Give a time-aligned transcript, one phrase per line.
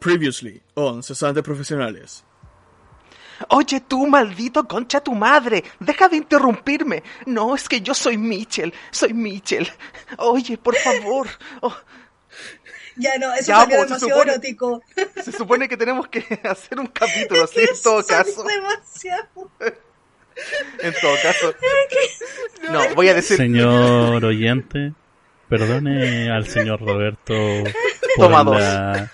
[0.00, 2.24] Previously, on Cesantes Profesionales.
[3.48, 7.02] Oye tú, maldito concha tu madre, deja de interrumpirme.
[7.26, 9.66] No, es que yo soy Mitchell, soy Mitchell.
[10.18, 11.26] Oye, por favor.
[11.62, 11.74] Oh,
[12.96, 14.82] Ya no, eso Ya, sería pues, se demasiado supone- erótico.
[15.24, 17.54] se supone que tenemos que hacer un capítulo, ¿sí?
[17.54, 18.30] Que En todo caso.
[18.48, 19.50] es demasiado.
[20.80, 21.54] En todo caso.
[22.70, 23.38] No, voy a decir.
[23.38, 24.92] Señor oyente,
[25.48, 27.32] perdone al señor Roberto
[28.16, 28.60] por, Toma dos.
[28.60, 29.10] la-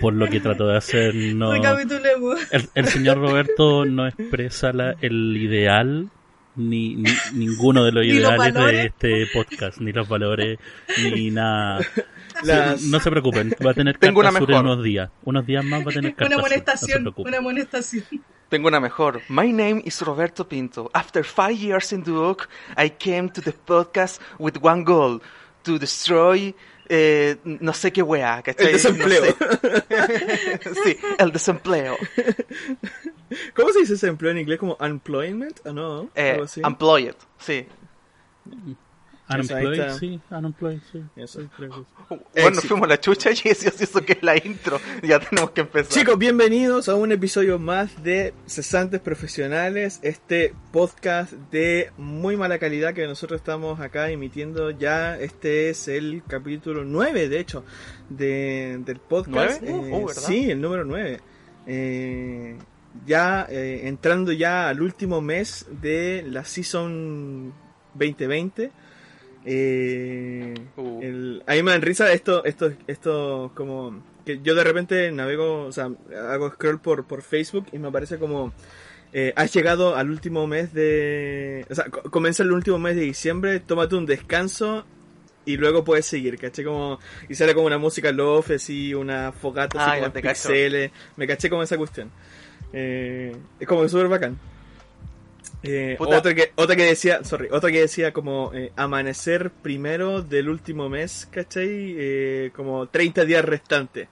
[0.00, 1.14] por lo que trató de hacer.
[1.14, 6.08] No, el, el señor Roberto no expresa la- el ideal,
[6.56, 10.58] ni, ni- ninguno de los Ni los ideales de este podcast, ni los valores,
[11.12, 11.80] ni nada.
[12.44, 15.10] Las- No se preocupen, va a tener Tengo una carta en unos días.
[15.24, 17.28] Unos días más va a tener carta Una no amonestación, preocupen.
[17.30, 18.04] una amonestación.
[18.48, 19.20] Tengo una mejor.
[19.28, 20.88] My name is Roberto Pinto.
[20.94, 25.20] After five years in Duoc, I came to the podcast with one goal.
[25.64, 26.54] To destroy...
[26.88, 28.66] eh, no sé qué wea, ¿cachai?
[28.66, 29.22] El desempleo.
[29.24, 30.80] No sé.
[30.84, 31.96] sí, el desempleo.
[33.54, 34.58] ¿Cómo se dice ese empleo en inglés?
[34.58, 35.66] ¿Como unemployment?
[35.66, 36.10] ¿O no?
[36.14, 37.66] Eh, employed, sí.
[39.30, 41.02] Unemployed, sí, unemployed, sí.
[41.14, 41.42] Eso.
[42.34, 44.80] Bueno, fuimos a la chucha y eso, eso que es la intro.
[45.02, 45.92] Ya tenemos que empezar.
[45.92, 52.94] Chicos, bienvenidos a un episodio más de Cesantes Profesionales, este podcast de muy mala calidad
[52.94, 55.18] que nosotros estamos acá emitiendo ya.
[55.18, 57.64] Este es el capítulo 9, de hecho,
[58.08, 59.60] de, del podcast.
[59.62, 59.88] ¿Nueve?
[59.90, 60.22] Eh, uh, ¿verdad?
[60.22, 61.20] sí, el número 9.
[61.66, 62.56] Eh,
[63.06, 67.52] ya eh, entrando ya al último mes de la Season
[67.92, 68.72] 2020.
[69.50, 71.00] Eh, Uh.
[71.02, 75.64] el- a mí me dan risa esto, esto, esto como que yo de repente navego,
[75.64, 75.90] o sea,
[76.30, 78.52] hago scroll por, por Facebook y me aparece como
[79.14, 83.02] eh, has llegado al último mes de, o sea, co- comienza el último mes de
[83.02, 84.84] diciembre, tómate un descanso
[85.46, 86.62] y luego puedes seguir, ¿caché?
[86.62, 90.12] Como, y sale como una música love, así, una fogata, así Ah, como ya en
[90.12, 92.10] te pixeles, me caché como esa cuestión.
[92.74, 94.38] Eh, es como súper bacán.
[95.64, 96.18] Eh, Puta.
[96.18, 100.88] otra que otra que decía sorry otra que decía como eh, amanecer primero del último
[100.88, 101.66] mes ¿cachai?
[101.98, 104.06] Eh, como 30 días restantes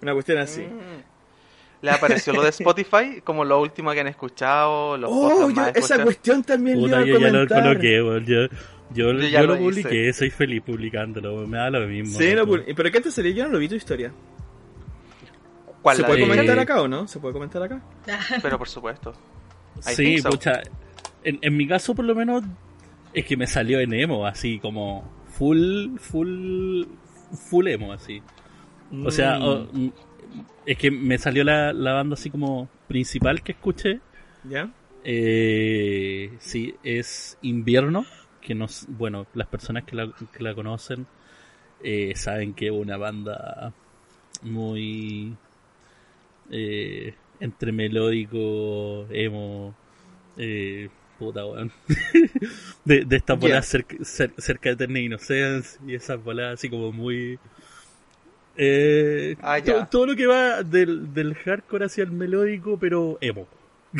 [0.00, 1.12] una cuestión así Mm.
[1.84, 3.20] ¿Le apareció lo de Spotify?
[3.24, 6.98] Como lo último que han escuchado, los oh yo más esa cuestión también le iba
[6.98, 7.96] Puta, a yo ya lo coloqué.
[7.96, 8.46] Yo, yo,
[8.94, 9.82] Yo yo, ya lo lo hice.
[9.82, 12.16] publiqué, soy feliz publicándolo, me da lo mismo.
[12.16, 12.36] sí
[12.76, 14.12] pero qué te salió yo no lo vi tu historia
[15.82, 17.80] ¿Cuál se la puede de- comentar Eh, acá o no se puede comentar acá
[18.40, 19.12] Pero por supuesto.
[19.78, 20.30] I Sí, so.
[20.30, 20.62] pucha.
[21.24, 22.42] En, en mi caso, por lo menos,
[23.12, 26.84] es que me salió en emo, así como full, full,
[27.50, 28.22] full emo, así.
[29.04, 29.90] O sea, Mm, o- mm,
[30.66, 34.00] es que me salió la, la banda así como principal que escuché.
[34.48, 34.68] ya
[35.04, 38.04] Eh, sí, es Invierno,
[38.40, 41.06] que nos, bueno, las personas que la, que la conocen
[41.82, 43.72] eh, saben que es una banda
[44.42, 45.34] muy
[46.50, 49.74] eh, entre melódico, emo,
[50.36, 50.88] eh,
[51.24, 51.70] puta weón.
[52.84, 56.92] de, de estas bolas cerca, cer- cerca de Eterna Innocence y esas bolas así como
[56.92, 57.38] muy...
[58.56, 59.58] Eh, Ah,
[59.90, 63.46] todo lo que va del, del hardcore hacia el melódico, pero emo.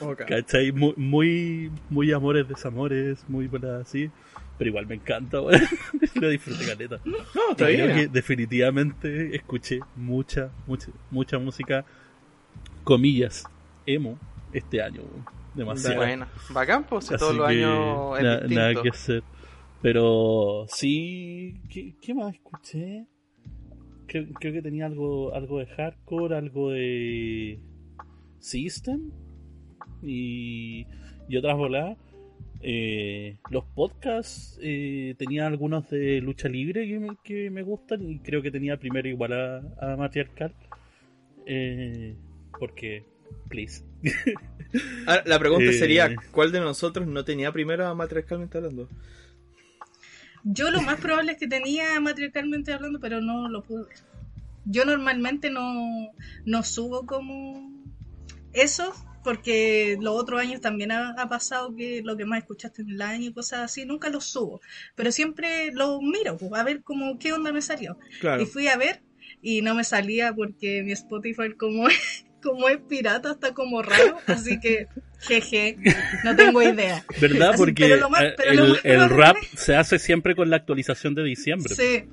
[0.00, 0.22] Ok.
[0.26, 0.72] ¿Cachai?
[0.72, 4.10] Muy, muy, muy amores, desamores, muy bolas así.
[4.58, 5.60] Pero igual me encanta, weón.
[6.14, 7.00] Lo disfruté caleta.
[7.04, 7.16] no
[7.50, 11.84] está creo que definitivamente escuché mucha, mucha, mucha música,
[12.84, 13.44] comillas,
[13.86, 14.18] emo,
[14.52, 15.02] este año.
[15.54, 15.96] Demasiado.
[15.96, 18.54] Bueno, bacán, pues, si todos los años es na- distinto.
[18.60, 19.22] nada que hacer.
[19.82, 23.06] Pero sí, ¿qué, qué más escuché?
[24.06, 27.58] Creo, creo que tenía algo, algo de hardcore, algo de
[28.38, 29.10] System
[30.02, 30.86] y,
[31.28, 31.98] y otras voladas.
[32.64, 38.20] Eh, los podcasts eh, tenía algunos de lucha libre que me, que me gustan y
[38.20, 40.54] creo que tenía primero igual a, a Matriarcal.
[41.44, 42.14] Eh,
[42.58, 43.04] porque,
[43.48, 43.84] please.
[45.06, 45.72] Ahora, la pregunta Eh.
[45.74, 48.88] sería ¿cuál de nosotros no tenía primero a matriarcalmente hablando?
[50.44, 53.96] Yo lo más probable es que tenía matriarcalmente hablando, pero no lo pude ver.
[54.64, 56.10] Yo normalmente no,
[56.44, 57.70] no subo como
[58.52, 58.92] eso,
[59.22, 63.02] porque los otros años también ha, ha pasado que lo que más escuchaste en el
[63.02, 64.60] año y cosas así, nunca los subo.
[64.96, 67.96] Pero siempre lo miro, pues, a ver cómo, qué onda me salió.
[68.20, 69.02] claro Y fui a ver
[69.42, 74.18] y no me salía porque mi Spotify como es, como es pirata está como raro,
[74.26, 74.88] así que
[75.20, 75.78] jeje,
[76.24, 77.04] no tengo idea.
[77.20, 77.50] ¿Verdad?
[77.50, 81.14] Así, Porque pero lo más- eh, pero el, rap se hace siempre con la actualización
[81.14, 81.74] de diciembre.
[81.74, 82.04] Sí,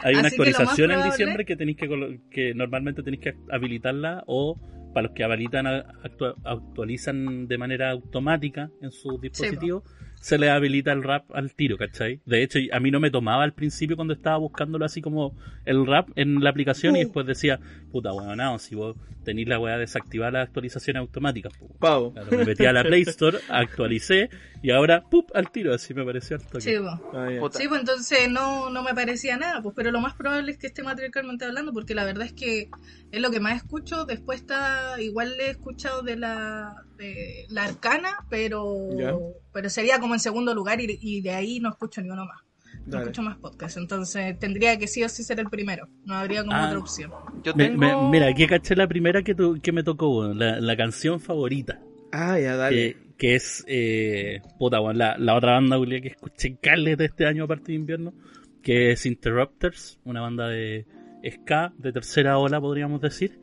[0.00, 4.56] Hay una así actualización en diciembre que tenéis que, que normalmente tenéis que habilitarla o
[4.94, 9.82] para los que habilitan actualizan de manera automática en sus dispositivos
[10.20, 12.20] se le habilita el rap al tiro, ¿cachai?
[12.26, 15.34] De hecho, a mí no me tomaba al principio cuando estaba buscándolo así como
[15.64, 17.60] el rap en la aplicación y después decía,
[17.90, 21.52] puta weón, si vos tenéis la weá desactivar las actualizaciones automáticas.
[21.56, 21.68] po".
[21.78, 22.12] Pavo.
[22.12, 24.30] Claro, me metí a la Play Store, actualicé
[24.62, 25.30] y ahora, ¡pup!
[25.34, 26.60] al tiro, así me pareció al toque.
[26.60, 26.74] Sí.
[27.14, 27.28] Ah.
[27.52, 30.66] Sí, pues entonces no, no me parecía nada, pues, pero lo más probable es que
[30.66, 32.70] esté matriarcalmente hablando, porque la verdad es que
[33.12, 34.04] es lo que más escucho.
[34.04, 39.14] Después está, igual le he escuchado de la, de la arcana, pero, Ya.
[39.52, 42.42] pero sería como en segundo lugar y, y de ahí no escucho ni uno más.
[42.84, 43.04] No Dale.
[43.04, 46.54] escucho más podcast, entonces tendría que sí o sí ser el primero, no habría como
[46.56, 46.66] Ah.
[46.66, 47.10] otra opción.
[47.44, 47.78] Yo Me- tengo...
[47.78, 51.80] me- mira, aquí caché la primera que, tu- que me tocó, la, la canción favorita.
[52.12, 52.94] Ah, ya, dale.
[52.94, 57.04] que, que es eh, puta, weón, la, la otra banda Julia, que escuché Cales de
[57.06, 58.14] este año aparte de invierno,
[58.62, 60.86] que es Interrupters, una banda de
[61.30, 63.38] ska de tercera ola podríamos decir.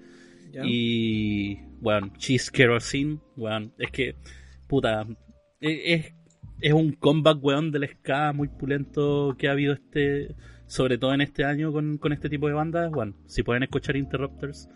[0.52, 0.62] Ya.
[0.66, 4.16] Y bueno, Cheese Kerosene, weón, es que
[4.68, 5.06] puta,
[5.62, 6.14] e- es,
[6.60, 10.36] es un comeback weón del ska muy pulento que ha habido este
[10.66, 13.96] sobre todo en este año con, con este tipo de bandas, bueno, si pueden escuchar
[13.98, 14.68] Interrupters,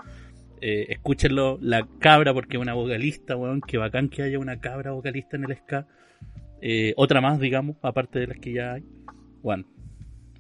[0.62, 4.92] eh, escúchenlo, la cabra, porque es una vocalista, weón, que bacán que haya una cabra
[4.92, 5.88] vocalista en el ska.
[6.62, 8.84] Eh, otra más, digamos, aparte de las que ya hay.
[9.42, 9.66] Bueno,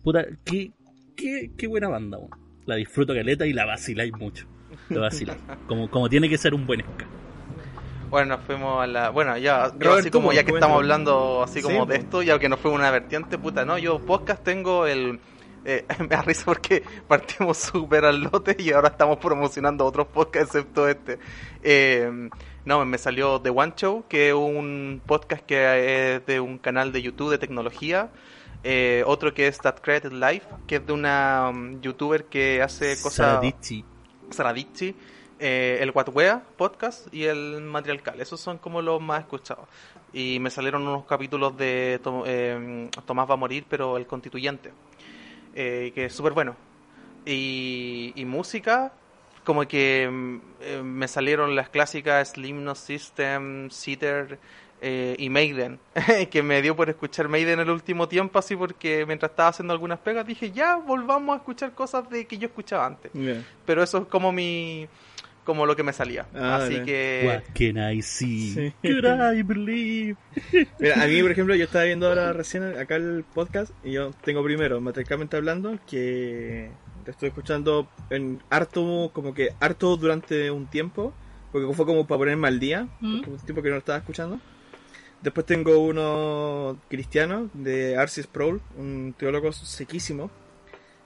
[0.04, 0.72] puta, qué,
[1.16, 2.30] qué, qué buena banda, weón.
[2.68, 4.48] La disfruto caleta y la vaciláis mucho.
[5.68, 7.06] Como, como tiene que ser un buen ska.
[8.10, 9.10] Bueno, nos fuimos a la...
[9.12, 12.04] Bueno, ya, yo así como ya que estamos hablando así como Sí, de po.
[12.04, 15.20] esto, ya que nos fue una vertiente, puta, no, yo podcast tengo el...
[15.64, 20.56] eh, me da risa porque partimos súper al lote y ahora estamos promocionando otros podcasts
[20.56, 21.20] excepto este.
[21.62, 22.30] Eh,
[22.66, 26.92] no, me salió The One Show, que es un podcast que es de un canal
[26.92, 28.10] de YouTube de tecnología.
[28.64, 33.00] Eh, otro que es That Created Life, que es de una um, youtuber que hace
[33.02, 33.40] cosas...
[34.32, 34.96] Saradichi,
[35.40, 38.20] eh, el Guatwea podcast y el Matriarcal.
[38.22, 39.68] Esos son como los más escuchados.
[40.14, 44.72] Y me salieron unos capítulos de To- eh, Tomás va a morir, pero el constituyente,
[45.56, 46.56] eh, que es súper bueno.
[47.26, 48.92] Y, y música,
[49.46, 54.40] como que mm, eh, me salieron las clásicas Slim No System, Sitter
[54.82, 55.80] eh, y Maiden,
[56.32, 60.00] que me dio por escuchar Maiden el último tiempo, así porque mientras estaba haciendo algunas
[60.00, 63.12] pegas dije, ya volvamos a escuchar cosas de que yo escuchaba antes
[63.66, 64.88] pero eso es como mi
[65.44, 68.54] como lo que me salía Ah, así que What can I see?
[68.54, 68.74] Sí.
[68.84, 70.18] Could I believe?
[70.80, 74.12] Mira, a mí, por ejemplo, yo estaba viendo ahora recién acá el podcast y yo
[74.24, 76.70] tengo primero, matricalmente hablando, que
[77.04, 81.14] te estoy escuchando en harto, como que harto durante un tiempo,
[81.52, 83.22] porque fue como para ponerme al día, ¿Mm?
[83.28, 84.40] un tiempo que no lo estaba escuchando.
[85.22, 90.32] Después tengo uno cristiano de Arcis Sproul, un teólogo sequísimo.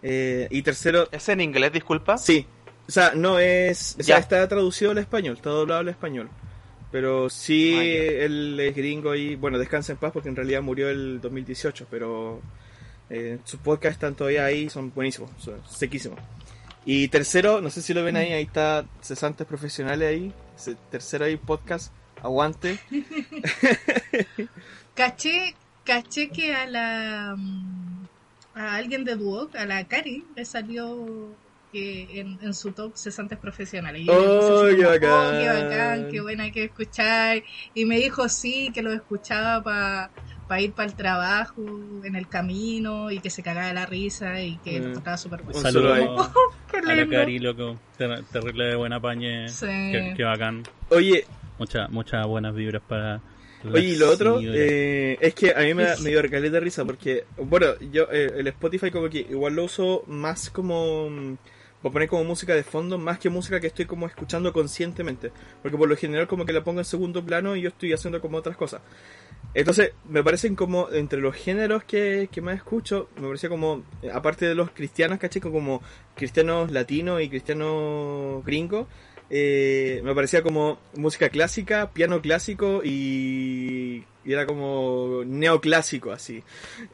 [0.02, 2.46] Eh, y tercero, es en inglés disculpa Sí,
[2.88, 3.96] o sea, no es.
[4.00, 4.22] O sea, Ya.
[4.22, 6.30] está traducido al español, está doblado al español.
[6.92, 7.84] Pero sí, Ah,
[8.26, 12.40] él es gringo y, bueno, descansa en paz porque en realidad murió el 2018, pero
[13.10, 16.20] eh, sus podcasts están todavía ahí, son buenísimos, son sequísimos.
[16.86, 20.34] Y tercero, no sé si lo ven ahí, ahí está cesantes profesionales ahí.
[20.92, 21.92] Tercero ahí, podcast,
[22.24, 22.78] aguante.
[24.96, 28.06] Caché, caché que a la mm,
[28.56, 31.36] a alguien de Duoc, a la Cari, le salió
[31.72, 34.04] que en, en su top cesantes profesionales.
[34.04, 35.12] Y ¡Oh, qué como, bacán!
[35.12, 37.42] "Oh, qué bacán, qué buena que escuchar.
[37.74, 41.62] Y me dijo sí, que lo escuchaba para ir para el trabajo,
[42.04, 44.84] en el camino, y que se cagaba la risa y que Mm.
[44.84, 45.60] lo tocaba súper bueno.
[45.60, 45.98] Saludos
[46.70, 47.08] Qué a la.
[47.10, 47.76] Cari, loco.
[47.98, 49.50] Ter- Terrible de buena pañe.
[49.50, 49.66] Sí.
[49.66, 50.62] Qué, qué bacán.
[50.92, 51.26] Oye,
[51.60, 53.22] Muchas muchas buenas vibras para.
[53.74, 56.60] Oye, y lo otro eh, es que a mí me, da- me dio recalés de
[56.60, 61.36] risa porque, bueno, yo eh, el Spotify como que igual lo uso más como mm,
[61.82, 65.32] para poner como música de fondo, más que música que estoy como escuchando conscientemente,
[65.62, 68.20] porque por lo general como que la pongo en segundo plano y yo estoy haciendo
[68.20, 68.82] como otras cosas.
[69.54, 74.10] Entonces, me parecen como, entre los géneros que, que más escucho, me parecía como, eh,
[74.12, 75.82] aparte de los cristianos, caché, como
[76.16, 78.88] cristianos latinos y cristianos gringos,
[79.36, 86.44] eh, me parecía como música clásica, piano clásico y, era como neoclásico así.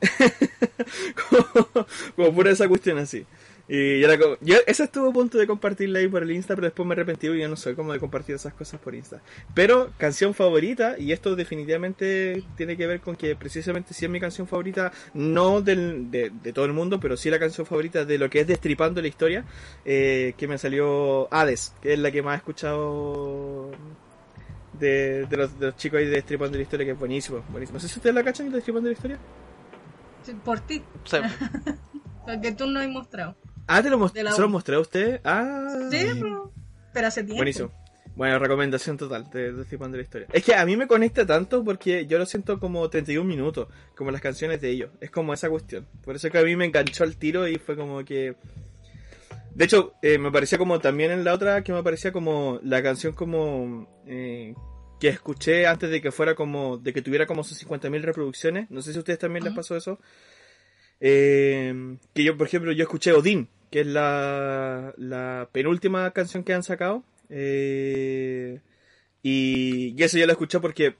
[2.15, 3.25] como pura esa cuestión así.
[3.71, 6.65] Y era como, yo, ese estuvo a punto de compartirla ahí por el Insta, pero
[6.65, 9.21] después me arrepentí y yo no soy como de compartir esas cosas por Insta.
[9.53, 14.19] Pero canción favorita, y esto definitivamente tiene que ver con que precisamente si es mi
[14.19, 18.17] canción favorita, no del, de, de todo el mundo, pero sí la canción favorita de
[18.17, 19.45] lo que es Destripando la Historia,
[19.85, 23.69] eh, que me salió Hades, que es la que más he escuchado
[24.79, 27.75] de, de, los, de los chicos ahí de Destripando la Historia, que es buenísimo, buenísimo.
[27.75, 29.19] No sé si ustedes la cachan de Destripando la Historia.
[30.43, 31.31] Por ti, O sea,
[32.25, 33.35] porque tú no has mostrado.
[33.69, 35.21] Ah, ¿te lo, mos- De la ¿se lo mostré a usted?
[35.23, 36.51] Ah, Sí, pero,
[36.93, 37.37] pero hace tiempo.
[37.37, 37.71] buenísimo.
[38.15, 40.27] Bueno, recomendación total de, de Flipando la Historia.
[40.33, 44.11] Es que a mí me conecta tanto porque yo lo siento como 31 minutos, como
[44.11, 44.89] las canciones de ellos.
[44.99, 45.87] Es como esa cuestión.
[46.03, 48.35] Por eso que a mí me enganchó al tiro y fue como que...
[49.55, 52.83] De hecho, eh, me parecía como también en la otra que me parecía como la
[52.83, 53.87] canción como...
[54.07, 54.53] eh,
[54.99, 56.77] que escuché antes de que fuera como...
[56.77, 58.69] de que tuviera como sus 50.000 reproducciones.
[58.69, 59.97] No sé si a ustedes también les pasó eso.
[60.99, 66.53] Eh, que yo, por ejemplo, yo escuché Odín, que es la, la penúltima canción que
[66.53, 67.03] han sacado.
[67.29, 68.59] Eh,
[69.21, 70.95] y, y eso yo lo escuché porque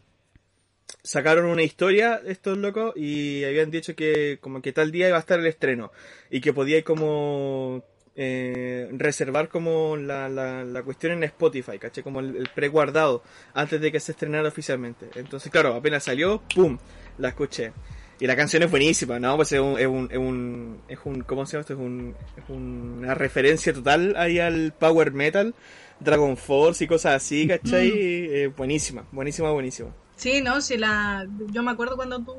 [1.03, 5.21] sacaron una historia estos locos y habían dicho que como que tal día iba a
[5.21, 5.91] estar el estreno
[6.29, 7.83] y que podía como
[8.15, 13.23] eh, reservar como la, la, la cuestión en Spotify, caché como el, el preguardado
[13.53, 15.09] antes de que se estrenara oficialmente.
[15.15, 16.77] Entonces, claro, apenas salió, ¡pum!
[17.17, 17.71] La escuché.
[18.19, 19.35] Y la canción es buenísima, ¿no?
[19.37, 21.73] Pues es un, es un, es un, es un ¿cómo se llama esto?
[21.73, 25.55] Es, un, es una referencia total ahí al power metal,
[26.01, 27.89] Dragon Force y cosas así, ¿cachai?
[27.93, 29.89] Eh, buenísima, buenísima, buenísima.
[30.17, 32.35] Sí, no, sí, la, yo me acuerdo cuando tú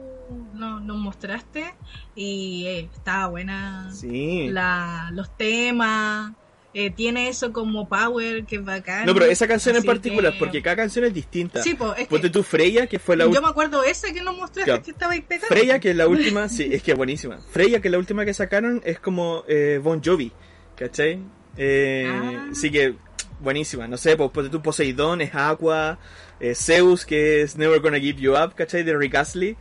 [0.53, 1.65] no- nos mostraste
[2.15, 4.49] y eh, estaba buena Sí.
[4.51, 6.33] la, los temas,
[6.73, 9.05] eh, tiene eso como power que es bacán.
[9.07, 11.62] No, pero esa canción en particular, que- porque cada canción es distinta.
[11.62, 13.49] Sí, pues, es Ponte que tú Freya, que fue la yo última.
[13.49, 14.83] me acuerdo esa que nos mostraste Claro.
[14.83, 15.49] que estaba ahí pegada.
[15.49, 17.39] Freya, que es la última, sí, es que es buenísima.
[17.50, 20.31] Freya, que es la última que sacaron, es como eh, Bon Jovi,
[20.77, 21.19] ¿cachai?
[21.57, 22.49] Eh, Ah.
[22.53, 22.95] Sí que,
[23.41, 23.89] buenísima.
[23.89, 25.99] No sé, pues ponte tú Poseidón, es Aqua,
[26.39, 28.83] eh, Zeus, que es Never Gonna Give You Up, ¿cachai?
[28.85, 29.57] De Rick Astley.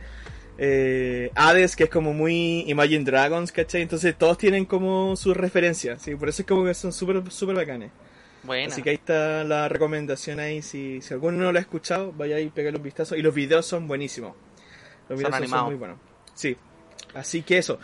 [0.62, 3.80] Eh, Hades, que es como muy Imagine Dragons, ¿cachai?
[3.80, 6.14] Entonces todos tienen como sus referencias, ¿sí?
[6.14, 7.90] Por eso es como que son súper, súper bacanes.
[8.42, 8.70] Buena.
[8.70, 10.60] Así que ahí está la recomendación ahí.
[10.60, 13.16] Si, si alguno no lo ha escuchado, vaya ahí y pégale un vistazo.
[13.16, 14.34] Y los videos son buenísimos.
[15.08, 15.66] Los Son videos son, animados.
[15.68, 15.98] muy buenos.
[16.34, 16.54] Sí.
[17.14, 17.78] Así que eso.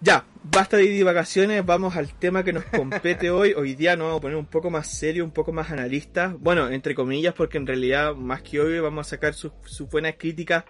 [0.00, 3.52] Ya, basta de divagaciones, vamos al tema que nos compete hoy.
[3.52, 6.36] Hoy día nos vamos a poner un poco más serio, un poco más analista.
[6.38, 10.14] Bueno, entre comillas, porque en realidad, más que hoy, vamos a sacar sus, sus buenas
[10.16, 10.64] críticas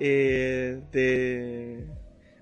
[0.00, 1.84] eh,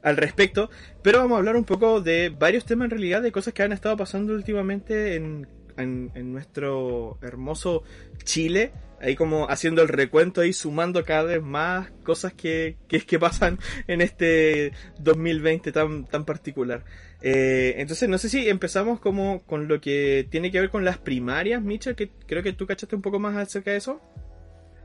[0.03, 0.71] al respecto.
[1.03, 3.73] Pero vamos a hablar un poco de varios temas en realidad, de cosas que han
[3.73, 5.47] estado pasando últimamente en,
[5.77, 7.83] en, en nuestro hermoso
[8.25, 8.73] Chile.
[9.01, 13.59] Ahí como haciendo el recuento y sumando cada vez más cosas que, que, que pasan
[13.87, 16.85] en este 2020 tan, tan particular.
[17.21, 20.99] Eh, entonces no sé si empezamos como con lo que tiene que ver con las
[20.99, 24.01] primarias, Micha, que creo que tú cachaste un poco más acerca de eso.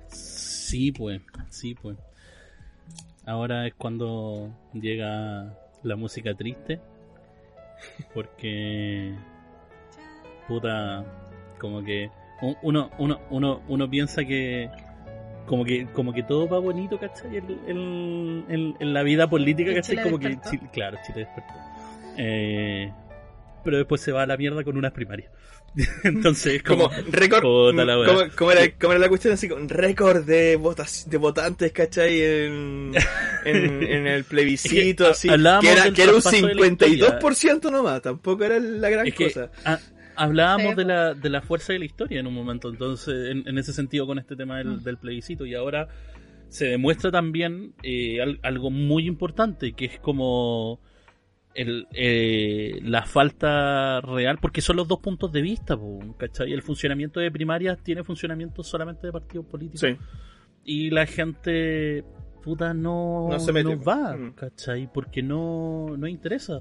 [0.09, 1.97] Sí, pues, sí, pues.
[3.25, 5.53] Ahora es cuando llega
[5.83, 6.79] la música triste.
[8.13, 9.13] Porque.
[10.47, 11.05] Puta.
[11.59, 12.09] Como que.
[12.61, 14.69] Uno, uno, uno, uno piensa que.
[15.45, 17.35] Como que, como que todo va bonito, ¿cachai?
[17.37, 19.95] En, en- en- en la vida política, ¿Y ¿cachai?
[19.97, 20.39] Chile Como que.
[20.49, 21.53] Chile- claro, Chile despertó.
[22.17, 22.91] Eh,
[23.63, 25.31] pero después se va a la mierda con unas primarias.
[26.03, 26.95] Entonces, es Como como.
[27.11, 27.41] récord.
[27.41, 28.07] Puta la wea.
[28.07, 29.33] ¿cómo, cómo era, la cuestión?
[29.33, 32.21] Así como récord de, votas, de votantes, ¿cachai?
[32.21, 32.91] En,
[33.45, 35.61] en, en el plebiscito, Es que así.
[35.61, 39.13] Que era, que era un traspaso de la 52% nomás, tampoco era la gran Es
[39.15, 39.49] que cosa.
[40.15, 43.47] hablábamos Sí, de la, de la fuerza de la historia en un momento, entonces, en,
[43.47, 44.83] en ese sentido con este tema del, Mm.
[44.83, 45.87] del plebiscito, y ahora
[46.49, 50.79] se demuestra también eh, al- algo muy importante, que es como
[51.55, 55.77] el, eh, la falta real, porque son los dos puntos de vista,
[56.17, 56.51] ¿cachai?
[56.53, 59.97] El funcionamiento de primarias tiene funcionamiento solamente de partidos políticos, Sí.
[60.65, 62.03] y la gente
[62.43, 63.75] puta no, No se mete.
[63.75, 64.33] va, Mm.
[64.33, 64.89] ¿cachai?
[64.93, 66.59] Porque no, no interesa,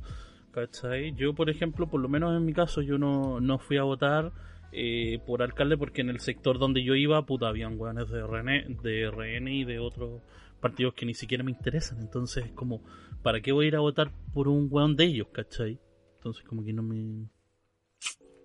[0.53, 1.13] ¿cachai?
[1.17, 4.31] Yo, por ejemplo, por lo menos en mi caso, yo no, no fui a votar
[4.75, 8.77] eh, por alcalde porque en el sector donde yo iba, puta, habían hueones de RN,
[8.83, 10.23] de RN y de otros
[10.63, 12.83] partidos que ni siquiera me interesan, entonces es como,
[13.23, 15.79] ¿para qué voy a ir a votar por un hueón de ellos, ¿cachai?
[16.17, 17.29] Entonces como que no me...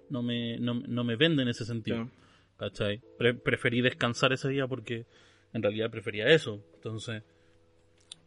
[0.09, 2.09] No me, no, no me vende en ese sentido.
[2.57, 3.01] ¿cachai?
[3.17, 5.05] Pre- preferí descansar ese día porque
[5.53, 6.63] en realidad prefería eso.
[6.75, 7.23] Entonces,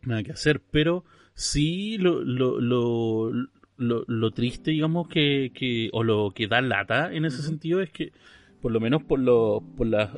[0.02, 0.61] nada que hacer.
[0.70, 1.04] Pero
[1.35, 3.32] sí lo, lo, lo,
[3.76, 7.90] lo, lo triste, digamos, que, que, o lo que da lata en ese sentido es
[7.90, 8.12] que,
[8.61, 10.11] por lo menos por, lo, por, las,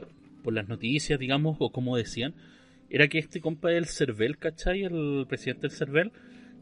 [0.43, 2.35] por las noticias, digamos, o como decían,
[2.95, 4.85] era que este compa del CERVEL, ¿cachai?
[4.85, 6.13] El presidente del CERVEL,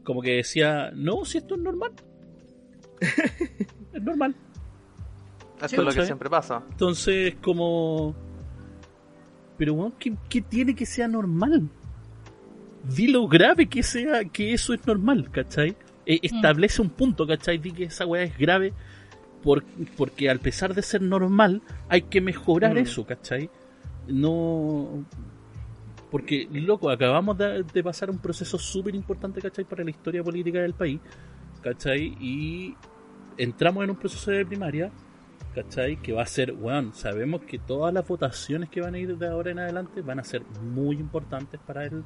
[0.03, 1.91] como que decía, no, si esto es normal.
[3.93, 4.35] es normal.
[5.55, 6.63] Esto Sí, es lo que siempre pasa.
[6.71, 8.15] Entonces, como.
[9.57, 11.69] Pero, weón, ¿qué, qué tiene que sea normal?
[12.95, 15.75] Di lo grave que sea, que eso es normal, ¿cachai?
[16.07, 17.59] Eh, establece un punto, ¿cachai?
[17.59, 18.73] Di que esa weá es grave
[19.43, 19.63] por-
[19.97, 22.79] porque al pesar de ser normal, hay que mejorar Mm.
[22.79, 23.49] eso, ¿cachai?
[24.07, 25.05] No.
[26.11, 29.63] Porque, loco, acabamos de, de pasar un proceso súper importante, ¿cachai?
[29.65, 30.99] Para la historia política del país,
[31.61, 32.15] ¿cachai?
[32.19, 32.75] Y
[33.37, 34.91] entramos en un proceso de primaria
[35.55, 35.97] ¿cachai?
[36.01, 39.27] Que va a ser, weón, sabemos que todas las votaciones que van a ir de
[39.27, 42.03] ahora en adelante van a ser muy importantes para el,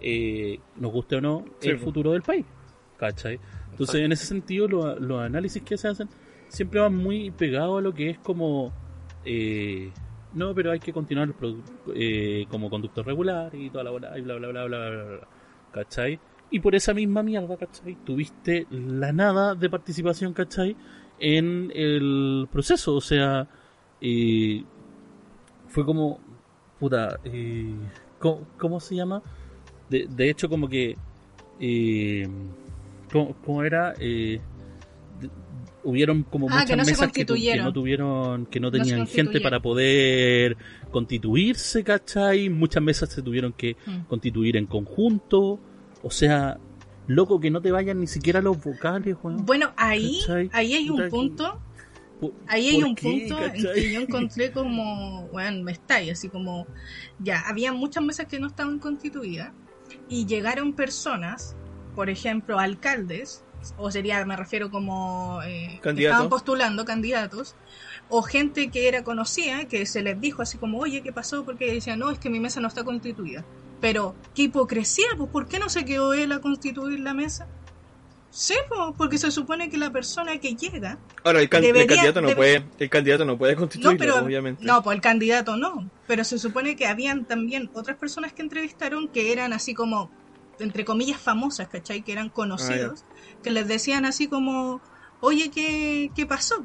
[0.00, 2.44] eh, nos guste o no, Sí, el futuro del país,
[2.98, 3.38] ¿cachai?
[3.70, 6.08] Entonces, en ese sentido, lo- los análisis que se hacen
[6.48, 8.72] siempre van muy pegados a lo que es como,
[9.24, 9.90] eh,
[10.34, 11.34] no, pero hay que continuar
[11.94, 15.28] eh, como conductor regular y toda la bola, y bla, bla, bla, bla, bla, bla,
[15.72, 16.18] ¿cachai?
[16.50, 17.96] Y por esa misma mierda, ¿cachai?
[18.04, 20.76] Tuviste la nada de participación, ¿cachai?
[21.18, 23.48] En el proceso, o sea,
[24.00, 24.64] eh,
[25.68, 26.18] fue como,
[26.78, 27.74] puta, eh,
[28.18, 29.22] ¿cómo, cómo se llama?
[29.88, 30.96] De, de hecho, como que,
[31.60, 32.28] eh,
[33.10, 33.94] ¿cómo, cómo era?
[35.84, 37.64] Hubieron como Ah, muchas que no se mesas que, tu- que constituyeron.
[37.66, 40.56] no tuvieron, que no tenían gente para poder
[40.92, 42.48] constituirse, ¿cachai?
[42.48, 44.02] Muchas mesas se tuvieron que Mm.
[44.08, 45.58] constituir en conjunto,
[46.02, 46.58] o sea,
[47.08, 49.44] loco que no te vayan ni siquiera los vocales, weón.
[49.44, 50.50] Bueno, ahí, ¿Cachai?
[50.52, 51.60] ahí hay un punto,
[52.20, 56.28] ¿Por- ahí hay un qué, punto en que yo encontré como, bueno, me estallo, así
[56.28, 56.66] como,
[57.18, 59.50] ya, había muchas mesas que no estaban constituidas
[60.08, 61.56] y llegaron personas,
[61.96, 63.44] por ejemplo, alcaldes,
[63.76, 67.54] o sería, me refiero como, eh, estaban postulando candidatos,
[68.08, 71.44] o gente que era conocida, que se les dijo así como, oye, ¿qué pasó?
[71.44, 73.44] Porque decían, no, es que mi mesa no está constituida.
[73.80, 77.46] Pero, qué hipocresía, pues, ¿por qué no se quedó él a constituir la mesa?
[78.30, 82.20] Sí, pues, porque se supone que la persona que llega Ahora, el, can- el candidato
[82.22, 84.64] no puede, el candidato no puede No, constituirlo, pero obviamente.
[84.64, 85.90] no, pues el candidato no.
[86.06, 90.10] Pero se supone que habían también otras personas que entrevistaron que eran así como,
[90.62, 92.02] entre comillas, famosas, ¿cachai?
[92.02, 93.04] Que eran conocidos,
[93.42, 94.80] que les decían así como,
[95.20, 96.64] oye, ¿qué, qué pasó?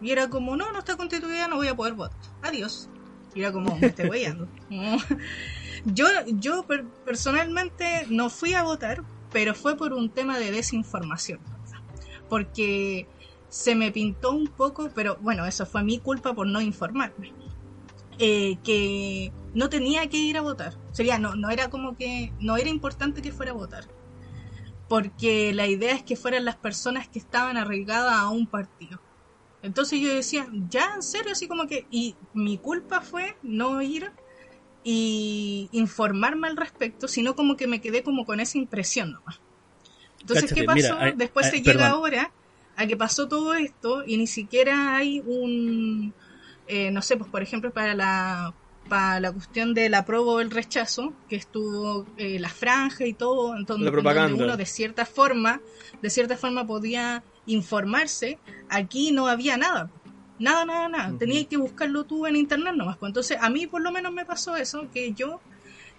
[0.00, 2.18] Y era como, no, no está constituida, no voy a poder votar.
[2.42, 2.88] Adiós.
[3.34, 4.48] Y era como, me estoy weyando.
[5.84, 11.40] yo, yo per- personalmente no fui a votar, pero fue por un tema de desinformación.
[12.28, 13.06] Porque
[13.48, 17.32] se me pintó un poco, pero bueno, eso fue mi culpa por no informarme.
[18.18, 20.74] eh, que no tenía que ir a votar.
[20.92, 23.90] Sería, no, no era como que, no era importante que fuera a votar.
[24.88, 29.00] Porque la idea es que fueran las personas que estaban arraigadas a un partido.
[29.62, 34.12] Entonces yo decía, ya, en serio, así como que, y mi culpa fue no ir
[34.84, 39.40] y informarme al respecto, sino como que me quedé como con esa impresión nomás.
[40.20, 40.96] Entonces, Cáchate, ¿qué pasó?
[40.98, 41.90] mira, Después se llega perdón.
[41.90, 42.32] ahora
[42.76, 46.14] a que pasó todo esto y ni siquiera hay un,
[46.66, 48.54] eh, no sé, pues por ejemplo para la
[48.92, 53.56] para la cuestión del apruebo o el rechazo, que estuvo eh, la franja y todo,
[53.56, 54.28] entonces La propaganda.
[54.28, 55.62] donde uno de cierta forma,
[56.02, 59.88] de cierta forma podía informarse, aquí no había nada.
[60.38, 61.08] Nada, nada, nada.
[61.08, 61.16] Ujú.
[61.16, 62.98] Tenías que buscarlo tú en internet nomás.
[62.98, 65.40] Pues entonces, a mí por lo menos me pasó eso, que yo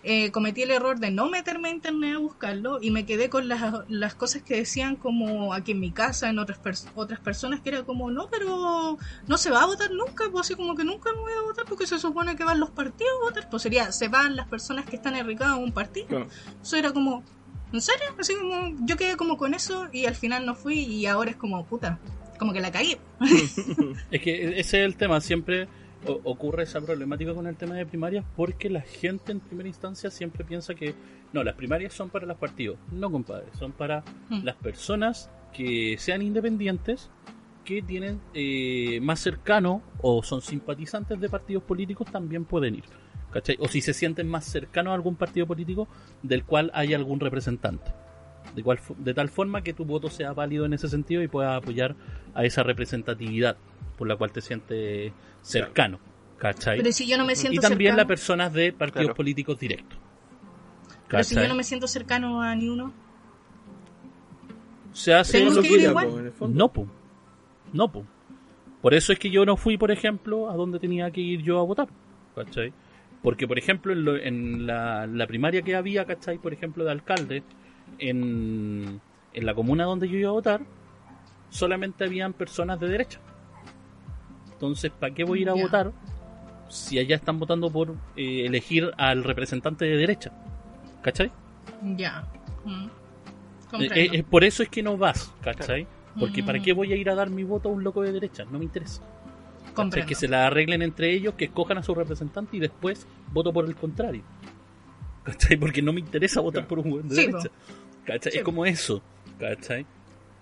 [0.03, 3.47] eh, cometí el error de no meterme a internet a buscarlo y me quedé con
[3.47, 7.61] las, las cosas que decían como aquí en mi casa, en otras, pers- otras personas,
[7.61, 10.83] que era como, no, pero no se va a votar nunca, pues así como que
[10.83, 13.63] nunca me voy a votar porque se supone que van los partidos a votar, pues
[13.63, 16.07] sería, se van las personas que están enricadas a un partido.
[16.07, 16.27] Claro.
[16.61, 17.23] Eso era como,
[17.71, 18.07] ¿en serio?
[18.19, 21.37] Así como, yo quedé como con eso y al final no fui y ahora es
[21.37, 21.99] como, puta,
[22.39, 22.97] como que la caí.
[24.11, 25.67] Es que ese es el tema, siempre
[26.07, 30.09] o- ocurre esa problemática con el tema de primarias porque la gente en primera instancia
[30.11, 30.93] siempre piensa que
[31.31, 32.77] no, las primarias son para los partidos.
[32.91, 34.43] No, compadre, son para Mm.
[34.43, 37.09] las personas que sean independientes,
[37.65, 42.83] que tienen eh, más cercano o son simpatizantes de partidos políticos también pueden ir.
[43.31, 43.57] ¿cachai?
[43.59, 45.87] O si se sienten más cercanos a algún partido político
[46.21, 47.91] del cual hay algún representante.
[48.55, 51.57] De, cual, de tal forma que tu voto sea válido en ese sentido y puedas
[51.57, 51.95] apoyar
[52.35, 53.57] a esa representatividad
[53.97, 55.11] por la cual te sientes
[55.43, 55.99] cercano.
[56.37, 56.77] ¿Cachai?
[56.79, 59.15] Pero si yo no me siento y también cercano, las personas de partidos Claro.
[59.15, 59.97] políticos directos.
[61.07, 62.91] pero si yo no me siento cercano a ni uno,
[64.93, 66.07] Se hace Tengo Eso que ir lo que igual.
[66.09, 66.57] po, en el fondo.
[66.57, 66.87] No, po.
[67.71, 68.05] No, po.
[68.81, 71.59] Por eso es que yo no fui, por ejemplo, a donde tenía que ir yo
[71.59, 71.87] a votar.
[72.35, 72.73] ¿Cachai?
[73.23, 76.37] Porque, por ejemplo, en, lo- en la, la primaria que había, ¿cachai?
[76.37, 77.43] Por ejemplo, de alcalde,
[77.99, 78.99] en,
[79.33, 80.61] en la comuna donde yo iba a votar,
[81.49, 83.19] solamente habían personas de derecha.
[84.63, 85.91] Entonces, ¿para qué voy a ir a votar
[86.69, 90.31] si allá están votando por eh, elegir al representante de derecha?
[91.01, 91.29] ¿Cachai?
[91.97, 92.23] ya.
[92.63, 92.87] Mm.
[93.93, 95.85] Eh, por eso es que no vas, ¿cachai?
[96.17, 96.45] Porque Mm.
[96.45, 98.45] ¿para qué voy a ir a dar mi voto a un loco de derecha?
[98.45, 99.01] No me interesa.
[99.73, 100.07] Comprendo.
[100.07, 103.65] Que se la arreglen entre ellos, que escojan a su representante y después voto por
[103.65, 104.23] el contrario.
[105.23, 105.57] ¿Cachai?
[105.57, 107.49] Porque no me interesa votar por un buen de Sí, derecha.
[108.05, 108.31] ¿Cachai?
[108.31, 109.01] Sí, es como eso.
[109.39, 109.85] ¿Cachai?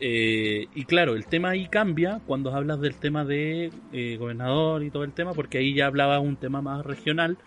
[0.04, 4.90] Eh, y claro, el tema ahí cambia cuando hablas del tema de eh, gobernador y
[4.90, 7.38] todo el tema, porque ahí ya hablaba un tema más regional,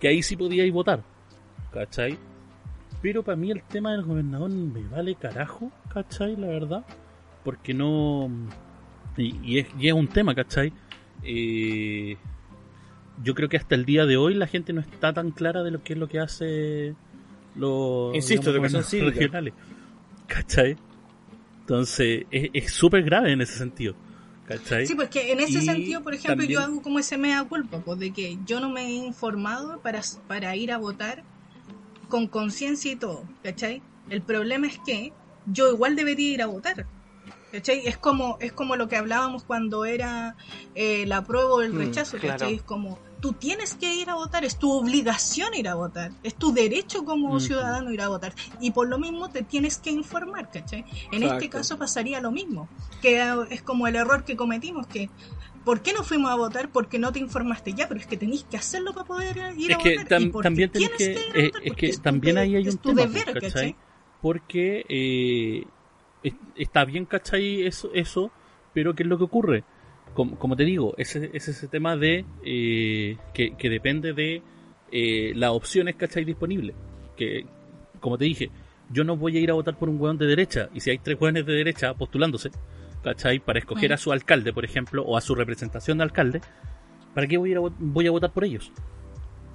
[0.00, 1.02] que ahí sí podíais votar.
[1.72, 2.18] ¿Cachai?
[3.02, 6.36] Pero para mí el tema del gobernador me vale carajo, ¿cachai?
[6.36, 6.84] La verdad.
[7.44, 8.30] Porque no...
[9.16, 10.72] Y, y es, y es un tema, ¿cachai?
[11.22, 12.16] eh,
[13.22, 15.70] yo creo que hasta el día de hoy la gente no está tan clara de
[15.70, 16.94] lo que es lo que hace
[17.54, 19.10] los Insisto, digamos, cívica.
[19.10, 19.54] regionales.
[20.26, 20.76] ¿Cachai?
[21.70, 23.94] Entonces, es súper grave en ese sentido.
[24.44, 24.88] ¿Cachai?
[24.88, 27.78] Sí, pues que en ese Y sentido, por ejemplo, yo hago como ese mea culpa,
[27.78, 31.22] pues de que yo no me he informado para, para ir a votar
[32.08, 33.82] con conciencia y todo, ¿cachai?
[34.08, 35.12] El problema es que
[35.46, 36.86] yo igual debería ir a votar.
[37.52, 37.86] ¿Cachai?
[37.86, 40.36] Es como, es como lo que hablábamos cuando era
[40.74, 42.16] eh, el apruebo o el Mm, rechazo.
[42.16, 46.34] Es como, tú tienes que ir a votar, es tu obligación ir a votar, es
[46.36, 48.34] tu derecho como ciudadano ir a votar.
[48.60, 50.84] Y por lo mismo te tienes que informar, ¿cachai?
[51.12, 52.68] En este caso pasaría lo mismo,
[53.02, 55.10] que es como el error que cometimos, que
[55.64, 56.70] ¿por qué no fuimos a votar?
[56.70, 59.76] Porque no te informaste ya, pero es que tenéis que hacerlo para poder ir es
[59.76, 60.08] a que votar.
[60.08, 62.68] tam- y también tenés tienes que, ir a eh, votar, es que también ahí hay
[62.68, 63.50] es un tu tema, deber, ¿cachai?
[63.50, 63.76] ¿cachai?
[64.20, 65.66] Porque eh,
[66.22, 67.62] es- está bien, ¿cachai?
[67.66, 68.30] Eso, eso,
[68.74, 69.64] pero ¿qué es lo que ocurre?
[70.14, 74.42] Como, como te digo, ese es ese tema de eh, que, que depende de
[74.92, 76.24] eh, las opciones, ¿cachai?
[76.24, 76.74] Disponibles.
[77.16, 77.46] Que,
[78.00, 78.50] como te dije,
[78.90, 80.98] yo no voy a ir a votar por un hueón de derecha, y si hay
[80.98, 82.50] tres hueones de derecha postulándose,
[83.04, 83.38] ¿cachai?
[83.38, 86.40] Para escoger a su alcalde, por ejemplo, o a su representación de alcalde,
[87.14, 88.72] ¿para qué voy a ir a, vo- voy a votar por ellos?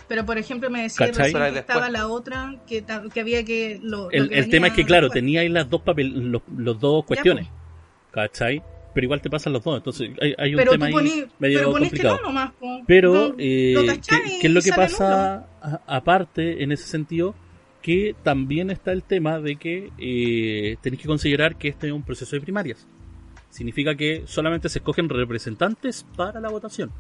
[0.08, 2.84] Pero por ejemplo me decía ahí que estaba la otra, que,
[3.20, 3.80] había que...
[3.82, 5.22] Lo, lo El, que el tema es que, claro, después.
[5.22, 8.30] teníais las dos papel, los, los dos cuestiones, pues.
[8.30, 8.62] ¿cachai?
[8.94, 10.94] Pero igual te pasan los dos, entonces hay, hay un Pero tema ahí
[11.40, 12.18] medio pero ponís que complicado.
[12.18, 12.82] no nomás, po.
[12.88, 14.00] Pero, No, eh,
[14.40, 17.36] ¿qué, es lo que pasa a- aparte en ese sentido?
[17.82, 22.04] Que también está el tema de que eh, tenéis que considerar que este es un
[22.04, 22.88] proceso de primarias.
[23.50, 26.92] Significa que solamente se escogen representantes para la votación.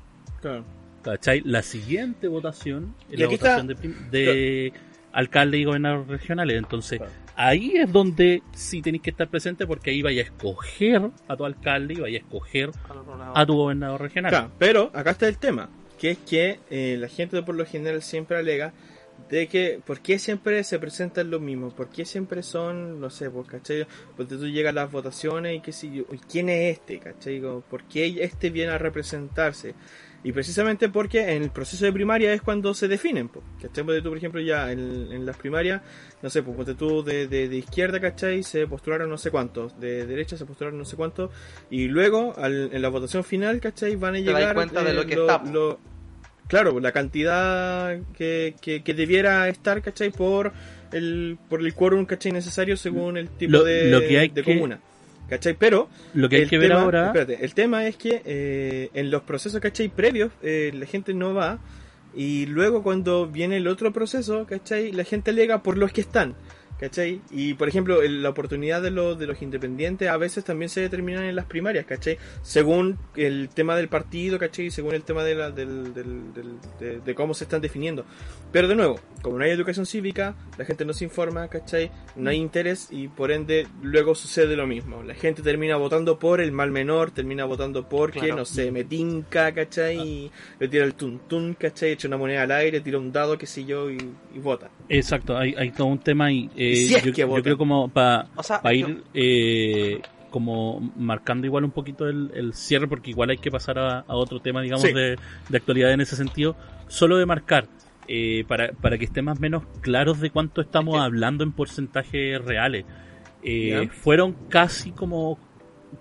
[0.41, 0.63] Claro.
[1.05, 1.41] ¿Cachai?
[1.45, 4.73] La siguiente votación es la votación está- de, de
[5.13, 6.57] alcalde y gobernadores regionales.
[6.57, 7.13] Entonces, Claro.
[7.35, 11.45] ahí es donde sí tenéis que estar presente porque ahí vaya a escoger a tu
[11.45, 12.71] alcalde y vaya a escoger
[13.33, 14.31] a tu gobernador regional.
[14.31, 18.01] Claro, pero acá está el tema, que es que eh, la gente por lo general
[18.01, 18.73] siempre alega
[19.29, 21.73] de que, ¿por qué siempre se presentan los mismos?
[21.73, 23.87] ¿Por qué siempre son, no sé, pues, ¿cachai?
[24.17, 26.99] Porque tú llegas a las votaciones y qué sé yo, ¿y ¿quién es este?
[26.99, 27.39] ¿Cachai?
[27.41, 29.73] ¿Por qué este viene a representarse?
[30.25, 33.83] Y precisamente porque en el proceso de primaria es cuando se definen, pues, ¿cachai?
[33.83, 34.79] Porque tú, por ejemplo, ya en,
[35.11, 35.81] en las primarias,
[36.23, 38.41] no sé, pues, ponte tú de, de, de izquierda, ¿cachai?
[38.41, 41.29] Se postularon no sé cuántos, de derecha se postularon no sé cuántos,
[41.69, 43.95] y luego al- en la votación final, ¿cachai?
[43.97, 44.55] Van a llegar...
[44.55, 45.51] cuenta de eh, lo que está, po.
[45.51, 45.79] lo-
[46.47, 50.09] claro, la cantidad que, que, que debiera estar, ¿cachai?
[50.09, 50.53] Por
[50.91, 52.31] el, por el quórum, ¿cachai?
[52.31, 54.79] Necesario según el tipo Lo- de, lo que hay de que- comuna.
[55.29, 55.55] ¿Cachai?
[55.55, 58.89] Pero Lo que hay el que ver tema- ahora, espérate, el tema es que eh,
[58.93, 59.89] en los procesos, ¿cachai?
[59.89, 61.59] Previos, eh, la gente no va.
[62.15, 64.91] Y luego cuando viene el otro proceso, ¿cachai?
[64.91, 66.35] La gente alega por los que están.
[66.79, 67.21] ¿Cachai?
[67.31, 71.23] Y por ejemplo, la oportunidad de los, de los independientes a veces también se determinan
[71.23, 72.17] en las primarias, ¿cachai?
[72.41, 74.69] Según el tema del partido, ¿cachai?
[74.71, 78.05] Según el tema de, la, del, del- del- de, de cómo se están definiendo.
[78.51, 81.91] Pero de nuevo, como no hay educación cívica, la gente no se informa, ¿cachai?
[82.17, 85.01] No hay interés y por ende luego sucede lo mismo.
[85.01, 88.35] La gente termina votando por el mal menor, termina votando porque, Claro.
[88.37, 89.97] no sé, me tinca, ¿cachai?
[89.99, 91.91] Y le tira el tuntún, ¿cachai?
[91.91, 93.97] Echa una moneda al aire, tira un dado, qué sé yo, y,
[94.35, 94.69] y vota.
[94.89, 96.49] exacto, hay, hay todo un tema ahí.
[96.55, 100.01] eh, Si es yo, que yo creo como para O sea, ir eh,
[100.31, 104.15] como marcando igual un poquito el, el cierre, porque igual hay que pasar a, a
[104.15, 104.93] otro tema, digamos, Sí.
[104.93, 105.17] de,
[105.49, 106.55] de actualidad en ese sentido,
[106.87, 107.67] solo de marcar.
[108.07, 111.43] eh, para, para que esté más o menos claros de cuánto estamos Es que- hablando
[111.43, 112.85] en porcentajes reales.
[113.41, 115.39] Eh, fueron casi como,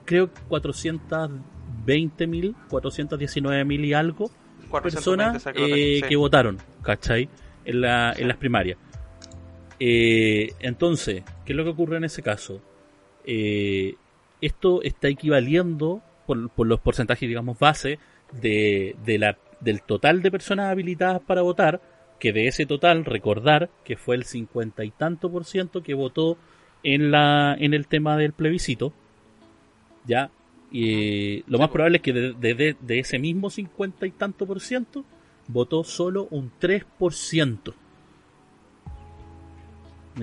[0.05, 4.31] creo, 420 mil, 419 mil y algo
[4.71, 7.29] 420 personas eh, que votaron, ¿cachai?
[7.65, 8.77] En, la, en las primarias.
[9.81, 12.61] Eh, entonces, ¿qué es lo que ocurre en ese caso?
[13.25, 13.95] Eh,
[14.41, 17.99] esto está equivaliendo por, por los porcentajes, digamos, base
[18.41, 21.81] de, de la, del total de personas habilitadas para votar,
[22.19, 26.39] que de ese total recordar que fue el cincuenta y tanto por ciento que votó
[26.83, 28.93] en, la, en el tema del plebiscito,
[30.07, 30.31] ¿ya?
[30.71, 34.61] Y lo Sí, más probable es que de, de- ese mismo cincuenta y tanto por
[34.61, 35.05] ciento
[35.49, 36.85] votó solo un 3%.
[37.65, 37.84] ¿Me De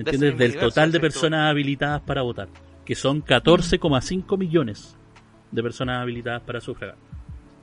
[0.00, 0.38] entiendes?
[0.38, 2.48] Del total de personas habilitadas para votar,
[2.84, 4.96] que son 14,5 millones
[5.50, 6.96] de personas habilitadas para sufragar.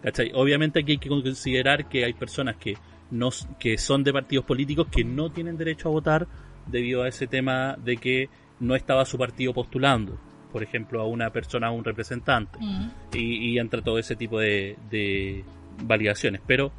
[0.03, 0.31] ¿Cachai?
[0.33, 2.75] Obviamente aquí hay que considerar que hay personas que
[3.11, 6.27] no que son de partidos políticos que no tienen derecho a votar
[6.67, 10.17] debido a ese tema de que no estaba su partido postulando,
[10.51, 12.91] por ejemplo, a una persona, a un representante Mm.
[13.13, 15.43] y, y entre todo ese tipo de, de
[15.83, 16.41] validaciones.
[16.45, 16.71] Pero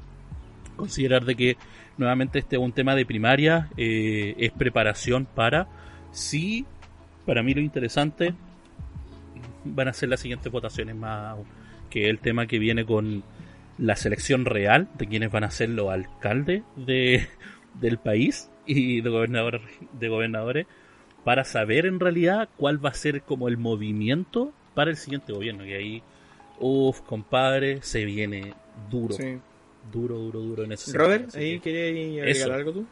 [0.77, 1.57] considerar de que
[1.97, 5.69] nuevamente este es un tema de primaria, eh, es preparación para,
[6.13, 6.67] sí,
[7.27, 8.35] para mí lo interesante
[9.65, 11.37] van a ser las siguientes votaciones más
[11.91, 13.23] que el tema que viene con
[13.79, 17.27] la selección real de quienes van a ser los alcaldes de,
[17.81, 20.67] del país y de gobernadores, de gobernadores
[21.25, 25.67] para saber en realidad cuál va a ser como el movimiento para el siguiente gobierno.
[25.67, 26.03] Y ahí,
[26.59, 28.55] uff, compadre, se viene
[28.91, 29.15] duro.
[29.15, 29.39] Sí.
[29.83, 32.43] Duro, duro, duro en ese Robert, ahí que- querías Eso.
[32.45, 32.87] agregar algo tú.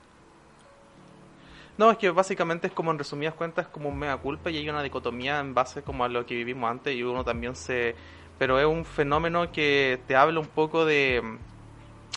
[1.77, 4.57] No, es que básicamente es como en resumidas cuentas es como un mega culpa y
[4.57, 7.95] hay una dicotomía en base como a lo que vivimos antes y uno también se...
[8.39, 11.23] Pero es un fenómeno que te habla un poco de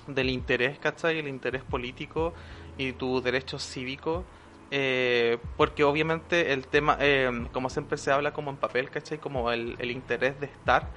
[0.08, 1.20] del interés, ¿cachai?
[1.20, 2.34] El interés político
[2.78, 4.24] y tus derechos cívicos.
[4.72, 9.18] eh, porque obviamente el tema, eh, como siempre se habla como en papel, ¿cachai?
[9.20, 10.88] Como el, el interés de estar,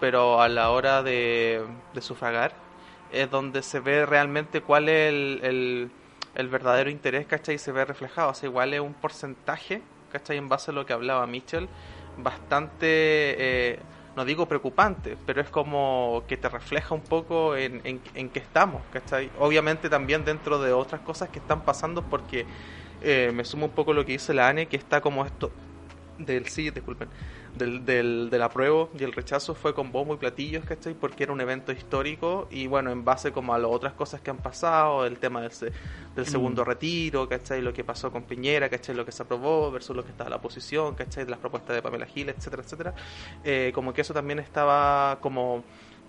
[0.00, 2.56] pero a la hora de, de sufragar
[3.12, 5.90] es donde se ve realmente cuál es el,
[6.34, 7.56] el, verdadero interés, ¿cachai?
[7.56, 8.30] Y se ve reflejado.
[8.30, 10.38] O sea, igual es un porcentaje, ¿cachai?
[10.38, 11.68] En base a lo que hablaba Mitchell,
[12.18, 13.78] bastante, eh,
[14.16, 18.38] no digo preocupante, pero es como que te refleja un poco en, en, en qué
[18.38, 19.30] estamos, ¿cachai?
[19.38, 22.46] Obviamente también dentro de otras cosas que están pasando, porque
[23.02, 25.50] eh, me sumo un poco a lo que dice la ANE, que está como esto
[26.18, 27.08] del sí, disculpen,
[27.56, 30.94] del, del, del apruebo y el rechazo fue con bombo y platillos, ¿cachai?
[30.94, 34.30] Porque era un evento histórico y bueno, en base como a las otras cosas que
[34.30, 35.72] han pasado, el tema del, se-
[36.16, 37.60] del segundo retiro, ¿cachai?
[37.62, 38.94] Lo que pasó con Piñera, ¿cachai?
[38.94, 41.26] Lo que se aprobó versus lo que estaba la oposición, ¿cachai?
[41.26, 42.94] Las propuestas de Pamela Gil, etcétera, etcétera.
[43.44, 45.64] Eh, como que eso también estaba como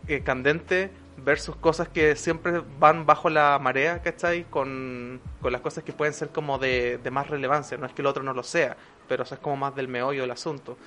[0.08, 4.45] eh, candente versus cosas que siempre van bajo la marea, ¿cachai?
[4.45, 8.01] Con, con las cosas que pueden ser como de, de más relevancia, no es que
[8.01, 8.75] el otro no lo sea,
[9.08, 10.77] pero eso es como más del meollo del asunto.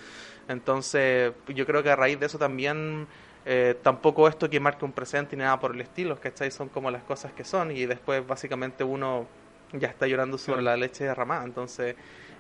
[0.49, 3.07] Entonces, yo creo que a raíz de eso también,
[3.45, 6.51] eh, tampoco esto que marque un presente ni nada por el estilo, ¿cachai?
[6.51, 9.27] Son como las cosas que son y después básicamente uno
[9.73, 11.45] ya está llorando sobre la leche derramada.
[11.45, 11.97] Entonces,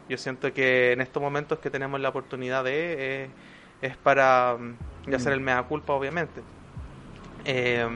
[0.09, 3.31] yo siento que en estos momentos que tenemos la oportunidad de, eh,
[3.83, 6.43] es para mm, hacer el mea culpa, obviamente.
[7.45, 7.87] Eh,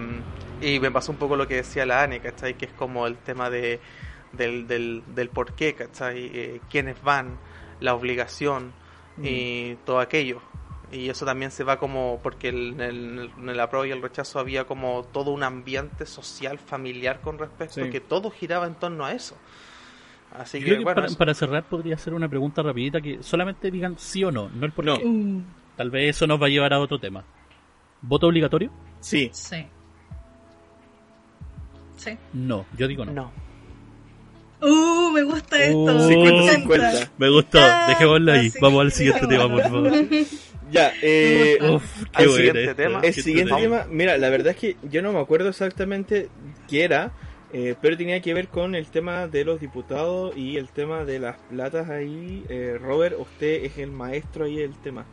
[0.60, 2.54] y me pasó un poco lo que decía la Ane, ¿cachai?
[2.54, 3.80] Que es como el tema de,
[4.32, 6.30] del, del, del por qué, ¿cachai?
[6.34, 7.38] Eh, quiénes van,
[7.80, 8.72] la obligación
[9.22, 10.40] y todo aquello.
[10.92, 14.02] Y eso también se va como, porque el- en el, en el apruebo y el
[14.02, 17.90] rechazo había como todo un ambiente social, familiar con respecto, Sí.
[17.90, 19.36] que todo giraba en torno a eso.
[20.36, 23.00] Así Yo que, creo que bueno, para, eso- para cerrar podría ser una pregunta rapidita
[23.00, 24.96] que solamente digan sí o no, no el por No.
[24.98, 25.04] qué.
[25.04, 25.42] Uh,
[25.76, 27.24] Tal vez eso nos va a llevar a otro tema.
[28.02, 28.70] ¿Voto obligatorio?
[29.00, 29.30] Sí.
[29.32, 29.66] sí.
[31.96, 32.16] Sí.
[32.32, 33.12] No, yo digo no.
[33.12, 33.32] no.
[34.62, 35.78] Uh, me gusta esto.
[35.78, 36.62] Uh, me 50-50.
[36.62, 37.12] encanta.
[37.18, 38.52] Me gustó, Ah, dejémoslo ahí.
[38.60, 39.92] Vamos al siguiente tema, por favor.
[40.72, 41.82] Ya, eh, Uf,
[42.16, 43.00] qué Al siguiente esto, tema.
[43.02, 46.28] el siguiente tema, mira, la verdad es que yo no me acuerdo exactamente
[46.68, 47.10] qué era,
[47.52, 51.18] eh, pero tenía que ver con el tema de los diputados y el tema de
[51.18, 52.44] las platas ahí.
[52.48, 55.06] Eh, Robert, usted es el maestro ahí del tema.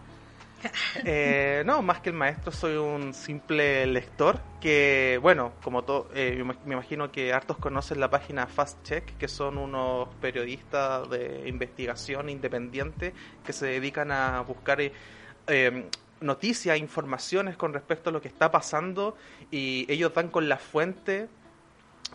[1.05, 6.43] Eh, no, más que el maestro, soy un simple lector que, bueno, como todo, eh,
[6.65, 12.29] me imagino que hartos conocen la página Fast Check, que son unos periodistas de investigación
[12.29, 13.13] independiente
[13.45, 14.91] que se dedican a buscar eh,
[15.47, 15.85] eh,
[16.19, 19.15] noticias, informaciones con respecto a lo que está pasando
[19.51, 21.27] y ellos dan con la fuente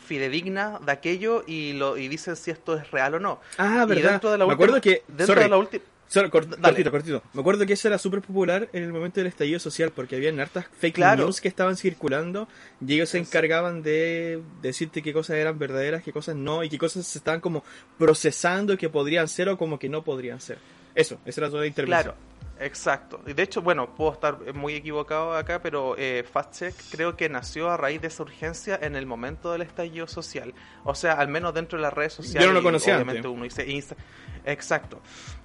[0.00, 3.40] fidedigna de aquello y lo y dicen si esto es real o no.
[3.58, 4.10] Ah, Y verdad.
[4.12, 5.02] dentro de la me acuerdo que.
[5.06, 5.84] dentro sorry, de la última
[6.20, 6.30] Dale.
[6.30, 7.22] cortito, cortito.
[7.32, 10.38] Me acuerdo que eso era súper popular en el momento del estallido social porque habían
[10.40, 11.24] hartas fake Claro.
[11.24, 12.48] news que estaban circulando
[12.86, 16.78] y ellos se encargaban de decirte qué cosas eran verdaderas, qué cosas no y qué
[16.78, 17.64] cosas se estaban como
[17.98, 20.58] procesando que podrían ser o como que no podrían ser.
[20.94, 22.02] Eso, esa era toda la intervención.
[22.14, 22.16] Claro,
[22.60, 23.22] exacto.
[23.26, 27.70] Y de hecho, bueno, puedo estar muy equivocado acá, pero eh, FastCheck creo que nació
[27.70, 30.52] a raíz de esa urgencia en el momento del estallido social.
[30.84, 32.42] O sea, al menos dentro de las redes sociales.
[32.42, 33.32] Yo no lo conocía Obviamente antes.
[33.32, 33.96] uno dice Insta.
[34.44, 35.00] Exacto.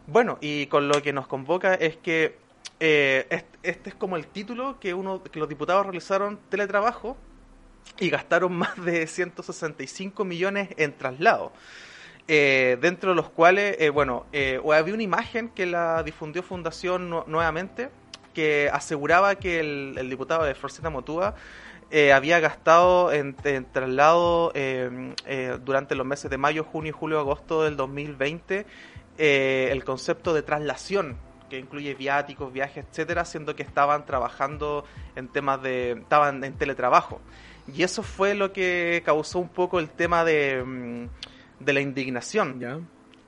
[0.08, 2.38] Bueno, y con lo que nos convoca es que
[2.80, 7.18] eh, est- este es como el título que uno que los diputados realizaron teletrabajo
[8.00, 11.52] y gastaron más de 165 millones en traslado.
[12.30, 17.10] Eh, dentro de los cuales, eh, bueno, eh, había una imagen que la difundió Fundación
[17.10, 17.90] nu- nuevamente,
[18.34, 21.36] que aseguraba que el, diputado de Forceta Motúa
[21.90, 23.34] eh, había gastado en,
[23.72, 24.52] traslado
[25.64, 28.66] durante los meses de mayo, junio, julio, agosto del 2020
[29.18, 31.18] eh, el concepto de traslación
[31.50, 34.84] que incluye viáticos, viajes, etcétera, siendo que estaban trabajando
[35.16, 37.22] en temas de estaban en teletrabajo.
[37.74, 42.60] Y eso fue lo que causó un poco el tema de, mm, de la indignación.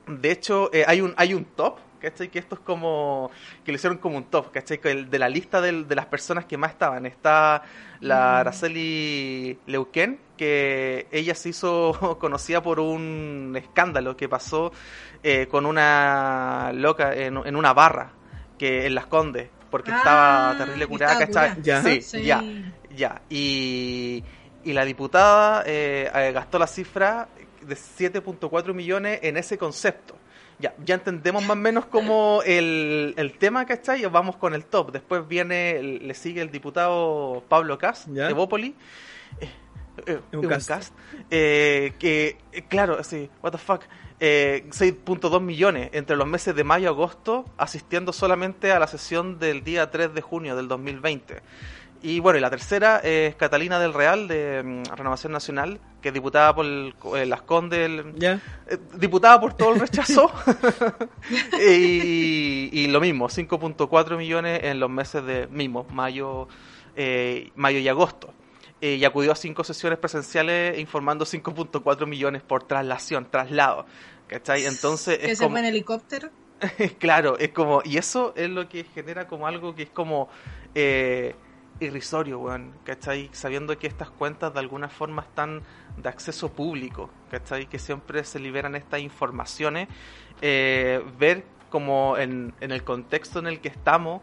[0.08, 2.30] De hecho, eh, hay un hay un top, ¿cachai?
[2.30, 3.32] Que esto es como,
[3.64, 4.78] que lo hicieron como un top, ¿cachai?
[5.06, 7.64] De la lista del- de las personas que más estaban, está
[8.02, 14.72] la Araceli Leuquén, que ella se hizo conocida por un escándalo que pasó
[15.24, 18.12] eh, con una loca en, en una barra,
[18.58, 21.62] que en Las Condes, porque Ah, estaba terrible que curada, estaba ¿cachai?
[21.62, 21.64] curada.
[21.64, 21.84] Ya.
[21.84, 22.24] Sí, Sí.
[22.24, 22.44] ya.
[22.96, 24.24] Ya, y,
[24.64, 27.30] y la diputada eh, eh, gastó la cifra
[27.62, 30.16] de 7.4 millones en ese concepto.
[30.58, 34.04] Ya, ya entendemos más o menos como el, el tema, ¿cachai?
[34.08, 34.92] Vamos con el top.
[34.92, 38.76] Después viene, le sigue el diputado Pablo Cas, de Bópoli.
[39.40, 39.50] Eh,
[40.06, 40.68] eh, Un un cast.
[40.68, 40.94] cast.
[41.30, 43.84] Eh, que, eh, claro, sí, what the fuck.
[44.22, 49.40] Eh, 6.2 millones entre los meses de mayo y agosto, asistiendo solamente a la sesión
[49.40, 51.42] del día 3 de junio del 2020.
[52.02, 56.14] Y bueno, y la tercera es Catalina del Real, de mm, Renovación Nacional, que es
[56.14, 58.40] diputada por el, eh, Las Condes, el- Ya.
[58.68, 60.32] eh, diputada por todo el rechazo.
[61.60, 66.48] y, y lo mismo, 5.4 millones en los meses de mismo, mayo,
[66.96, 68.34] eh, mayo y agosto.
[68.82, 73.86] Eh, y acudió a cinco sesiones presenciales informando 5.4 millones por traslación, traslado.
[74.28, 74.66] ¿Cachai?
[74.66, 76.30] Entonces Que es se como, fue en helicóptero.
[77.00, 80.30] claro, es como, y eso es lo que genera como algo que es como
[80.76, 81.36] eh,
[81.80, 83.30] irrisorio, weón, ¿cachai?
[83.32, 85.62] Sabiendo que estas cuentas de alguna forma están
[85.98, 87.68] de acceso público, ¿cachai?
[87.68, 89.88] Que siempre se liberan estas informaciones,
[90.42, 94.22] eh, ver como en, en el contexto en el que estamos,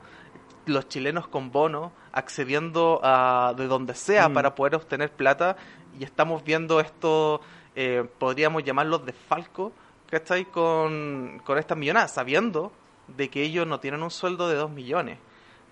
[0.67, 4.35] los chilenos con bono accediendo a de donde sea Mm.
[4.35, 5.57] para poder obtener plata
[5.99, 7.41] y estamos viendo esto,
[7.75, 9.73] eh, podríamos llamarlos desfalco,
[10.11, 10.47] ¿cachai?
[10.47, 12.73] Con, con estas millonadas, sabiendo
[13.07, 15.19] de que ellos no tienen un sueldo de 2 millones.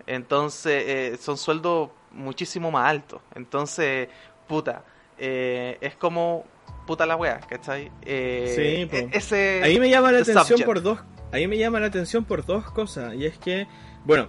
[0.06, 3.20] Entonces, eh, son sueldos muchísimo más altos.
[3.34, 4.08] Entonces,
[4.46, 4.84] puta,
[5.18, 6.44] eh, es como
[6.86, 7.90] puta la wea, ¿cachai?
[8.02, 8.52] Eh,
[8.90, 10.66] Sí, e- ese, Ahí me llama la atención subject.
[10.66, 10.98] por dos.
[11.32, 13.14] Ahí me llama la atención por dos cosas.
[13.14, 13.66] Y es que,
[14.04, 14.28] bueno,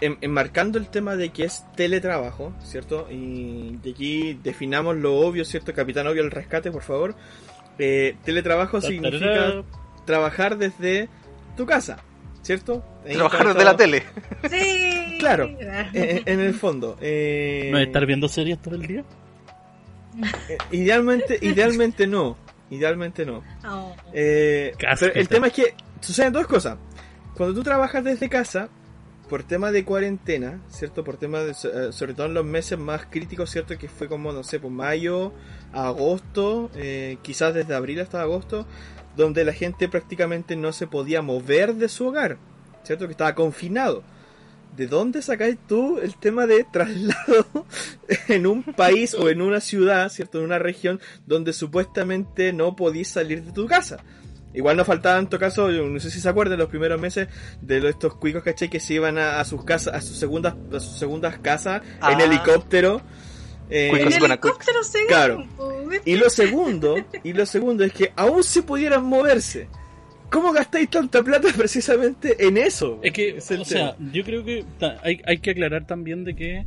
[0.00, 3.06] en- enmarcando el tema de que es teletrabajo, ¿cierto?
[3.10, 5.72] Y de aquí definamos lo obvio, ¿cierto?
[5.74, 7.14] Capitán Obvio el rescate, por favor.
[7.78, 9.62] Eh, teletrabajo significa
[10.04, 11.08] trabajar desde
[11.56, 11.98] tu casa,
[12.42, 12.84] ¿cierto?
[13.06, 14.02] Ahí trabajar desde la tele.
[14.50, 15.16] Sí.
[15.18, 15.48] Claro.
[15.92, 16.96] Eh, en el fondo.
[17.00, 19.04] eh, ¿No estar viendo series todo el día?
[20.48, 22.36] eh, idealmente, idealmente no.
[22.70, 23.42] Idealmente no.
[23.68, 23.94] Oh.
[24.12, 26.78] Eh, pero el tema es que suceden dos cosas.
[27.34, 28.68] Cuando tú trabajas desde casa,
[29.30, 31.04] por tema de cuarentena, ¿cierto?
[31.04, 33.78] Por tema de, eh, sobre todo en los meses más críticos, ¿cierto?
[33.78, 35.32] Que fue como, no sé, por mayo,
[35.72, 38.66] a agosto, eh, quizás desde abril hasta agosto,
[39.16, 42.38] donde la gente prácticamente no se podía mover de su hogar,
[42.82, 43.06] ¿cierto?
[43.06, 44.02] Que estaba confinado.
[44.76, 47.66] ¿De dónde sacáis tú el tema de traslado
[48.28, 50.38] en un país o en una ciudad, ¿cierto?
[50.38, 53.98] En una región donde supuestamente no podís salir de tu casa?
[54.52, 57.28] Igual no faltaba en todo caso, yo no sé si se acuerdan los primeros meses
[57.60, 58.68] de estos cuicos, ¿cachai?
[58.68, 61.88] Que se iban a, a sus casas, a sus segundas, a sus segundas casas en
[62.00, 62.18] Ah.
[62.24, 63.00] helicóptero.
[63.72, 65.46] Eh, En helicóptero se Claro.
[66.04, 69.68] y lo segundo, y lo segundo es que aún si pudieran moverse,
[70.28, 72.98] ¿cómo gastáis tanta plata precisamente en eso?
[73.04, 74.64] Es que, Es o sea, yo creo que
[75.04, 76.66] hay, hay que aclarar también de que,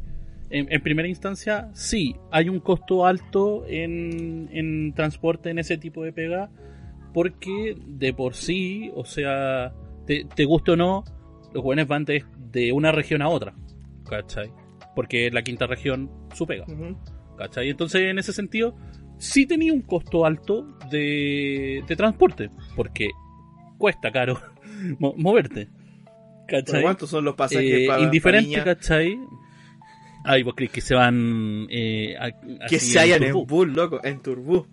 [0.49, 6.03] en, en primera instancia, sí, hay un costo alto en, en transporte en ese tipo
[6.05, 6.49] de pega,
[7.13, 9.73] porque de por sí, o sea,
[10.07, 11.03] te, te guste o no,
[11.53, 13.53] los jóvenes van de, de una región a otra,
[14.09, 14.51] ¿cachai?
[14.95, 16.65] Porque la quinta región su pega.
[17.37, 17.69] ¿Cachai?
[17.69, 18.75] Entonces, en ese sentido,
[19.17, 23.09] sí tenía un costo alto de, de transporte, porque
[23.77, 24.39] cuesta caro
[24.99, 25.67] mo- moverte.
[26.47, 26.81] ¿Pero ¿Cachai?
[26.83, 29.17] ¿Cuántos son los pasajes Eh, para indiferente, ¿cachai?
[30.25, 31.67] Ay, vos crees que se van.
[31.69, 32.31] Eh, a-
[32.67, 34.65] Que se hayan en bus, loco, en turbú.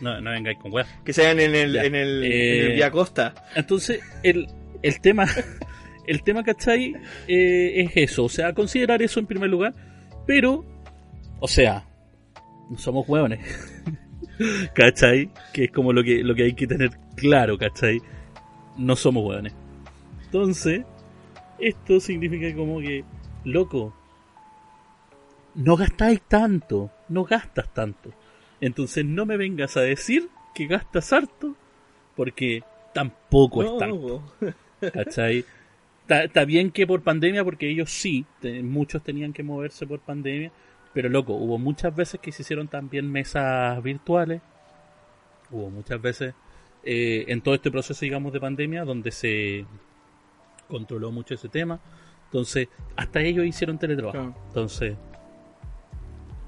[0.00, 0.88] No, no vengáis con weas.
[1.04, 1.84] Que se hayan en el, Ya.
[1.84, 3.34] en el, Eh, en el Vía Costa.
[3.54, 4.46] Entonces, el,
[4.82, 5.26] el tema,
[6.06, 6.94] el tema, ¿cachai?
[7.26, 9.74] Eh, es eso, o sea, considerar eso en primer lugar,
[10.26, 10.64] pero,
[11.40, 11.84] o sea,
[12.70, 13.40] no somos hueones,
[14.74, 15.30] ¿cachai?
[15.52, 18.00] Que es como lo que, lo que hay que tener claro, ¿cachai?
[18.76, 19.52] No somos hueones.
[20.26, 20.82] Entonces,
[21.58, 23.04] esto significa como que,
[23.44, 23.94] loco,
[25.54, 28.12] no gastáis tanto, no gastas tanto.
[28.60, 31.54] Entonces no me vengas a decir que gastas harto,
[32.16, 34.22] porque tampoco es tanto.
[34.40, 35.44] No, ¿Cachai?
[36.02, 40.00] Está, está bien que por pandemia, porque ellos sí, te- muchos tenían que moverse por
[40.00, 40.50] pandemia,
[40.94, 44.40] pero loco, hubo muchas veces que se hicieron también mesas virtuales,
[45.50, 46.34] hubo muchas veces
[46.82, 49.66] eh, en todo este proceso, digamos, de pandemia, donde se
[50.66, 51.78] controló mucho ese tema,
[52.24, 54.18] entonces hasta ellos hicieron teletrabajo.
[54.18, 54.34] Claro.
[54.48, 54.96] Entonces,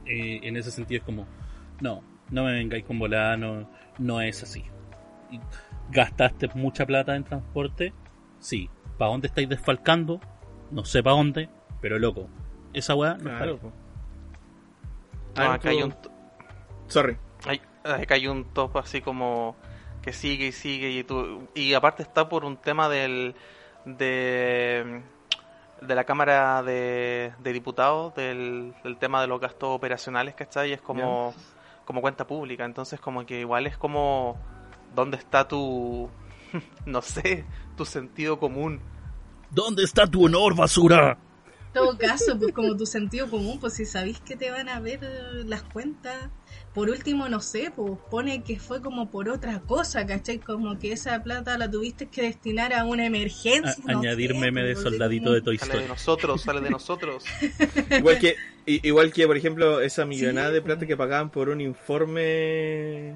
[0.06, 1.26] eh, en ese sentido es como,
[1.81, 3.68] no, no me vengáis con volada, no,
[3.99, 4.64] no es así.
[5.91, 7.93] ¿Gastaste mucha plata en transporte?
[8.39, 8.70] Sí.
[8.99, 10.20] ¿Para dónde estáis desfalcando?
[10.70, 11.49] No sé para dónde,
[11.81, 12.28] pero loco,
[12.72, 13.66] esa weá no Claro, está.
[13.66, 13.72] No,
[15.37, 15.95] Ah, acá hay un,
[16.89, 17.16] Sorry.
[17.47, 19.57] hay, acá hay un top así como
[20.03, 23.35] que sigue y sigue y tú y aparte está por un tema del
[23.85, 25.03] de
[25.81, 30.72] de la Cámara de, de Diputados del, del tema de los gastos operacionales, ¿cachai?
[30.72, 31.33] Es como,
[31.91, 34.38] como cuenta pública, entonces como que igual es como
[34.95, 36.09] dónde está tu,
[36.86, 37.45] no sé,
[37.76, 38.80] tu sentido común.
[39.51, 41.18] ¿Dónde está tu honor, basura?
[41.66, 44.78] En todo caso, pues como tu sentido común, pues si sabéis que te van a
[44.78, 45.01] ver
[45.47, 46.28] las cuentas,
[46.74, 50.38] por último, no sé, pues pone que fue como por otra cosa, ¿cachai?
[50.38, 53.74] Como que esa plata la tuviste que destinar a una emergencia.
[53.88, 55.88] A- no añadir sé, meme de soldadito como- de Toy Sale de Story.
[55.92, 57.24] nosotros, sale de nosotros.
[57.90, 63.10] Igual que, igual que, por ejemplo, esa millonada de plata que pagaban por un informe.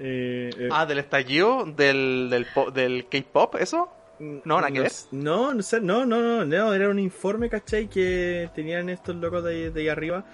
[0.00, 3.90] eh, eh, Ah, del estallido del, del, po- del K-pop, ¿eso?
[4.20, 4.92] no, nada que ver.
[5.12, 7.88] No, no, sé, no, no, no, no, era un informe, ¿cachai?
[7.88, 10.24] Que tenían estos locos de ahí, de ahí arriba.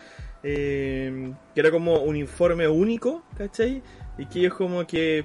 [0.44, 3.82] Eh, que era como un informe único, ¿cachai?
[4.18, 5.24] Y que ellos como que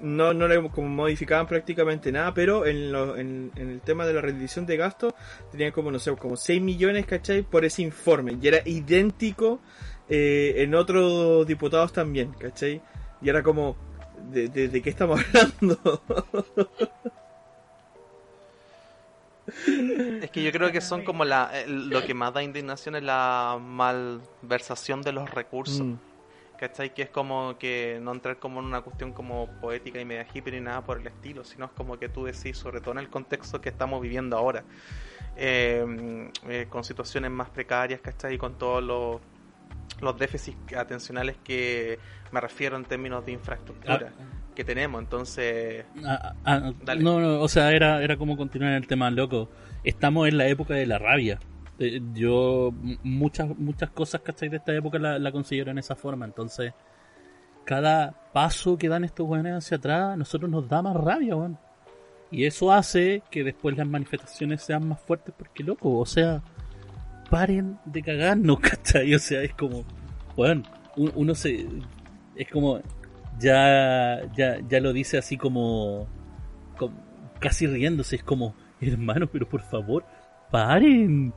[0.00, 4.64] no, no le como modificaban prácticamente nada, pero en, lo- el tema de la rendición
[4.64, 5.12] de gastos
[5.50, 7.42] tenían como, no sé, como 6 millones, ¿cachai?
[7.42, 8.38] Por ese informe.
[8.40, 9.60] Y era idéntico
[10.08, 12.80] eh, en otros diputados también, ¿cachai?
[13.20, 13.76] Y era como,
[14.30, 16.02] ¿de, de, de qué estamos hablando?
[20.22, 23.02] Es que yo creo que son como la eh, lo que más da indignación es
[23.02, 25.80] la malversación de los recursos.
[25.80, 25.94] Mm.
[26.58, 26.92] ¿Cachai?
[26.92, 30.54] Que es como que no entrar como en una cuestión como poética y media hippie
[30.54, 33.08] ni nada por el estilo, sino es como que tú decís, sobre todo en el
[33.08, 34.64] contexto que estamos viviendo ahora,
[35.36, 38.34] eh, eh, con situaciones más precarias, ¿cachai?
[38.34, 39.20] Y con todos los,
[40.00, 42.00] los déficits atencionales que
[42.32, 44.12] me refiero en términos de infraestructura
[44.58, 45.00] que tenemos.
[45.00, 47.00] Entonces, Ah, ah, Dale.
[47.02, 49.48] no, no, o sea, era, era como continuar el tema, loco.
[49.84, 51.38] Estamos en la época de la rabia.
[51.78, 52.72] Eh, Yo,
[53.04, 54.48] muchas muchas cosas, ¿cachai?
[54.48, 56.24] De esta época la, la considero en esa forma.
[56.26, 56.72] Entonces,
[57.64, 61.56] cada paso que dan estos weones hacia atrás, a nosotros nos da más rabia, weón.
[62.30, 66.42] Y eso hace que después las manifestaciones sean más fuertes porque, loco, o sea,
[67.30, 69.14] paren de cagarnos, ¿cachai?
[69.14, 69.84] O sea, es como,
[70.36, 70.64] weón,
[70.96, 71.66] un- uno se...
[72.34, 72.80] Es como,
[73.38, 76.08] ya, ya, ya lo dice así como,
[76.76, 76.94] como-
[77.40, 80.04] casi riéndose, es como, hermano, pero por favor,
[80.50, 81.32] paren.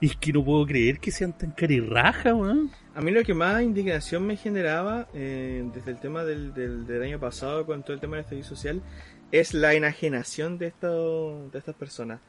[0.00, 2.70] Es que no puedo creer que sean tan carirraja, weón.
[2.94, 7.02] A mí lo que más indignación me generaba eh, desde el tema del, del, del
[7.02, 8.82] año pasado con todo el tema de la estabilidad social
[9.30, 12.20] es la enajenación de, estos, de estas personas.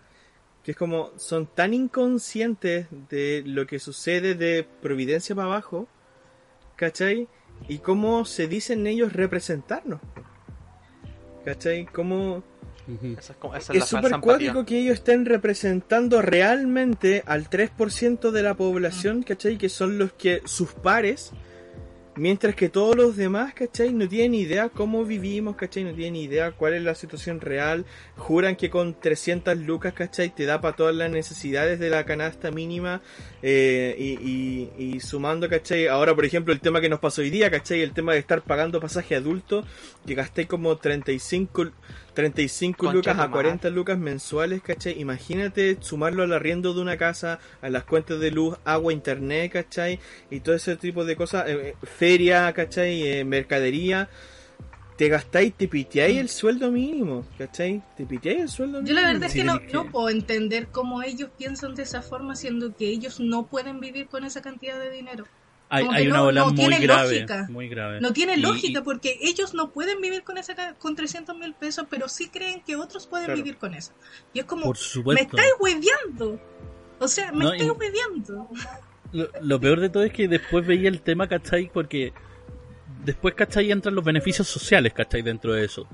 [0.66, 5.88] Que es como son tan inconscientes de lo que sucede de Providencia para abajo,
[6.76, 7.30] ¿cachai?
[7.68, 10.02] Y cómo se dicen ellos representarnos.
[11.46, 11.86] ¿Cachai?
[11.86, 12.44] Cómo
[13.18, 14.22] esa es, como, esa es la es falsa súper empatía.
[14.22, 19.58] cuático que ellos estén representando realmente al 3% de la población, ¿cachai?
[19.58, 21.32] Que son los que sus pares,
[22.16, 23.94] mientras que todos los demás, ¿cachai?
[23.94, 25.84] No tienen idea cómo vivimos, ¿cachai?
[25.84, 27.86] No tienen idea cuál es la situación real.
[28.18, 30.34] Juran que con 300 lucas, ¿cachai?
[30.36, 33.02] Te da para todas las necesidades de la canasta mínima.
[33.44, 34.12] eh, y,
[34.80, 35.88] y- y sumando, ¿cachai?
[35.88, 37.82] Ahora, por ejemplo, el tema que nos pasó hoy día, ¿cachai?
[37.82, 39.66] El tema de estar pagando pasaje adulto,
[40.06, 41.72] que gasté como 35,
[42.14, 43.32] 35 Concha lucas a madre.
[43.32, 45.00] 40 lucas mensuales, ¿cachai?
[45.00, 50.00] Imagínate sumarlo al arriendo de una casa, a las cuentas de luz, agua, internet, ¿cachai?
[50.30, 53.04] Y todo ese tipo de cosas, eh, eh, feria, ¿cachai?
[53.08, 54.10] Eh, mercadería.
[54.98, 57.82] Te gastáis, te piteáis el sueldo mínimo, ¿cachai?
[57.98, 59.02] Te piteáis el sueldo Yo mínimo.
[59.02, 62.02] la verdad es Sí, que no, que- no puedo entender cómo ellos piensan de esa
[62.04, 65.26] forma, siendo que ellos no pueden vivir con esa cantidad de dinero.
[65.74, 67.14] Hay, una no- ola no muy grave.
[67.22, 67.48] lógica.
[67.50, 68.02] Muy grave.
[68.02, 71.86] No tiene Y- lógica porque ellos no pueden vivir con esa con 300 mil pesos,
[71.90, 73.38] pero sí creen que otros pueden Claro.
[73.38, 73.94] vivir con eso.
[74.34, 74.74] Y es como,
[75.06, 76.40] me estáis hueveando.
[77.00, 78.50] O sea, me No, estáis hueveando.
[79.14, 81.70] Lo, lo peor de todo es que después veía el tema, ¿cachai?
[81.74, 82.14] Porque
[83.04, 83.72] después, ¿cachai?
[83.72, 85.22] Entran los beneficios sociales, ¿cachai?
[85.22, 85.88] Dentro de eso.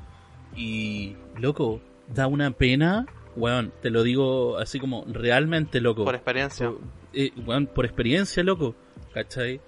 [0.55, 3.05] Y, loco, da una pena,
[3.38, 6.04] weón, te lo digo así como realmente, loco.
[6.04, 6.68] Por experiencia.
[6.70, 6.82] Por,
[7.14, 8.76] eh, weón, por experiencia, loco,
[9.14, 9.62] ¿cachai?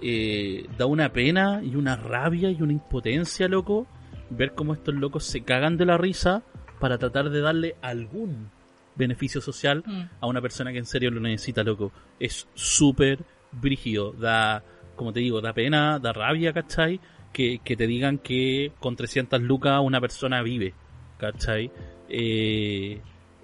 [0.00, 3.86] Eh, da una pena y una rabia y una impotencia, loco,
[4.30, 6.42] ver cómo estos locos se cagan de la risa
[6.80, 8.50] para tratar de darle algún
[8.94, 10.02] beneficio social Mm.
[10.20, 11.92] a una persona que en serio lo necesita, loco.
[12.20, 13.18] Es súper
[13.52, 14.62] brígido, da,
[14.96, 17.00] como te digo, da pena, da rabia, ¿cachai?
[17.32, 20.74] Que, que te digan que con 300 lucas una persona vive,
[21.18, 21.70] ¿cachai?
[22.08, 23.00] Eh,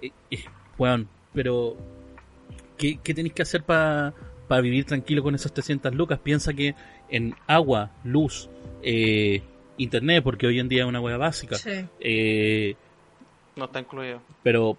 [0.07, 0.43] eh, eh,
[0.77, 1.75] weón, pero
[2.77, 4.13] ¿qué, qué tenéis que hacer para
[4.61, 6.19] vivir tranquilo con esas 300 lucas?
[6.19, 6.75] Piensa que
[7.09, 8.49] en agua, luz,
[8.81, 9.41] eh,
[9.77, 11.85] internet, porque hoy en día es una hueá básica, Sí.
[11.99, 12.75] eh,
[13.55, 14.21] No está incluido.
[14.43, 14.77] pero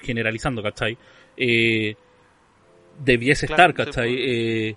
[0.00, 0.96] generalizando, ¿cachai?
[1.36, 1.96] Eh,
[3.04, 4.14] debiese Claro, estar, sí, ¿cachai?
[4.14, 4.26] pues.
[4.28, 4.76] Eh,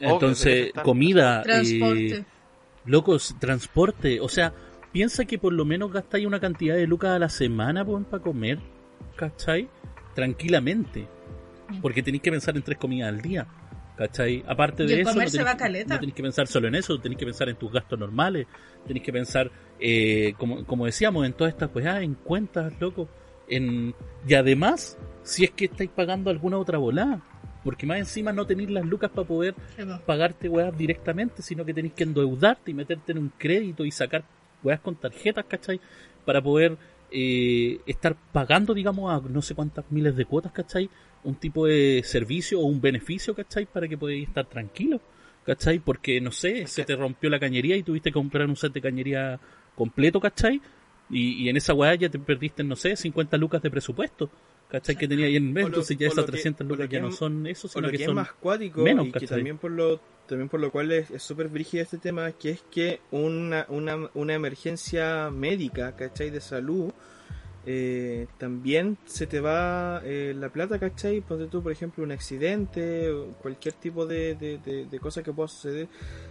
[0.00, 2.16] entonces, comida, Transporte.
[2.18, 2.24] eh,
[2.84, 4.52] locos, transporte, o sea,
[4.92, 8.58] piensa que por lo menos gastáis una cantidad de lucas a la semana para comer,
[9.16, 9.68] ¿cachai?
[10.18, 11.06] tranquilamente.
[11.80, 13.46] Porque tenéis que pensar en tres comidas al día.
[13.96, 14.42] ¿Cachai?
[14.48, 17.54] Aparte de eso, no tenéis, no que pensar solo en eso, tenéis que pensar en
[17.54, 18.48] tus gastos normales,
[18.84, 23.08] tenéis que pensar, eh, como, como decíamos, en todas estas weas, en cuentas, loco.
[23.48, 23.94] En...
[24.26, 27.22] Y además, si es que estáis pagando alguna otra volada,
[27.62, 31.74] porque más encima no tenéis las lucas para poder Sí, pagarte weas directamente, sino que
[31.74, 34.24] tenéis que endeudarte y meterte en un crédito y sacar
[34.62, 35.80] weas con tarjetas, ¿cachai?
[36.24, 36.76] Para poder
[37.10, 40.90] eh, estar pagando, digamos, a no sé cuántas miles de cuotas, ¿cachai?
[41.24, 43.66] Un tipo de servicio o un beneficio, ¿cachai?
[43.66, 45.00] Para que podáis estar tranquilo,
[45.44, 45.78] ¿cachai?
[45.78, 48.80] Porque, no sé, se te rompió la cañería y tuviste que comprar un set de
[48.80, 49.40] cañería
[49.74, 50.60] completo, ¿cachai?
[51.10, 54.30] Y, y en esa weá ya te perdiste, no sé, 50 lucas de presupuesto,
[54.68, 54.96] ¿cachai?
[54.96, 57.00] Que tenía ahí en mes, entonces ya esas lo que- 300 o lo lucas ya
[57.00, 59.28] no son eso, sino lo que que es son más cuático menos, y que ¿cachai?
[59.38, 63.00] también por lo también por lo cual es súper brígido este tema que es que
[63.12, 66.28] una, una, una emergencia médica ¿cachai?
[66.30, 66.92] de salud
[67.70, 71.20] eh, también se te va eh, la plata ¿cachai?
[71.22, 73.10] ponte tú por ejemplo un accidente
[73.42, 75.88] cualquier tipo de, de, de- de cosa que pueda suceder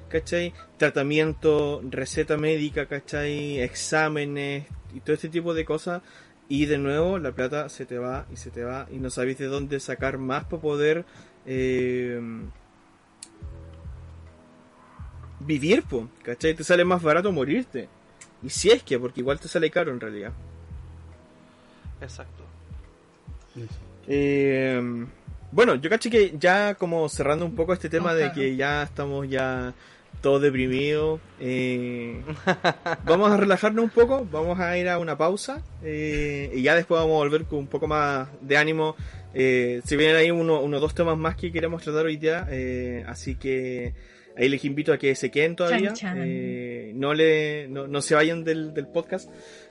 [0.10, 0.54] ¿cachai?
[0.78, 3.60] tratamiento receta médica ¿cachai?
[3.60, 4.66] exámenes
[4.96, 6.02] y todo este tipo de cosas
[6.50, 9.38] y de nuevo la plata se te va y se te va y no sabéis
[9.38, 11.06] de dónde sacar más para poder
[11.46, 12.20] eh,
[15.40, 16.54] vivir, po, ¿cachai?
[16.54, 17.88] Te sale más barato morirte.
[18.44, 20.32] Y si es que, porque igual te sale caro en realidad.
[22.02, 22.44] Exacto.
[24.08, 25.06] Eh,
[25.52, 29.28] bueno, yo caché que ya como cerrando un poco este tema de que ya estamos
[29.28, 29.74] ya
[30.22, 32.22] todos deprimidos, eh,
[33.06, 37.00] vamos a relajarnos un poco, vamos a ir a una pausa eh, y ya después
[37.00, 38.96] vamos a volver con un poco más de ánimo.
[39.34, 42.48] Eh, se vienen ahí uno, uno o dos temas más que queremos tratar hoy día,
[42.50, 43.94] eh, así que
[44.36, 46.18] ahí les invito a que se queden todavía, Chan, chan.
[46.26, 49.30] eh, no, le, no, no se vayan del, del podcast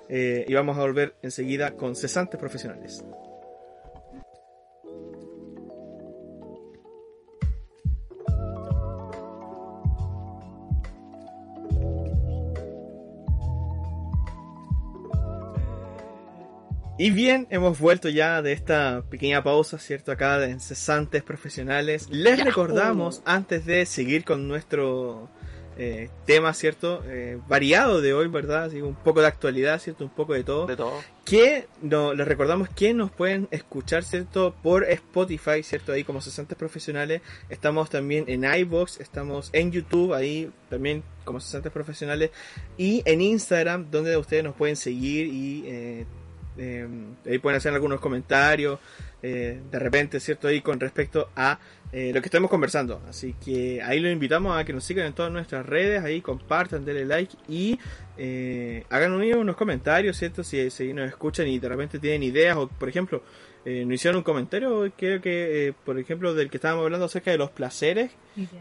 [0.09, 3.05] eh, y vamos a volver enseguida con cesantes profesionales.
[16.99, 20.13] Y bien, hemos vuelto ya de esta pequeña pausa, ¿cierto?
[20.13, 22.09] Acá de Cesantes Profesionales.
[22.11, 25.29] Les recordamos, antes de seguir con nuestro
[25.77, 27.03] eh, tema, ¿cierto?
[27.07, 28.65] Eh, variado de hoy, ¿verdad?
[28.65, 30.05] Así, un poco de actualidad, ¿cierto?
[30.05, 30.67] Un poco de todo.
[30.67, 30.95] De todo.
[31.27, 34.55] Que no, les recordamos que nos pueden escuchar, ¿cierto?
[34.63, 35.93] Por Spotify, ¿cierto?
[35.93, 37.21] Ahí como Cesantes Profesionales.
[37.51, 42.31] Estamos también en iBox, estamos en YouTube, ahí también como Cesantes Profesionales.
[42.79, 46.07] Y en Instagram, donde ustedes nos pueden seguir y eh,
[46.59, 46.87] eh,
[47.27, 48.79] ahí pueden hacer algunos comentarios.
[49.23, 50.47] eh, de repente, ¿cierto?
[50.47, 51.59] Ahí con respecto a
[51.93, 53.01] eh, lo que estamos conversando.
[53.09, 56.85] Así que ahí los invitamos a que nos sigan en todas nuestras redes, ahí compartan,
[56.85, 57.79] denle like y
[58.19, 60.45] eh, hagan un- unos comentarios, ¿cierto?
[60.45, 63.23] Si, si nos escuchan y de repente tienen ideas o, por ejemplo,
[63.65, 67.51] nos hicieron un comentario, creo que, por ejemplo, del que estábamos hablando acerca de los
[67.51, 68.13] placeres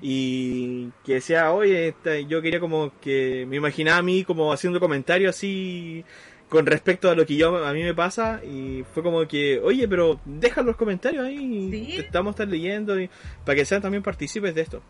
[0.02, 4.80] y que decía, oye, esta- yo quería como que me imaginaba a mí como haciendo
[4.80, 6.04] comentarios así
[6.50, 9.88] con respecto a lo que yo a mí me pasa y fue como que, oye,
[9.88, 11.94] pero deja los comentarios ahí, Sí.
[11.98, 13.10] te estamos estar leyendo y
[13.44, 14.82] para que sean también partícipes de esto.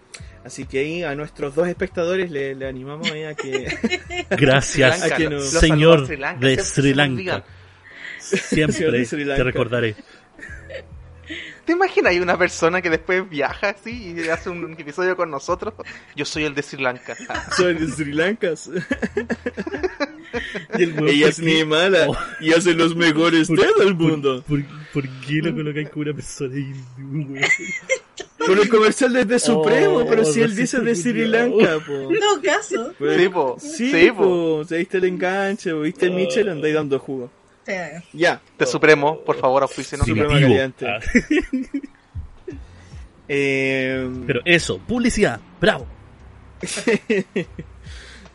[0.43, 3.67] Así que ahí a nuestros dos espectadores le, le animamos ahí a que
[4.31, 5.59] Gracias, Sri Lanka, Los no.
[5.59, 7.43] saludos señor a Sri Lanka, de Sri Lanka.
[8.19, 9.43] Siempre de Sri te Lanka.
[9.43, 9.95] recordaré.
[11.65, 15.73] ¿Te imaginas hay una persona que después viaja así y hace un episodio con nosotros?
[16.15, 17.15] Yo soy el de Sri Lanka.
[17.57, 18.49] soy de Sri Lanka.
[20.77, 22.17] Y el Ella ¿por es ni mala Oh.
[22.41, 24.43] y hace los mejores té del mundo.
[24.45, 24.61] ¿Por,
[24.93, 26.73] por qué lo colocáis como una persona ahí?
[26.99, 27.39] weón?
[28.45, 31.25] Con el comercial es de Supremo, Oh, pero si él dice de Sri.
[31.25, 32.11] Lanka, po.
[32.11, 32.93] No caso.
[32.99, 33.55] Pues, Sí, po.
[33.59, 34.17] Sí, Sí, po.
[34.23, 34.63] po.
[34.67, 35.79] Se diste el enganche, po.
[35.81, 36.15] viste el Oh.
[36.15, 37.31] Michel, andáis dando jugo.
[38.13, 38.41] Ya.
[38.57, 40.07] De Supremo, por favor, auspícenos.
[40.07, 40.73] Supremo.
[40.81, 40.99] Ah,
[43.27, 45.87] Eh, Pero eso, publicidad, bravo.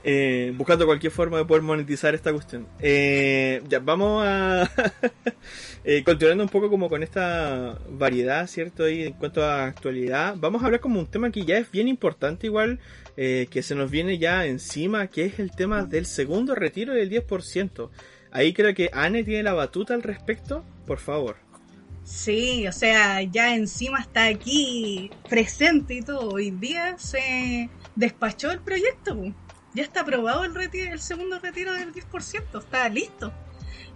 [0.05, 2.67] eh, buscando cualquier forma de poder monetizar esta cuestión.
[2.81, 4.71] Eh, ya, vamos a.
[5.85, 8.89] eh, continuando un poco como con esta variedad, ¿cierto?
[8.89, 11.89] Y en cuanto a actualidad, vamos a hablar como un tema que ya es bien
[11.89, 12.81] importante, igual,
[13.17, 17.11] eh, que se nos viene ya encima, que es el tema del segundo retiro del
[17.11, 17.91] 10%.
[18.33, 21.37] Ahí creo que Anne tiene la batuta al respecto, por favor.
[22.05, 26.31] Sí, o sea, ya encima está aquí presente y todo.
[26.31, 29.17] Hoy día se despachó el proyecto.
[29.75, 32.59] Ya está aprobado el, retiro, el segundo retiro del 10%.
[32.59, 33.33] Está listo.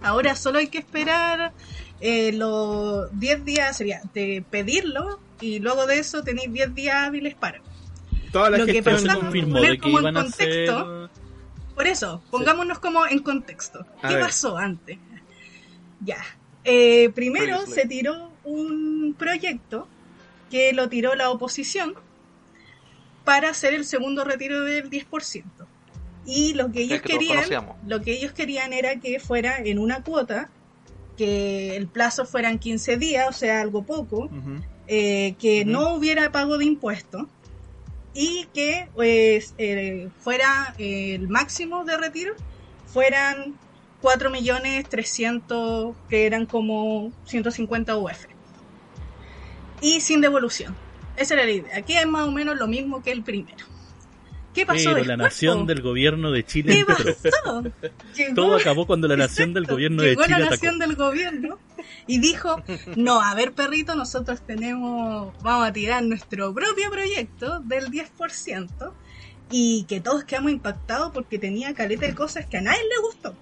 [0.03, 1.53] Ahora solo hay que esperar
[2.01, 7.35] eh, los 10 días, sería de pedirlo y luego de eso tenéis 10 días hábiles
[7.35, 7.61] para.
[8.31, 10.23] Toda la Lo que gestión- pasa- se confirmó poner de que como en iban a
[10.23, 10.79] contexto.
[10.79, 11.24] hacer...
[11.75, 13.85] Por eso, pongámonos como en contexto.
[14.03, 14.25] A ¿Qué ver.
[14.25, 14.99] pasó antes?
[16.01, 16.19] Ya.
[16.65, 17.75] eh, primero Previously.
[17.75, 19.89] se tiró un proyecto
[20.51, 21.95] que lo tiró la oposición
[23.25, 25.45] para hacer el segundo retiro del 10%.
[26.27, 27.45] Y lo que ellos que querían,
[27.87, 30.51] lo que ellos querían era que fuera en una cuota,
[31.17, 34.31] que el plazo fueran 15 días, o sea, algo poco,
[34.87, 37.27] eh, que no hubiera pago de impuestos
[38.15, 42.35] y que pues, eh, fuera eh, el máximo de retiro
[42.87, 43.55] fueran
[44.01, 48.27] 4 millones 300 que eran como 150 UF
[49.81, 50.75] y sin devolución.
[51.17, 51.77] Esa era la idea.
[51.79, 53.65] Aquí es más o menos lo mismo que el primero.
[54.55, 57.63] ¿qué pasó Pero la nación del gobierno de Chile ¿Qué pasó?
[58.17, 60.55] Llegó- Todo acabó cuando la nación del gobierno de Llegó Chile la atacó.
[60.67, 61.59] nación del gobierno
[62.07, 62.57] y dijo,
[62.97, 68.93] no, a ver perrito, nosotros tenemos, vamos a tirar nuestro propio proyecto del 10%
[69.51, 73.35] y que todos quedamos impactados porque tenía caleta de cosas que a nadie le gustó.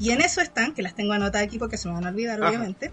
[0.00, 2.38] Y en eso están, que las tengo anotadas aquí porque se me van a olvidar
[2.40, 2.48] Ajá.
[2.48, 2.92] obviamente,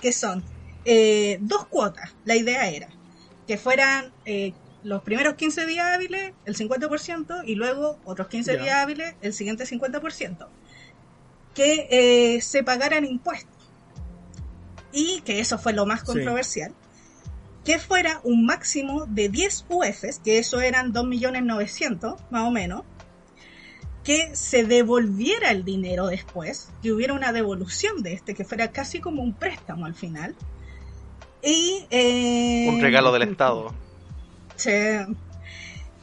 [0.00, 0.44] que son
[0.84, 2.14] eh, dos cuotas.
[2.24, 2.88] La idea era
[3.48, 4.52] que fueran eh,
[4.84, 8.62] los primeros 15 días hábiles el 50% y luego otros 15 Ya.
[8.62, 10.46] días hábiles el siguiente 50%.
[11.54, 13.49] Que eh, se pagaran impuestos.
[14.92, 16.06] Y que eso fue lo más Sí.
[16.06, 16.74] controversial.
[17.64, 22.82] Que fuera un máximo de 10 UFs, que eso eran 2.900.000 más o menos.
[24.02, 28.98] Que se devolviera el dinero después, que hubiera una devolución de este, que fuera casi
[29.00, 30.34] como un préstamo al final.
[31.42, 33.74] Y, eh, Un regalo del Estado.
[34.56, 34.70] Sí.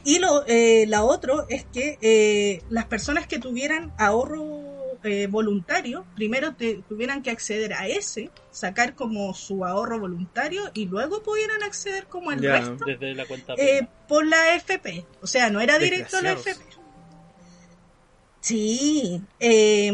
[0.04, 4.67] Y lo, eh, la otro es que eh, las personas que tuvieran ahorro
[5.02, 10.86] eh, voluntario, primero te- tuvieran que acceder a ese, sacar como su ahorro voluntario y
[10.86, 12.58] luego pudieran acceder como Ya.
[12.60, 15.06] resto Desde la cuenta eh, por la FP.
[15.20, 16.32] O sea, no era directo a la.
[16.32, 16.64] FP.
[18.40, 19.22] Sí.
[19.40, 19.92] eh,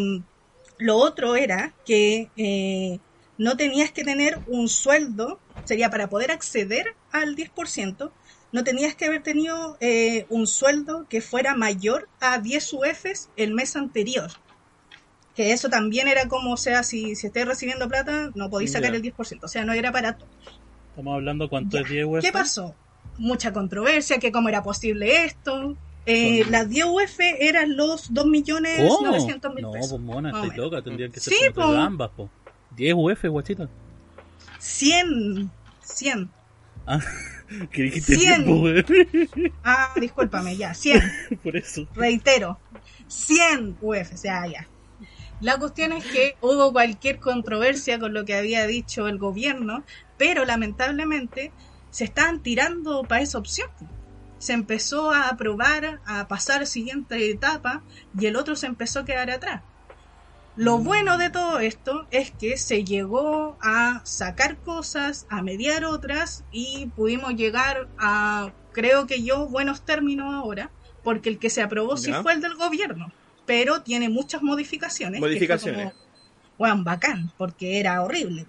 [0.78, 3.00] lo otro era que eh,
[3.38, 8.12] no tenías que tener un sueldo, sería para poder acceder al 10%,
[8.52, 13.54] no tenías que haber tenido eh, un sueldo que fuera mayor a 10 UFs el
[13.54, 14.30] mes anterior.
[15.34, 18.90] Que eso también era como, o sea, si, si estés recibiendo plata, no podéis sacar
[18.92, 18.96] Ya.
[18.98, 19.40] el 10%.
[19.42, 20.28] O sea, no era para todo.
[20.90, 22.20] Estamos hablando cuánto es 10 UF.
[22.20, 22.74] ¿Qué pasó?
[23.18, 25.76] Mucha controversia, que cómo era posible esto.
[26.06, 29.06] Eh, las 10 UF eran los 2.900.000 ¿Cómo?
[29.60, 29.90] No, pesos.
[29.90, 30.56] pues mona, menos.
[30.56, 31.72] loca, tendrían que ser Sí, po.
[31.72, 32.30] de ambas, po.
[32.76, 33.68] 10 UF, guachita.
[34.58, 35.50] 100.
[35.82, 36.30] 100.
[36.86, 37.00] Ah,
[37.72, 38.44] que dijiste 100.
[38.44, 38.64] tiempo.
[39.64, 41.02] Ah, discúlpame, ya, 100.
[41.42, 41.86] Por eso.
[41.94, 42.58] Reitero,
[43.08, 44.68] 100 UF, o sea, ya.
[45.44, 49.84] La cuestión es que hubo cualquier controversia con lo que había dicho el gobierno,
[50.16, 51.52] pero lamentablemente
[51.90, 53.68] se estaban tirando para esa opción.
[54.38, 57.82] Se empezó a aprobar, a pasar a la siguiente etapa
[58.18, 59.60] y el otro se empezó a quedar atrás.
[60.56, 66.44] Lo bueno de todo esto es que se llegó a sacar cosas, a mediar otras
[66.52, 70.70] y pudimos llegar a, creo que yo, buenos términos ahora,
[71.02, 73.12] porque el que se aprobó sí fue el del gobierno,
[73.46, 75.20] pero tiene muchas modificaciones.
[75.20, 75.92] Modificaciones.
[75.92, 76.04] como,
[76.58, 78.46] Weón, bacán, porque era horrible.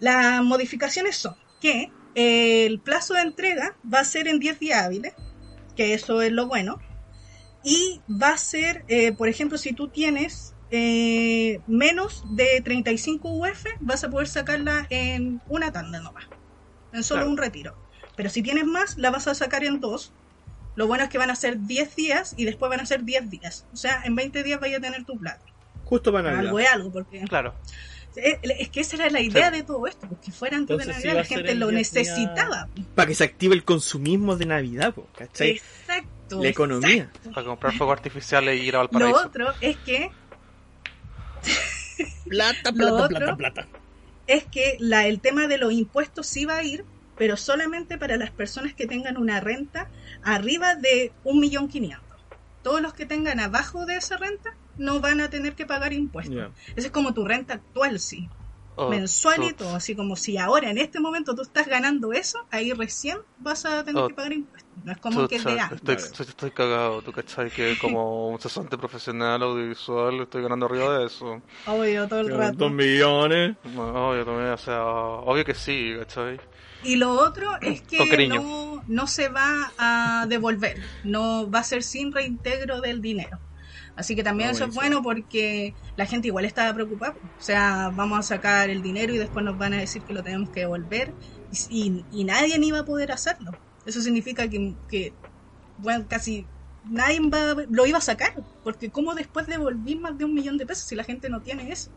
[0.00, 4.82] Las modificaciones son que eh, el plazo de entrega va a ser en 10 días
[4.84, 5.14] hábiles,
[5.74, 6.78] que eso es lo bueno,
[7.62, 13.64] y va a ser, eh, por ejemplo, si tú tienes eh, menos de 35 UF,
[13.80, 16.24] vas a poder sacarla en una tanda nomás,
[16.92, 17.30] en solo Claro.
[17.30, 17.76] un retiro.
[18.16, 20.12] Pero si tienes más, la vas a sacar en dos.
[20.76, 23.28] Lo bueno es que van a ser 10 días y después van a ser 10
[23.30, 23.66] días.
[23.72, 25.44] O sea, en 20 días vaya a tener tu plata.
[25.84, 26.44] Justo para Navidad.
[26.46, 27.54] Algo es algo, porque Claro.
[28.16, 31.04] es, es que esa era la idea de todo esto, porque fuera antes de Entonces,
[31.04, 32.06] Navidad, la gente en lo 10 días.
[32.08, 32.68] necesitaba.
[32.94, 35.50] Para que se active el consumismo de Navidad, po, ¿cachai?
[35.50, 36.42] Exacto.
[36.42, 37.04] La economía.
[37.04, 37.30] exacto.
[37.32, 39.26] Para comprar fuegos artificiales y ir a Lo Valparaíso.
[39.26, 40.10] otro es que
[42.28, 43.68] Plata, Lo plata, otro- plata, plata.
[44.26, 46.84] es que la, el tema de los impuestos sí va a ir,
[47.16, 49.88] pero solamente para las personas que tengan una renta
[50.22, 51.98] arriba de 1.500.000.
[52.62, 56.36] Todos los que tengan abajo de esa renta no van a tener que pagar impuestos.
[56.36, 56.50] Ya.
[56.74, 58.28] Esa es como tu renta actual, sí.
[58.78, 59.74] Oh, mensual y oh, todo.
[59.74, 63.82] Así como si ahora, en este momento, tú estás ganando eso, ahí recién vas a
[63.84, 64.08] tener Oh.
[64.08, 64.70] que pagar impuestos.
[64.84, 66.20] No es como que chucha, de antes.
[66.20, 71.40] estoy, cagado, tú cachai que como un cesante profesional audiovisual estoy ganando arriba de eso.
[71.66, 72.58] Obvio, todo el rato.
[72.58, 73.56] Dos millones.
[73.64, 76.38] No, Obvio, también, o sea, obvio que sí, cachai.
[76.80, 81.82] Y lo otro es que no, no se va a devolver, no va a ser
[81.82, 83.42] sin reintegro del dinero.
[83.94, 87.14] Así que también eso es bueno porque la gente igual estaba preocupada.
[87.22, 90.22] O sea, vamos a sacar el dinero y después nos van a decir que lo
[90.22, 91.16] tenemos que devolver
[91.50, 93.58] y, y- y nadie ni va a poder hacerlo.
[93.84, 95.18] Eso significa que, que
[95.76, 96.50] bueno, casi
[96.82, 98.34] nadie va, lo iba a sacar.
[98.62, 101.70] Porque ¿cómo después devolví más de un millón de pesos si la gente no tiene
[101.72, 101.92] eso?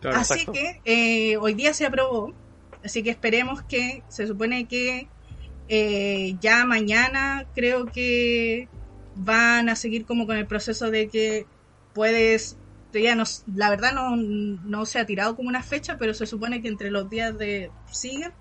[0.00, 0.52] Claro, Así exacto.
[0.52, 2.38] que eh, hoy día se aprobó,
[2.86, 5.08] así que esperemos que, se supone que
[5.68, 8.68] eh, ya mañana creo que
[9.16, 11.46] van a seguir como con el proceso de que
[11.92, 12.56] puedes,
[12.92, 13.24] ya no,
[13.54, 16.90] la verdad no, no se ha tirado como una fecha, pero se supone que entre
[16.90, 18.32] los días de siguen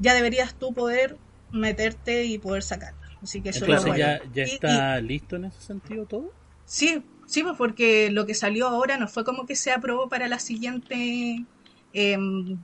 [0.00, 1.16] ya deberías tú poder
[1.52, 2.98] meterte y poder sacarlo.
[3.22, 6.32] Así que eso lo Entonces ya, ya Y- está listo en ese sentido todo.
[6.64, 10.28] Sí, sí, pues porque lo que salió ahora no fue como que se aprobó para
[10.28, 11.44] la siguiente,
[11.92, 12.58] em,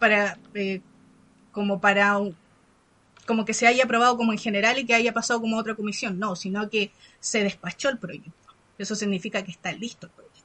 [0.00, 0.80] para, eh,
[1.52, 2.34] como para, un-
[3.26, 6.18] como que se haya aprobado como en general y que haya pasado como otra comisión,
[6.18, 6.90] no, sino que
[7.20, 8.32] se despachó el proyecto.
[8.78, 10.40] Eso significa que está listo el proyecto.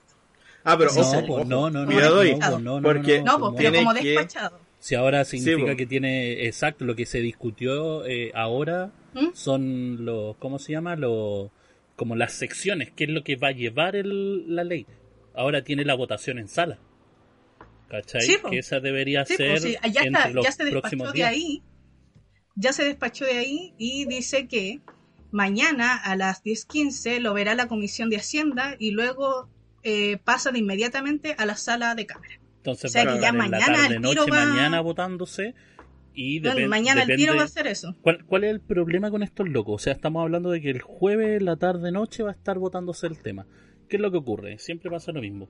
[0.64, 1.46] Ah, pero no, pues, ojo.
[1.46, 3.94] no, no, no, Cuidado no, pues, no, no, porque- no, No, no, pues, pero como
[3.96, 4.60] que- despachado.
[4.80, 5.78] Si ahora significa po.
[5.78, 9.30] que tiene exacto lo que se discutió eh, ahora ¿Mm?
[9.34, 10.96] son los, ¿cómo se llama?
[10.96, 11.50] Los,
[11.96, 14.86] como las secciones, que es lo que va a llevar el- la ley.
[15.34, 16.78] Ahora tiene la votación en sala.
[18.02, 18.22] ¿Cachai?
[18.22, 20.82] Sí, que esa debería Sí, ser pues, sí, ya, entre está, los ya se despachó
[20.82, 21.64] próximos de ahí.
[22.56, 24.80] Ya se despachó de ahí y dice que
[25.32, 29.50] mañana a las 10.15 lo verá la Comisión de Hacienda y luego
[29.84, 32.40] eh, pasa de inmediatamente a la sala de cámara.
[32.58, 34.82] Entonces O sea va a que ya la mañana tarde, al tiro noche, va- mañana
[34.82, 35.54] votándose
[36.14, 37.94] y Bueno, depen- mañana el tiro va a hacer eso.
[38.02, 39.76] ¿Cuál, ¿Cuál es el problema con estos locos?
[39.76, 43.06] O sea, estamos hablando de que el jueves, la tarde, noche va a estar votándose
[43.08, 43.46] el tema.
[43.90, 44.58] ¿Qué es lo que ocurre?
[44.60, 45.50] Siempre pasa lo mismo.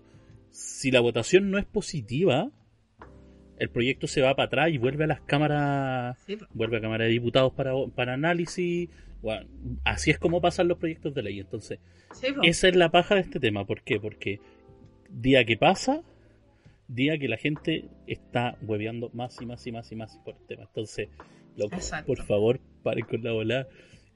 [0.56, 2.50] Si la votación no es positiva,
[3.60, 7.04] el proyecto se va para atrás y vuelve a las cámaras, Sí, vuelve a Cámara
[7.06, 8.90] de Diputados para, para análisis.
[9.22, 9.48] Bueno,
[9.84, 11.40] así es como pasan los proyectos de ley.
[11.40, 11.80] Entonces,
[12.14, 13.66] Sí, esa es la paja de este tema.
[13.66, 14.00] ¿Por qué?
[14.00, 14.40] Porque
[15.10, 16.02] día que pasa,
[16.88, 20.46] día que la gente está hueveando más y más y más y más por el
[20.48, 20.64] tema.
[20.64, 21.10] Entonces,
[21.58, 21.76] loco,
[22.06, 23.68] por favor, paren con la bola.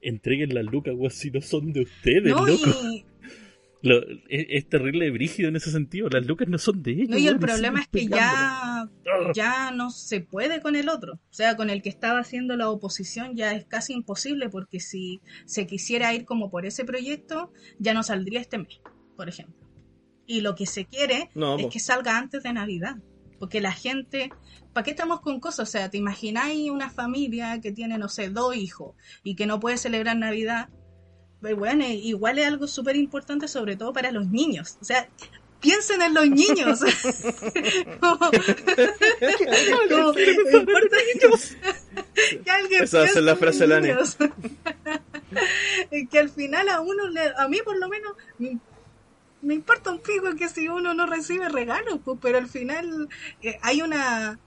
[0.02, 2.70] Entreguen las lucas, weón, si no son de ustedes, No, loco.
[2.94, 3.04] y,
[3.82, 6.10] Lo- es, es terrible brígido en ese sentido.
[6.10, 7.10] Las lucas no son de ellos.
[7.10, 8.90] no, y el problema es que ya,
[9.34, 11.14] ya no se puede con el otro.
[11.14, 15.22] O sea, con el que estaba haciendo la oposición ya es casi imposible porque si
[15.46, 18.82] se quisiera ir como por ese proyecto, ya no saldría este mes,
[19.16, 19.56] por ejemplo.
[20.26, 22.98] Y lo que se quiere No, es que salga antes de Navidad.
[23.40, 24.30] Porque la gente,
[24.74, 25.70] ¿para qué estamos con cosas?
[25.70, 29.62] O sea, ¿te imagináis una familia que tiene, no sé, dos hijos y que no
[29.62, 30.68] puede celebrar Navidad?
[31.42, 34.78] Bueno, igual es algo súper importante, sobre todo para los niños.
[34.82, 35.08] O sea,
[35.62, 36.80] piensen en los niños.
[38.00, 38.32] Como- como,
[40.14, 40.98] ¿me importa
[42.44, 43.82] que alguien Esa va a ser piense la en frase Ane.
[43.94, 44.18] niños.
[45.92, 48.58] Es que al final a uno, le- a mí por lo menos, me,
[49.42, 53.08] me importa un pico que si uno no recibe regalos, pues, pero al final
[53.42, 54.40] eh, hay una...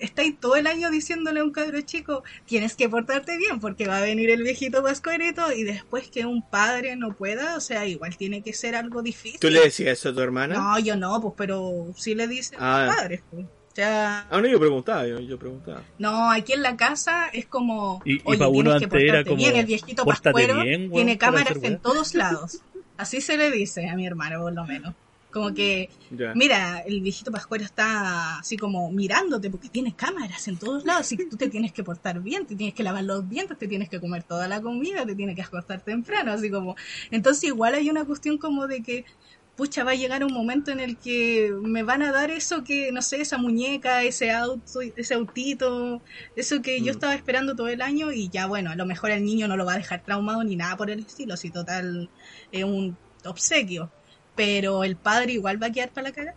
[0.00, 3.98] Estáis todo el año diciéndole a un cabro chico, tienes que portarte bien porque va
[3.98, 8.16] a venir el viejito pascuerito y después que un padre no pueda, o sea, igual
[8.16, 9.38] tiene que ser algo difícil.
[9.38, 10.54] ¿Tú le decías eso a tu hermana?
[10.54, 12.76] No, yo no, pues, pero sí le dicen Ah.
[12.82, 13.22] a los padres.
[13.30, 13.44] pues.
[13.44, 15.82] O sea, Ah, no, yo preguntaba, yo, yo preguntaba.
[15.98, 19.12] no, aquí en la casa es como, Y- y oye, uno tienes que antes era
[19.12, 21.78] portarte como, bien, el viejito "Pórtate pascuero bien, tiene cámaras en weá".
[21.78, 22.62] todos lados.
[22.96, 24.94] Así se le dice a mi hermano, por lo menos.
[25.30, 25.88] Como que,
[26.34, 31.16] mira, el viejito pascuero está así como mirándote porque tiene cámaras en todos lados y
[31.28, 34.00] tú te tienes que portar bien, te tienes que lavar los dientes, te tienes que
[34.00, 36.74] comer toda la comida, te tienes que acostar temprano, así como...
[37.10, 39.04] Entonces igual hay una cuestión como de que
[39.56, 42.92] pucha, va a llegar un momento en el que me van a dar eso que,
[42.92, 46.02] no sé, esa muñeca, ese auto, ese autito,
[46.34, 46.96] eso que yo Mm.
[46.96, 49.66] estaba esperando todo el año y ya, bueno, a lo mejor el niño no lo
[49.66, 52.08] va a dejar traumado ni nada por el estilo, si total
[52.50, 53.90] es un obsequio.
[54.40, 56.34] Pero el padre igual va a quedar para la.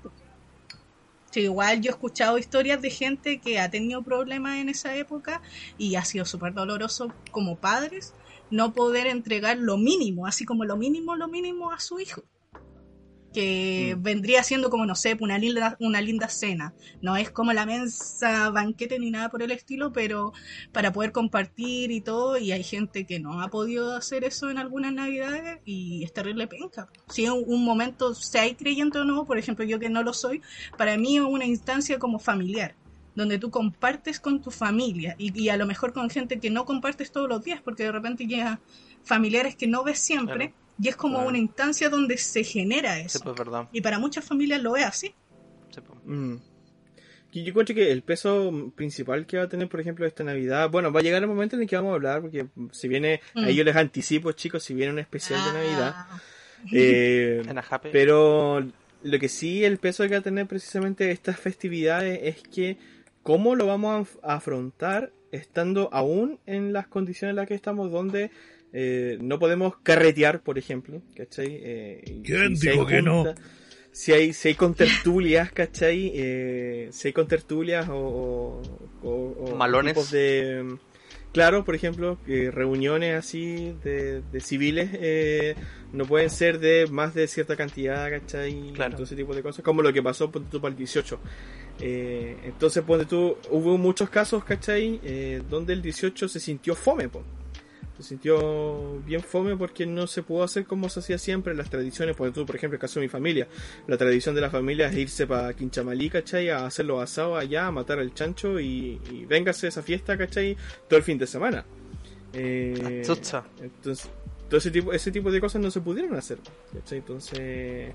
[1.31, 5.41] Sí, igual yo he escuchado historias de gente que ha tenido problemas en esa época
[5.77, 8.13] y ha sido súper doloroso como padres
[8.51, 12.25] no poder entregar lo mínimo, así como lo mínimo, lo mínimo a su hijo
[13.33, 14.03] que Mm.
[14.03, 16.73] vendría siendo como, no sé, una linda, una linda cena.
[17.01, 20.33] No es como la mensa banquete ni nada por el estilo, pero
[20.71, 24.57] para poder compartir y todo, y hay gente que no ha podido hacer eso en
[24.57, 26.89] algunas navidades y es terrible penca.
[27.07, 30.03] Si es un, un momento, sea hay creyente o no, por ejemplo, yo que no
[30.03, 30.41] lo soy,
[30.77, 32.75] para mí es una instancia como familiar
[33.15, 36.65] donde tú compartes con tu familia y, y a lo mejor con gente que no
[36.65, 38.59] compartes todos los días, porque de repente llega
[39.03, 40.62] familiares que no ves siempre, Claro.
[40.81, 41.29] Y es como Claro.
[41.29, 43.19] una instancia donde se genera Sí, eso.
[43.23, 43.69] pues verdad.
[43.71, 45.13] Y para muchas familias lo es así.
[45.71, 45.99] Sí, pues.
[46.05, 46.35] Mm.
[47.35, 50.69] Y Yo encuentro que el peso principal que va a tener, por ejemplo, esta Navidad,
[50.69, 53.21] bueno, va a llegar el momento en el que vamos a hablar, porque si viene,
[53.33, 53.43] Mm.
[53.45, 56.21] ahí yo les anticipo, chicos, si viene un especial de Navidad, Ah,
[56.73, 57.89] eh, En Ajape.
[57.91, 58.63] pero
[59.01, 62.77] lo que sí, el peso que va a tener precisamente estas festividades es que
[63.23, 68.29] cómo lo vamos a afrontar estando aún en las condiciones en las que estamos, donde
[68.73, 71.47] eh, no podemos carretear, por ejemplo, ¿cachai?
[71.63, 73.23] Eh, ¿Quién si hay dijo que no?
[73.91, 76.11] si hay, si hay contertulias, ¿cachai?
[76.15, 78.61] Eh, si hay contertulias o,
[79.03, 79.93] o, o Malones.
[79.93, 80.77] tipos de...
[81.31, 85.55] Claro, por ejemplo, reuniones así de, de civiles eh,
[85.91, 88.71] no pueden ser de más de cierta cantidad, ¿cachai?
[88.73, 88.93] Claro.
[88.93, 91.19] Todo ese tipo de cosas, como lo que pasó ponte tú, para el 18.
[91.79, 94.99] Eh, entonces, ponte tú, hubo muchos casos, ¿cachai?
[95.03, 97.23] Eh, donde el 18 se sintió fome, po.
[98.03, 102.15] Se sintió bien fome porque no se pudo hacer como se hacía siempre las tradiciones,
[102.15, 103.47] por tú, por ejemplo, el caso de mi familia.
[103.87, 106.49] La tradición de la familia es irse para Quinchamalí, ¿cachai?
[106.49, 110.17] A hacer los asados allá, a matar al chancho y, y véngase a esa fiesta,
[110.17, 110.57] ¿cachai?
[110.87, 111.65] Todo el fin de semana.
[112.33, 113.03] Eh,
[113.61, 114.09] entonces,
[114.49, 116.39] todo ese tipo, ese tipo de cosas no se pudieron hacer,
[116.73, 116.97] ¿cachai?
[116.99, 117.93] Entonces, eh,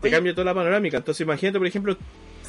[0.00, 0.10] te Oye.
[0.10, 0.96] cambia toda la panorámica.
[0.96, 1.96] Entonces, imagínate, por ejemplo,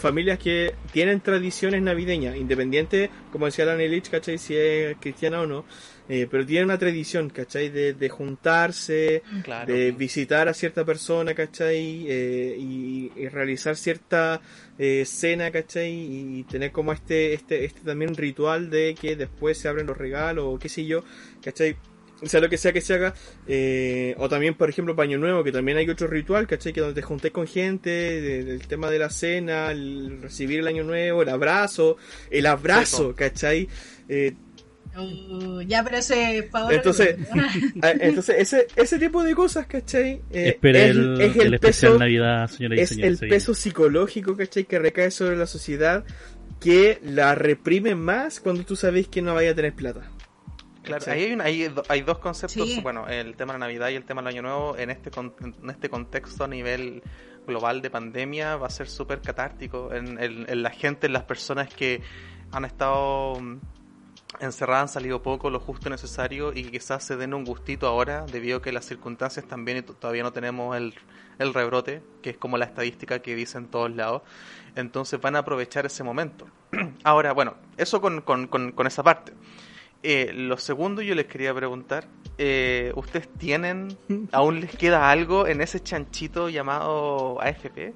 [0.01, 4.37] familias que tienen tradiciones navideñas, independiente, como decía la Lich, ¿cachai?
[4.37, 5.65] Si es cristiana o no,
[6.09, 7.69] eh, pero tienen una tradición, ¿cachai?
[7.69, 9.71] De, de juntarse, Claro.
[9.73, 12.05] de visitar a cierta persona, ¿cachai?
[12.09, 14.41] Eh, y, y realizar cierta
[14.77, 15.91] eh, cena, ¿cachai?
[15.91, 20.45] Y tener como este, este, este también ritual de que después se abren los regalos
[20.47, 21.03] o qué sé yo,
[21.43, 21.75] ¿cachai?
[22.21, 23.13] O sea, lo que sea que se haga,
[23.47, 26.71] eh, o también, por ejemplo, Paño Nuevo, que también hay otro ritual, ¿cachai?
[26.71, 30.83] Que donde te juntés con gente, del tema de la cena, el recibir el Año
[30.83, 31.97] Nuevo, el abrazo,
[32.29, 33.67] el abrazo, ¿cachai?
[34.07, 34.33] Eh,
[34.93, 36.75] Uh, ya, pero ese ahora.
[36.75, 37.15] Entonces,
[37.81, 40.21] Ah, Entonces, ese, ese tipo de cosas, ¿cachai?
[40.31, 44.65] Eh, es, el, es el especial peso, Navidad, señoras y es el peso psicológico, ¿cachai?
[44.65, 46.03] Que recae sobre la sociedad
[46.59, 50.11] que la reprime más cuando tú sabes que no vaya a tener plata.
[50.83, 52.81] Claro, ahí hay, una- hay hay dos conceptos, Sí.
[52.81, 55.69] bueno, el tema de la Navidad y el tema del Año Nuevo, en este, en
[55.69, 57.03] este contexto a nivel
[57.45, 61.23] global de pandemia va a ser súper catártico en, en- en la gente, en las
[61.23, 62.01] personas que
[62.51, 63.57] han estado mm,
[64.39, 68.25] encerradas, han salido poco, lo justo y necesario y quizás se den un gustito ahora
[68.25, 70.93] debido a que las circunstancias también y todavía no tenemos el,
[71.37, 74.21] el rebrote, que es como la estadística que dicen todos lados,
[74.75, 76.47] entonces van a aprovechar ese momento.
[77.03, 79.33] Ahora, bueno, eso con, con, con, con esa parte.
[80.03, 83.95] Eh, lo segundo yo les quería preguntar, eh, ¿ustedes tienen,
[84.31, 87.93] aún les queda algo en ese chanchito llamado AFP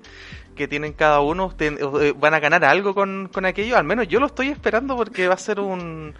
[0.56, 1.47] que tienen cada uno?
[1.47, 3.76] ¿Ustedes eh, van a ganar algo con, con aquello?
[3.76, 6.14] Al menos yo lo estoy esperando porque va a ser un,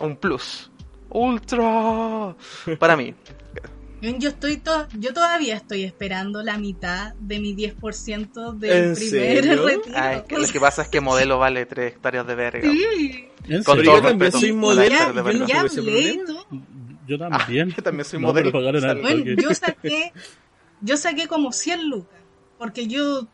[0.00, 0.70] un plus.
[1.08, 2.36] Ultra
[2.78, 3.14] para mí.
[4.02, 9.44] Yo estoy to- yo todavía estoy esperando la mitad de mi 10% del ¿En primer
[9.44, 9.66] serio?
[9.66, 9.96] retiro.
[9.98, 12.70] Ay, que lo que pasa es que modelo vale 3 hectáreas de verga.
[12.70, 13.92] Sí, ¿En Con serio?
[13.92, 16.20] todo yo también respeto, soy modelo, de yo no ya hablé.
[17.06, 17.70] Yo también.
[17.70, 18.52] yo también soy No, modelo.
[18.52, 20.12] Bueno, yo saqué,
[20.80, 22.20] yo saqué como 100 lucas,
[22.58, 23.26] porque yo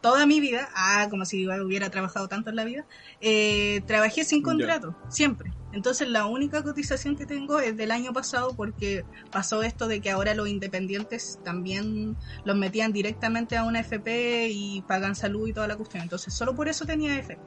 [0.00, 2.84] toda mi vida, ah, como si hubiera trabajado tanto en la vida,
[3.20, 5.52] eh, trabajé sin contrato, siempre.
[5.72, 10.10] Entonces la única cotización que tengo es del año pasado porque pasó esto de que
[10.10, 15.68] ahora los independientes también los metían directamente a una FP y pagan salud y toda
[15.68, 16.02] la cuestión.
[16.02, 17.40] Entonces solo por eso tenía FP.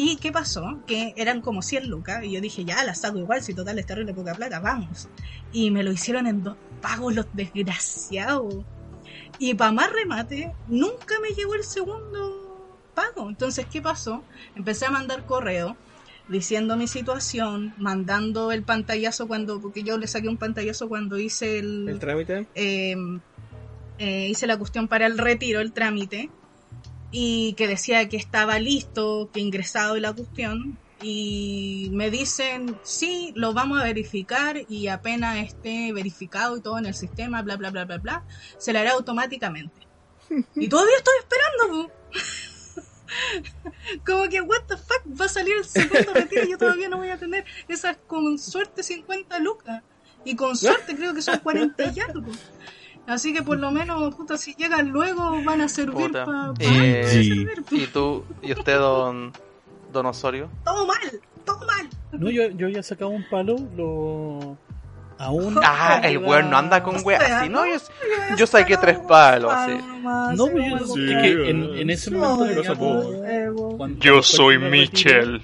[0.00, 0.80] ¿Y qué pasó?
[0.86, 3.86] Que eran como 100 lucas y yo dije, ya, las saco igual, si total es
[3.86, 5.08] terrible poca plata, vamos.
[5.52, 8.64] Y me lo hicieron en dos pagos los desgraciados.
[9.40, 13.28] Y para más remate, nunca me llegó el segundo pago.
[13.28, 14.22] Entonces, ¿qué pasó?
[14.54, 15.76] Empecé a mandar correo
[16.28, 21.58] diciendo mi situación, mandando el pantallazo cuando, porque yo le saqué un pantallazo cuando hice
[21.58, 22.46] el, El trámite.
[22.54, 22.96] eh,
[23.98, 26.30] eh, hice la cuestión para el retiro, el trámite,
[27.10, 33.32] y que decía que estaba listo, que ingresado y la cuestión, y me dicen, sí,
[33.36, 37.70] lo vamos a verificar y apenas esté verificado y todo en el sistema, bla, bla,
[37.70, 38.24] bla, bla, bla,
[38.58, 39.86] se le hará automáticamente.
[40.56, 41.90] Y todavía estoy esperando.
[44.06, 46.98] Como que, what the fuck, va a salir el segundo retiro y yo todavía no
[46.98, 49.82] voy a tener esas con suerte 50 lucas.
[50.24, 52.30] Y con suerte creo que son 40 y algo.
[53.06, 57.46] Así que por lo menos, puta, si llegan luego van a servir para Eh, Sí.
[57.70, 59.32] ¿Y tú, y usted, don,
[59.92, 60.50] don Osorio?
[60.64, 61.88] Todo mal, todo mal.
[62.12, 64.58] No, yo, yo había sacado un palo, lo.
[65.18, 65.56] Aún.
[65.62, 67.66] Ah, el weón no anda con weas así, ¿no?
[67.66, 67.76] Yo,
[68.36, 69.74] yo saqué tres palos, así.
[70.36, 72.62] No, pues yo- Sí, es que en, en ese momento
[73.76, 75.42] cuando- Yo soy Michel.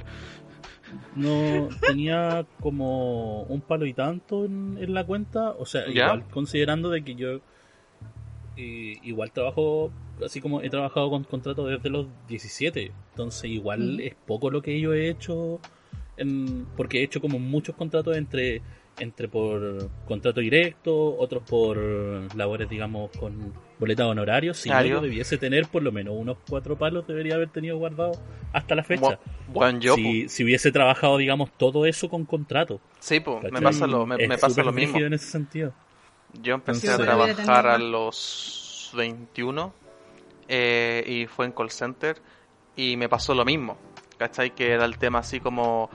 [1.16, 5.50] No, tenía como un palo y tanto en, en la cuenta.
[5.50, 6.04] O sea, ¿Ya?
[6.06, 7.40] igual considerando de que yo
[8.56, 9.90] eh, igual trabajo,
[10.24, 12.92] así como he trabajado con contratos desde los 17.
[13.10, 14.00] Entonces igual Mm.
[14.00, 15.60] es poco lo que yo he hecho.
[16.16, 18.62] En, porque he hecho como muchos contratos entre
[18.98, 21.76] entre por contrato directo, otros por
[22.36, 24.58] labores, digamos, con boletas honorarios.
[24.58, 24.88] Si no, Claro.
[24.88, 28.12] yo debiese tener por lo menos unos cuatro palos, debería haber tenido guardado
[28.52, 29.02] hasta la fecha.
[29.48, 32.80] Bu- Buen yo, si, si hubiese trabajado, digamos, todo eso con contrato.
[33.00, 34.98] Sí, pues, me pasa lo, me, pasa lo mismo.
[34.98, 35.72] en ese sentido.
[36.40, 39.72] Yo empecé Entonces- a trabajar a los 21
[40.48, 42.16] eh, y fue en call center
[42.76, 43.76] y me pasó lo mismo,
[44.18, 44.54] ¿cachai?
[44.54, 45.90] Que era el tema así como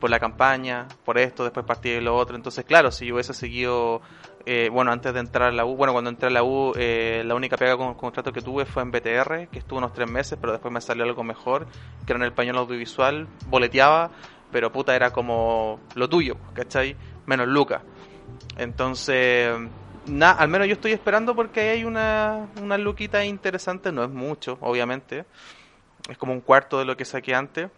[0.00, 2.36] por la campaña, por esto, después partí de lo otro.
[2.36, 4.02] Entonces, claro, si yo hubiese seguido,
[4.46, 7.22] eh, bueno, antes de entrar a la U, bueno, cuando entré a la U, eh,
[7.24, 10.38] la única pega con contrato que tuve fue en BTR, que estuvo unos tres meses,
[10.40, 11.66] pero después me salió algo mejor,
[12.06, 14.10] que era en el pañuelo audiovisual, boleteaba,
[14.52, 16.96] pero puta, era como lo tuyo, ¿cachai?
[17.26, 17.82] Menos Lucas.
[18.56, 19.50] Entonces,
[20.06, 24.10] na, al menos yo estoy esperando porque ahí hay una, una luquita interesante, no es
[24.10, 25.24] mucho, obviamente.
[26.08, 27.70] Es como un cuarto de lo que saqué antes.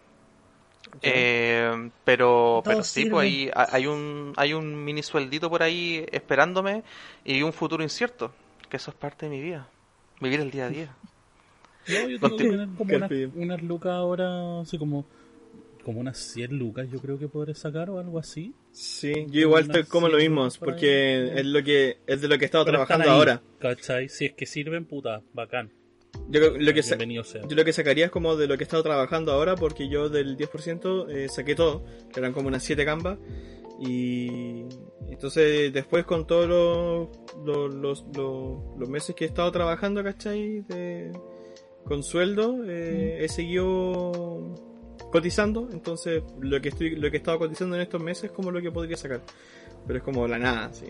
[1.01, 3.11] Eh, pero, pero sí, sirve.
[3.11, 6.83] pues ahí ha- hay un, hay un mini sueldito por ahí esperándome
[7.23, 8.31] y un futuro incierto,
[8.69, 9.67] que eso es parte de mi vida,
[10.19, 10.95] vivir el día a día.
[11.87, 15.05] No, yo tengo que tener como unas, lucas ahora, así como,
[15.83, 18.53] como unas 100 lucas, yo creo que podré sacar o algo así.
[18.71, 21.39] Sí, yo igual estoy como lo mismo, porque ahí.
[21.39, 23.41] es lo que es de lo que he estado Pero trabajando ahí, ahora.
[23.59, 24.09] ¿Cachai?
[24.09, 25.71] Si es que sirven, puta, bacán.
[26.29, 27.41] Yo lo que sa- Bienvenido sea.
[27.47, 30.09] Yo lo que sacaría es como de lo que he estado trabajando ahora, porque yo
[30.09, 33.17] del 10% eh, saqué todo, que eran como unas 7 gambas.
[33.79, 34.63] Y
[35.09, 37.09] entonces después con todos los,
[37.45, 40.61] los, los, los- los meses que he estado trabajando, ¿cachai?
[40.61, 41.11] De,
[41.85, 44.55] con sueldo, eh, he seguido
[45.11, 45.69] cotizando.
[45.71, 48.61] Entonces lo que, estoy, lo que he estado cotizando en estos meses es como lo
[48.61, 49.21] que podría sacar.
[49.85, 50.87] Pero es como la nada, sí.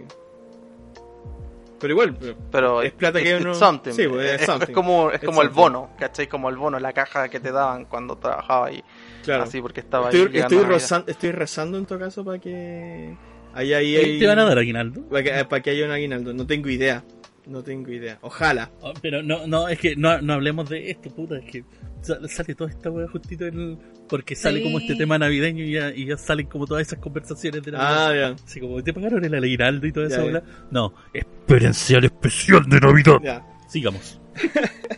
[1.80, 3.92] Pero igual, pero- Pero Es plata que uno- something.
[3.92, 4.74] sí, pues, es es, something.
[4.74, 5.62] como, es It's como el something.
[5.62, 6.28] bono, ¿cachai?
[6.28, 8.84] Como el bono, la caja que te daban cuando trabajaba ahí.
[9.24, 9.44] claro.
[9.44, 10.40] Así porque estaba Estoy, ahí.
[10.40, 10.72] estoy, Navidad.
[10.76, 13.16] rozan- estoy rezando en todo caso para que
[13.54, 15.02] haya ahí, ¿Te van a dar aguinaldo?
[15.10, 16.34] para que, para que haya un aguinaldo.
[16.34, 17.04] No tengo idea.
[17.48, 18.20] No tengo idea.
[18.22, 18.70] Ojalá.
[18.82, 21.64] Oh, pero no, no, es que no, no hablemos de esto, puta, es que
[22.02, 23.78] sa- sale toda esta wea justito en el-
[24.10, 24.64] porque sale Sí.
[24.66, 28.08] como este tema navideño y ya, y ya salen como todas esas conversaciones de Ah,
[28.10, 28.36] Navidad.
[28.38, 28.43] ya.
[28.43, 30.43] Así como, ¿te pagaron el aguinaldo y toda Ya, esa bola?
[30.72, 33.18] No, espérense al especial de Navidad.
[33.24, 33.45] Ya.
[33.70, 34.20] Sigamos.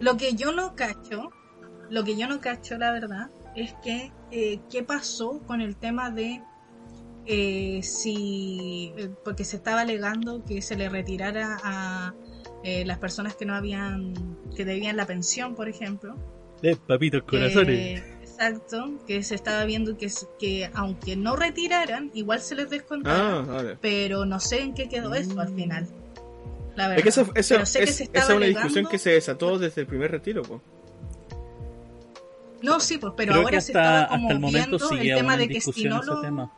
[0.00, 1.30] Lo que yo no cacho,
[1.90, 6.10] lo que yo no cacho, la verdad, es que eh, qué pasó con el tema
[6.10, 6.42] de
[7.26, 12.14] eh, si, eh, porque se estaba alegando que se le retirara a
[12.64, 14.14] eh, las personas que no habían,
[14.54, 16.16] que debían la pensión, por ejemplo.
[16.62, 18.02] Eh, papitos corazones.
[18.22, 23.38] Exacto, que se estaba viendo que, que aunque no retiraran, igual se les descontaba.
[23.38, 23.78] Ah, vale.
[23.80, 25.86] Pero no sé en qué quedó eso al final.
[26.76, 26.98] La verdad.
[26.98, 28.98] Es que esa, esa- Pero sé que es- se esa estaba es una discusión que
[28.98, 30.42] se desató desde el primer retiro.
[30.42, 30.60] po.
[32.62, 34.88] No, sí, pues, pero Creo ahora que se hasta, estaba como hasta el momento viendo
[34.88, 36.20] sigue el tema de que si discusión no ese lo...
[36.20, 36.52] tema.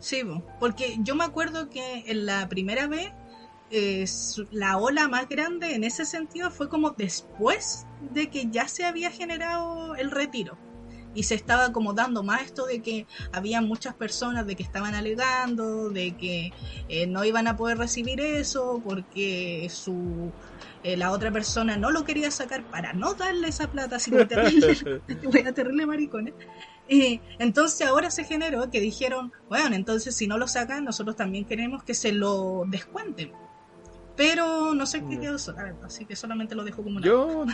[0.00, 3.12] Sí, po, porque yo me acuerdo que en la primera vez
[3.70, 4.04] eh,
[4.50, 9.10] la ola más grande en ese sentido fue como después de que ya se había
[9.10, 10.58] generado el retiro.
[11.12, 14.94] Y se estaba como dando más esto de que había muchas personas de que estaban
[14.94, 16.52] alegando, de que
[16.88, 20.32] eh, no iban a poder recibir eso porque su
[20.82, 24.76] eh, la otra persona no lo quería sacar para no darle esa plata, que terrible,
[25.32, 26.34] wea terrible maricones.
[26.88, 31.44] Y entonces ahora se generó que dijeron, bueno, entonces si no lo sacan, nosotros también
[31.44, 33.32] queremos que se lo descuenten.
[34.16, 35.20] Pero no sé qué Ya.
[35.20, 35.36] quedó
[35.84, 37.06] así que solamente lo dejo como una...
[37.06, 37.46] Yo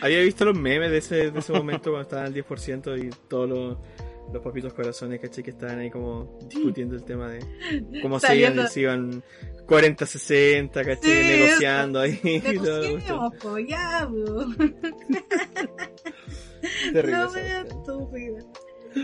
[0.00, 3.48] había visto los memes de ese, de ese momento cuando estaban al 10% y todos
[3.48, 3.78] los,
[4.32, 7.40] los papitos corazones, caché, que estaban ahí como discutiendo el tema de
[8.02, 9.22] cómo se iban, si iban
[9.66, 12.20] 40-60, caché, Sí, negociando ahí.
[12.44, 14.08] Negociemos, po, ya.
[16.92, 17.66] Terrible cuestión.
[17.66, 18.38] estúpida.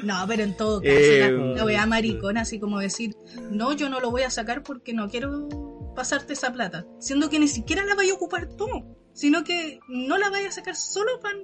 [0.04, 3.14] No, pero en todo caso, Eh, la, la wea maricona, así como decir,
[3.50, 5.48] no, yo no lo voy a sacar porque no quiero
[5.96, 6.86] pasarte esa plata.
[7.00, 8.66] Siendo que ni siquiera la vaya a ocupar tú,
[9.12, 11.38] sino que no la vaya a sacar solo para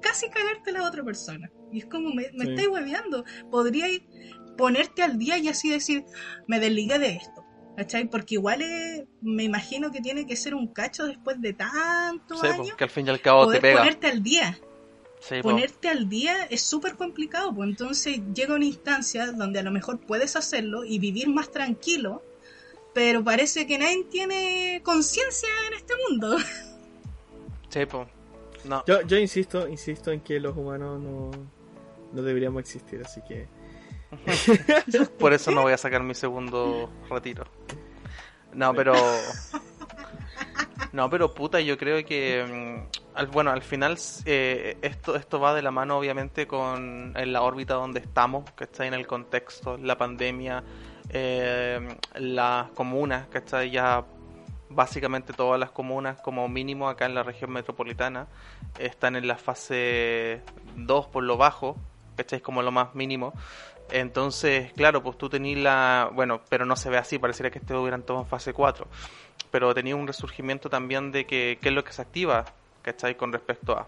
[0.00, 1.50] casi cagarte la otra persona.
[1.72, 2.50] Y es como, me, me Sí.
[2.50, 3.24] estáis hueveando.
[3.50, 4.02] Podríais
[4.56, 6.04] ponerte al día y así decir,
[6.46, 7.44] me desligué de esto.
[7.76, 8.10] ¿Cachai?
[8.10, 12.46] Porque igual es- me imagino que tiene que ser un cacho después de tantos Sí,
[12.48, 12.58] años.
[12.58, 13.78] pues, que al fin y al cabo te poder pega.
[13.78, 14.58] ponerte al día
[15.20, 15.42] Sí, pues.
[15.42, 20.00] ponerte al día es súper complicado, pues entonces llega una instancia donde a lo mejor
[20.00, 22.22] puedes hacerlo y vivir más tranquilo,
[22.94, 26.36] pero parece que nadie tiene conciencia en este mundo.
[27.70, 28.08] Sí, pues.
[28.64, 31.30] No, Yo, yo insisto, insisto en que los humanos no,
[32.12, 33.48] no deberíamos existir, así que
[35.18, 37.44] por eso no voy a sacar mi segundo retiro.
[38.52, 38.94] No, pero.
[40.92, 42.86] No, pero puta, yo creo que.
[43.14, 47.42] mm, bueno, al final eh, esto, esto va de la mano, obviamente, con en la
[47.42, 50.64] órbita donde estamos, que está en el contexto, la pandemia,
[51.10, 54.04] eh, las comunas, que está ya
[54.70, 58.28] básicamente todas las comunas, como mínimo acá en la región metropolitana,
[58.78, 60.42] están en la fase
[60.76, 61.76] 2 por lo bajo,
[62.18, 62.40] ¿cachai?
[62.40, 63.32] Como lo más mínimo.
[63.90, 66.10] Entonces, claro, pues tú tenías la...
[66.12, 68.86] Bueno, pero no se ve así, pareciera que estuvieran todos en fase 4.
[69.50, 72.44] Pero tenía un resurgimiento también de que qué es lo que se activa,
[72.82, 73.14] ¿cachai?
[73.16, 73.86] Con respecto a...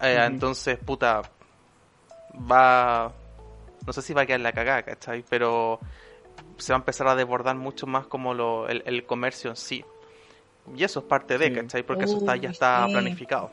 [0.00, 0.18] Eh.
[0.26, 1.22] Entonces, puta,
[2.50, 3.12] va...
[3.86, 5.24] No sé si va a quedar la cagada, ¿cachai?
[5.28, 5.78] Pero
[6.56, 9.84] se va a empezar a desbordar mucho más como lo, el, el comercio en sí.
[10.76, 11.54] Y eso es parte de, Sí.
[11.54, 11.82] ¿cachai?
[11.82, 12.92] Porque eso está, ya está sí.
[12.92, 13.50] planificado.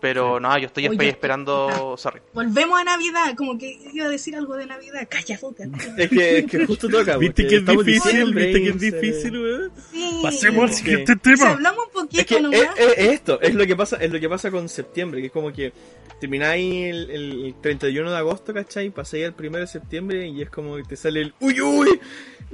[0.00, 1.94] Pero no, yo estoy Oye, esperando...
[1.96, 2.20] Sorry.
[2.34, 5.08] Volvemos a Navidad, como que iba a decir algo de Navidad.
[5.08, 5.64] Calla boca.
[5.96, 7.16] Es que, es que justo toca.
[7.16, 8.34] ¿Viste que es difícil?
[8.34, 9.72] ¿Viste que es difícil, weón?
[9.90, 10.20] Sí.
[10.22, 11.50] Pasemos al siguiente Si tema.
[11.52, 12.60] hablamos un poquito Es que nomás.
[12.76, 15.32] es- es esto, es lo que pasa, es lo que pasa con septiembre, que es
[15.32, 15.72] como que
[16.20, 18.90] termináis el, el 31 de agosto, ¿cachai?
[18.90, 21.98] Pasáis al 1 de septiembre y es como que te sale el uy uy.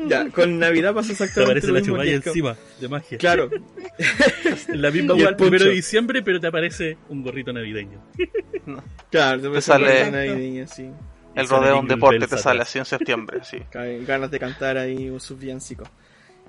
[0.07, 1.97] Ya, con Navidad pasa Te exactamente aparece lo la mismo.
[1.97, 3.19] como- encima, de magia.
[3.19, 3.51] Claro,
[4.69, 5.65] La misma el weá el primero poncho.
[5.69, 8.01] de diciembre, pero te aparece un gorrito navideño.
[9.11, 10.91] claro, te, Te sale sale- navideña, sí.
[11.35, 13.59] El rodeo un Jingle deporte te sale así en septiembre, sí.
[14.07, 15.85] Ganas de cantar ahí un subviancico.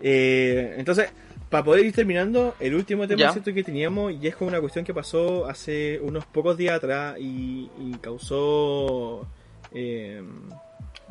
[0.02, 1.12] Eh, entonces,
[1.50, 4.94] para poder ir terminando, el último tema que teníamos, y es como una cuestión que
[4.94, 9.28] pasó hace unos pocos días atrás y, y causó
[9.74, 10.24] eh,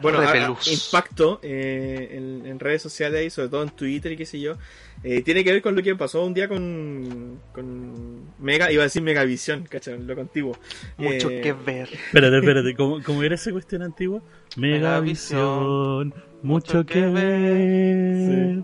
[0.03, 4.27] bueno, a- impacto eh, en, en redes sociales y sobre todo en Twitter y qué
[4.27, 4.55] sé yo.
[5.03, 8.85] Eh, tiene que ver con lo que pasó un día con, con Mega, iba a
[8.85, 9.99] decir Megavisión, ¿cachai?
[10.03, 10.59] Lo contiguo.
[10.99, 11.89] Mucho Eh, que ver.
[11.93, 14.23] Espérate, espérate, ¿cómo, cómo era esa cuestión antigua?
[14.57, 18.63] Megavisión, mucho que ver.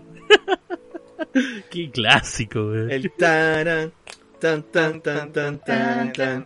[1.71, 2.91] Qué clásico, weón.
[2.91, 3.91] El taran,
[4.39, 6.45] tan tan tan tan tan tan.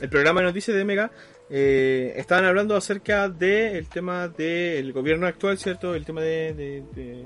[0.02, 1.12] el programa de noticias de Mega
[1.50, 5.94] eh, estaban hablando acerca del tema del gobierno actual, ¿cierto?
[5.96, 7.26] El tema de, de- de-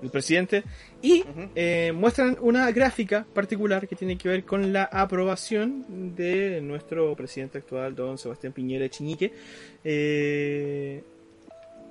[0.00, 0.62] del presidente.
[1.02, 1.24] Y
[1.54, 7.58] eh, muestran una gráfica particular que tiene que ver con la aprobación de nuestro presidente
[7.58, 9.32] actual, don Sebastián Piñera Echiñique.
[9.82, 11.02] Eh,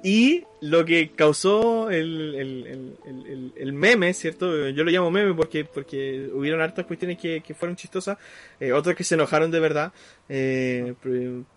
[0.08, 4.70] y lo que causó el, el, el- el- meme, ¿cierto?
[4.70, 8.20] Yo lo llamo meme porque, porque hubieron hartas cuestiones que, que fueron chistosas,
[8.60, 9.94] eh, otras que se enojaron de verdad.
[10.30, 10.94] Eh,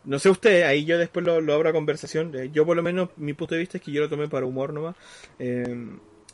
[0.05, 2.35] no sé usted, ahí yo después lo, lo abro a conversación.
[2.35, 4.47] Eh, yo por lo menos mi punto de vista es que yo lo tomé para
[4.47, 4.97] humor nomás.
[5.39, 5.67] Eh,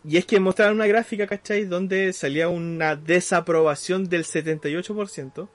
[0.04, 1.64] y es que mostraron una gráfica, ¿cachai?
[1.64, 5.48] Donde salía una desaprobación del 78%,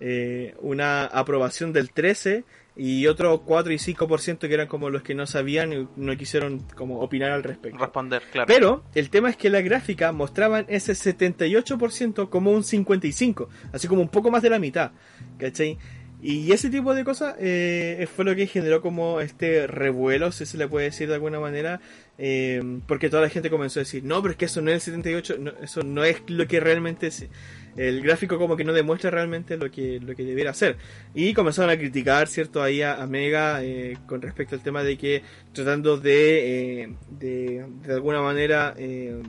[0.00, 2.44] eh, una aprobación del 13%
[2.76, 6.60] y otro 4 y 5% que eran como los que no sabían y no quisieron
[6.74, 7.78] como opinar al respecto.
[7.78, 8.46] Responder, claro.
[8.46, 14.02] Pero el tema es que la gráfica mostraban ese 78% como un 55%, así como
[14.02, 14.90] un poco más de la mitad,
[15.38, 15.78] ¿cachai?
[16.26, 20.56] Y ese tipo de cosas eh, fue lo que generó como este revuelo, si se
[20.56, 21.82] le puede decir de alguna manera,
[22.16, 24.76] eh, porque toda la gente comenzó a decir, no, pero es que eso no es
[24.88, 27.28] el 78, no, eso no es lo que realmente es.
[27.76, 30.76] El gráfico como que no demuestra realmente lo que, lo que debiera ser.
[31.14, 32.62] Y comenzaron a criticar, ¿cierto?
[32.62, 35.22] Ahí a, a Mega eh, con respecto al tema de que
[35.52, 39.20] tratando de, eh, de, de alguna manera eh,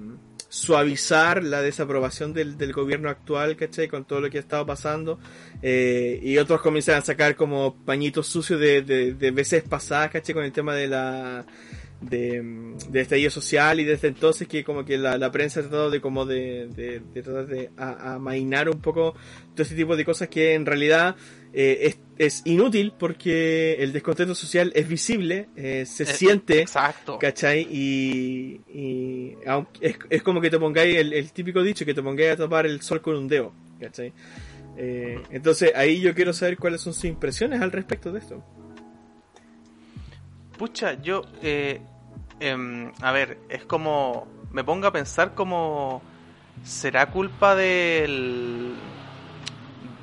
[0.50, 3.88] suavizar la desaprobación del, del gobierno actual, ¿cachai?
[3.88, 5.20] Con todo lo que ha estado pasando.
[5.62, 10.34] Eh, y otros comienzan a sacar como pañitos sucios de, de, de veces pasadas, ¿cachai?
[10.34, 11.46] Con el tema de la
[12.02, 15.90] de, de estallido social y desde entonces que como que la, la prensa ha tratado
[15.90, 19.14] de como de, de, de tratar de amainar un poco
[19.54, 21.16] todo este tipo de cosas que en realidad
[21.54, 27.18] eh, es, es inútil porque el descontento social es visible, eh, se Eh, siente, Exacto.
[27.18, 27.62] ¿cachai?
[27.72, 32.04] Y, y aunque- es, es como que te pongáis el, el típico dicho que te
[32.04, 34.12] pongáis a tapar el sol con un dedo, ¿cachai?
[34.78, 38.44] Entonces ahí yo quiero saber cuáles son sus impresiones al respecto de esto.
[40.58, 41.82] Pucha, yo, eh,
[42.40, 46.02] em, a ver, es como, me pongo a pensar como,
[46.64, 48.74] ¿será culpa del...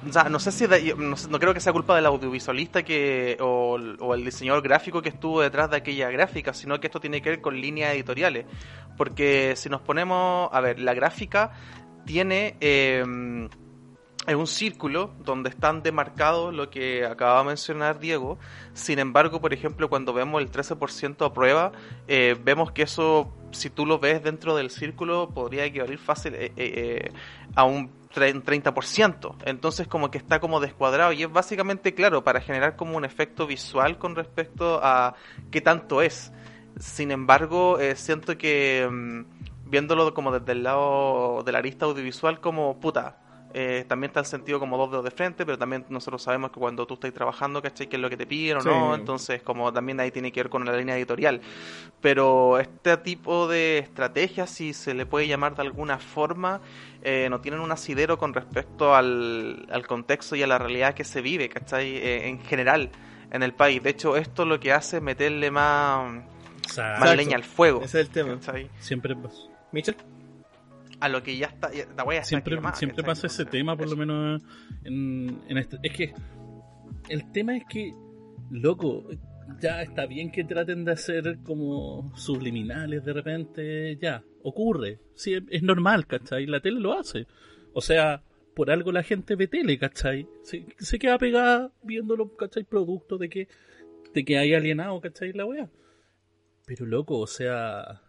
[0.06, 0.66] O sea, no sé si,
[0.96, 5.40] no, creo que sea culpa del audiovisualista que o, o el diseñador gráfico que estuvo
[5.40, 8.46] detrás de aquella gráfica, sino que esto tiene que ver con líneas editoriales.
[8.96, 11.52] Porque si nos ponemos, a ver, la gráfica
[12.04, 12.56] tiene...
[12.60, 13.48] em,
[14.26, 18.38] es un círculo donde están demarcados lo que acaba de mencionar Diego.
[18.72, 21.72] Sin embargo, por ejemplo, cuando vemos el 13% a prueba,
[22.44, 26.52] vemos que eso, si tú lo ves dentro del círculo, podría equivaler fácil eh, eh,
[26.56, 27.12] eh,
[27.56, 29.34] a un tre- 30%.
[29.44, 33.46] Entonces, como que está como descuadrado y es básicamente, claro, para generar como un efecto
[33.48, 35.16] visual con respecto a
[35.50, 36.32] qué tanto es.
[36.78, 39.24] Sin embargo, siento que mm,
[39.68, 43.18] viéndolo como desde el lado de la arista audiovisual, como puta,
[43.54, 46.60] eh, también está el sentido como dos dedos de frente, pero también nosotros sabemos que
[46.60, 47.88] cuando tú estás trabajando, ¿cachai?
[47.88, 48.94] ¿Qué es lo que te piden o no?
[48.94, 51.40] Entonces, como también ahí tiene que ver con la línea editorial.
[52.00, 56.60] Pero este tipo de estrategias, si se le puede llamar de alguna forma,
[57.02, 61.04] eh, no tienen un asidero con respecto al, al contexto y a la realidad que
[61.04, 61.96] se vive, ¿cachai?
[61.96, 62.90] Eh, en general
[63.32, 63.82] en el país.
[63.82, 66.22] De hecho, esto lo que hace es meterle más,
[66.76, 67.82] más leña al fuego.
[67.82, 68.34] Ese es el tema.
[68.34, 68.70] ¿cachai?
[68.78, 69.38] siempre pasa.
[69.72, 69.96] Michel.
[71.02, 71.68] A lo que ya está.
[71.96, 74.40] la wea está siempre, quemada, siempre pasa ese tema, por lo menos
[74.84, 75.78] en, en este.
[75.82, 76.14] Es que
[77.08, 77.92] el tema es que,
[78.50, 79.08] loco,
[79.60, 85.00] ya está bien que traten de hacer como subliminales de repente, ya, ocurre.
[85.16, 86.46] Sí, es, es normal, ¿cachai?
[86.46, 87.26] La tele lo hace.
[87.72, 88.22] O sea,
[88.54, 90.28] por algo la gente ve tele, ¿cachai?
[90.42, 92.62] Se, se queda pegada viéndolo, ¿cachai?
[92.62, 93.48] Producto de que,
[94.14, 95.32] de que hay alienado, ¿cachai?
[95.32, 95.68] La wea.
[96.64, 98.02] Pero loco, o sea,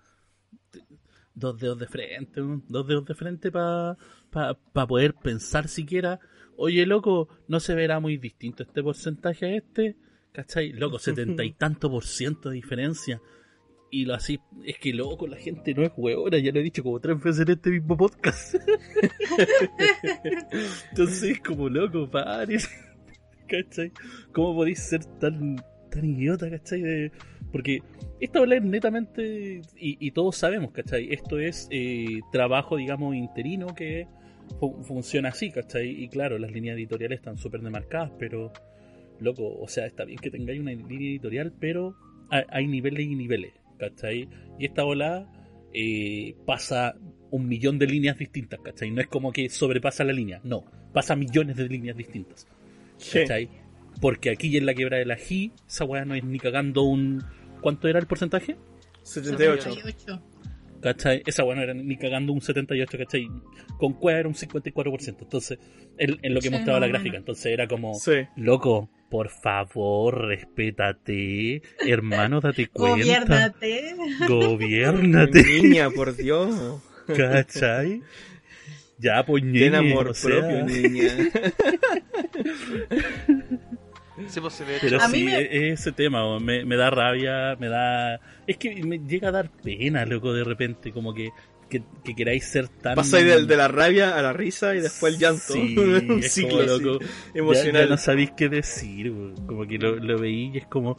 [1.35, 3.97] dos dedos de frente, un- dos dedos de frente para
[4.29, 6.19] pa, poder pensar siquiera,
[6.57, 9.95] oye loco, no se verá muy distinto este porcentaje a este,
[10.31, 10.71] ¿cachai?
[10.73, 13.21] Loco, setenta y tanto por ciento de diferencia.
[13.91, 16.81] Y lo así, es que loco, la gente no es huevona, ya lo he dicho
[16.81, 18.55] como tres veces en este mismo podcast.
[20.91, 22.69] Entonces, como loco, pares.
[23.47, 23.91] ¿Cachai?
[24.31, 25.57] ¿Cómo podéis ser tan,
[25.91, 26.81] tan idiota, cachai?
[26.81, 27.11] De-
[27.51, 27.81] Porque
[28.23, 31.11] esto habla netamente, y, y todos sabemos, ¿cachai?
[31.11, 34.07] Esto es eh, trabajo, digamos, interino que
[34.59, 35.89] fu- funciona así, ¿cachai?
[35.89, 38.51] Y claro, las líneas editoriales están súper demarcadas, pero,
[39.19, 41.95] loco, o sea, está bien que tengáis una línea editorial, pero
[42.29, 44.27] hay, hay niveles y niveles, ¿cachai?
[44.59, 45.27] Y esta ola
[45.73, 46.95] eh, pasa
[47.31, 48.91] un millón de líneas distintas, ¿cachai?
[48.91, 50.63] No es como que sobrepasa la línea, no,
[50.93, 52.47] pasa millones de líneas distintas.
[53.21, 53.49] ¿Cachai?
[53.99, 57.23] Porque aquí en la quebra de la G, esa weá no es ni cagando un.
[57.63, 58.57] ¿Cuánto era el porcentaje?
[59.01, 59.73] 78.
[59.73, 60.21] 78.
[60.81, 61.23] ¿Cachai?
[61.25, 63.29] Esa weá no era ni cagando un 78, ¿cachai?
[63.79, 65.15] Con cueva era un 54%.
[65.21, 65.57] Entonces,
[65.97, 67.15] en, en lo que Sí, mostraba la gráfica.
[67.17, 68.27] Entonces era como, Sí.
[68.35, 71.61] loco, por favor, respétate.
[71.87, 72.97] Hermano, date cuenta.
[72.99, 73.95] Gobiernate.
[74.27, 75.43] Gobiernate.
[75.61, 76.81] Niña, por Dios.
[77.07, 78.01] ¿Cachai?
[78.99, 80.37] Ya, pues, Ten ñeñe, amor o sea.
[80.39, 81.11] propio, niña.
[84.29, 86.75] Sí, pues, sí, de hecho, Pero A mí sí, me- e- ese tema me, me
[86.75, 88.19] da rabia, me da...
[88.47, 91.29] Es que me llega a dar pena, loco, de repente, como que,
[91.69, 92.95] que, que queráis ser tan...
[92.95, 95.53] Pasáis de, de la rabia a la risa y después el llanto.
[95.53, 95.75] Sí,
[96.09, 96.99] Un es ciclo como, loco,
[97.33, 97.83] Ya, emocional.
[97.83, 99.11] ya no sabéis qué decir,
[99.45, 100.97] como que lo, lo veí y es como...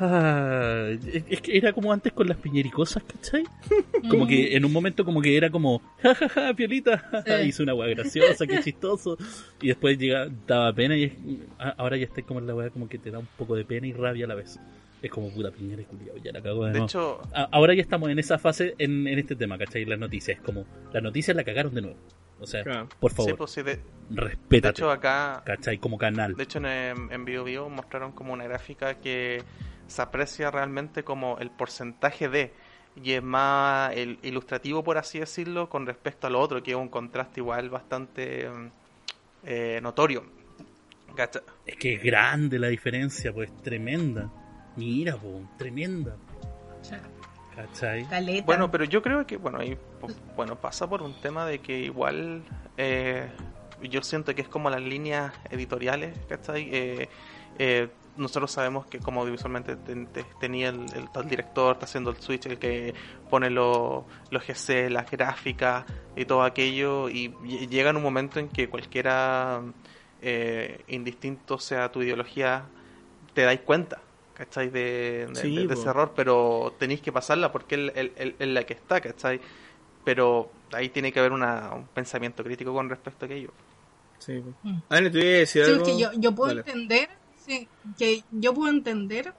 [0.00, 0.88] Ah,
[1.28, 3.44] es, que era como antes con las piñericosas, ¿cachai?
[4.10, 7.44] Como que en un momento como que era como, jajaja, Piolita, jaja, Sí.
[7.48, 9.16] hizo una weá graciosa, qué chistoso.
[9.62, 11.12] Y después llega, daba pena y es-
[11.78, 13.86] ahora ya está como en la weá como que te da un poco de pena
[13.86, 14.58] y rabia a la vez.
[15.00, 16.86] Es como puta piñera y culiao, ya la cago de, de nuevo.
[16.86, 19.84] hecho, A- Ahora ya estamos en esa fase en, en este tema, ¿cachai?
[19.84, 21.96] Las noticias, es como, las noticias la cagaron de nuevo.
[22.40, 22.88] O sea, Claro.
[23.00, 25.78] por sí, favor, pues, sí, de, de respétate, hecho acá ¿cachai?
[25.78, 26.34] Como canal.
[26.34, 29.42] De hecho, en, en Bio Bio mostraron como una gráfica que
[29.86, 32.52] se aprecia realmente como el porcentaje de,
[33.02, 36.88] y es más el ilustrativo, por así decirlo, con respecto al otro, que es un
[36.88, 38.70] contraste igual bastante mm,
[39.44, 40.24] eh, notorio.
[41.14, 41.42] ¿Cacha?
[41.64, 44.28] Es que es grande la diferencia, pues tremenda.
[44.76, 46.16] Mira, po, tremenda.
[47.54, 48.04] ¿Cachai?
[48.08, 48.44] Caleta.
[48.44, 51.78] Bueno, pero yo creo que, bueno, ahí, pues, bueno, pasa por un tema de que
[51.78, 52.42] igual
[52.76, 53.28] eh,
[53.82, 56.68] yo siento que es como las líneas editoriales, ¿cachai?
[56.72, 57.08] Eh,
[57.58, 62.10] eh, nosotros sabemos que como audiovisualmente ten- te- tenía el, el, el director, está haciendo
[62.10, 62.94] el switch, el que
[63.30, 65.84] pone lo- los GC, las gráficas
[66.16, 69.62] y todo aquello, y ll- llega en un momento en que cualquiera,
[70.22, 72.64] eh, indistinto sea tu ideología,
[73.34, 74.00] te dais cuenta,
[74.34, 74.70] ¿cachai?
[74.70, 75.80] De, de- Sí, de- de po.
[75.80, 79.40] ese error, pero tenéis que pasarla porque es el- el- el- la que está, ¿cachai?
[80.04, 83.50] Pero ahí tiene que haber una, un pensamiento crítico con respecto a aquello.
[84.18, 84.42] Sí.
[84.62, 84.78] Mm.
[84.88, 85.98] Ana, te voy a decir Sí, algo.
[85.98, 86.60] yo, yo puedo Dale.
[86.60, 87.08] entender,
[87.46, 87.68] sí,
[87.98, 89.34] que yo puedo entender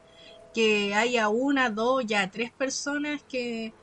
[0.53, 3.73] que haya una, dos, ya tres personas que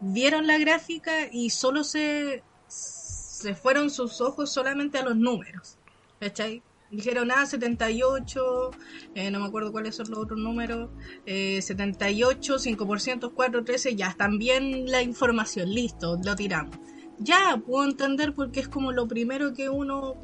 [0.00, 5.78] vieron la gráfica y solo se, se fueron sus ojos solamente a los números.
[6.20, 6.62] ¿Cachai?
[6.92, 8.70] Dijeron, ah, 78,
[9.14, 10.90] eh, no me acuerdo cuáles son los otros números,
[11.24, 16.76] eh, 78, 5%, 4, 13, ya bien la información, listo, lo tiramos.
[17.18, 20.16] Ya, puedo entender porque es como lo primero que uno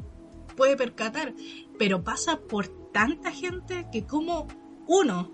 [0.55, 1.33] puede percatar,
[1.79, 4.47] pero pasa por tanta gente que como
[4.87, 5.31] uno,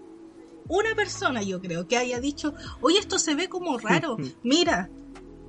[0.68, 4.90] una persona yo creo, que haya dicho, oye, esto se ve como raro, mira,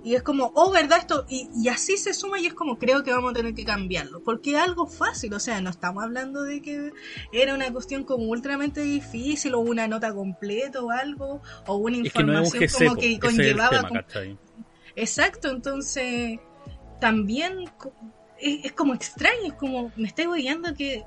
[0.05, 1.27] y es como, oh, ¿verdad esto?
[1.29, 4.23] Y, y así se suma y es como, creo que vamos a tener que cambiarlo,
[4.23, 6.93] porque es algo fácil, o sea, no estamos hablando de que
[7.33, 12.13] era una cuestión como ultramente difícil o una nota completa o algo, o una Es
[12.13, 14.39] que no es un información como que conllevaba tema, como- ¿cachai?
[14.95, 16.39] Exacto, entonces
[17.01, 17.65] también
[18.39, 21.05] es, es como extraño, es como me estoy guiando que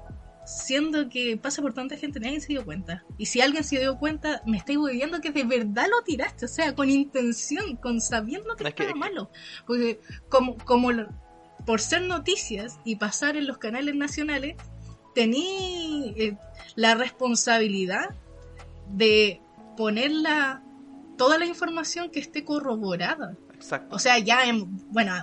[0.50, 3.04] siendo que pasa por tanta gente, nadie se dio cuenta.
[3.18, 6.48] Y si alguien se dio cuenta, me estoy viendo que de verdad lo tiraste, o
[6.48, 9.30] sea, con intención, con sabiendo que Es que- estaba malo.
[9.68, 10.00] Porque
[10.30, 11.10] como, como lo-
[11.66, 14.56] por ser noticias y pasar en los canales nacionales,
[15.14, 16.38] tení eh,
[16.76, 18.10] la responsabilidad
[18.90, 19.42] de
[19.78, 20.64] ponerla
[21.18, 23.36] toda la información que esté corroborada.
[23.54, 23.96] Exacto.
[23.96, 25.14] O sea, ya, en, bueno,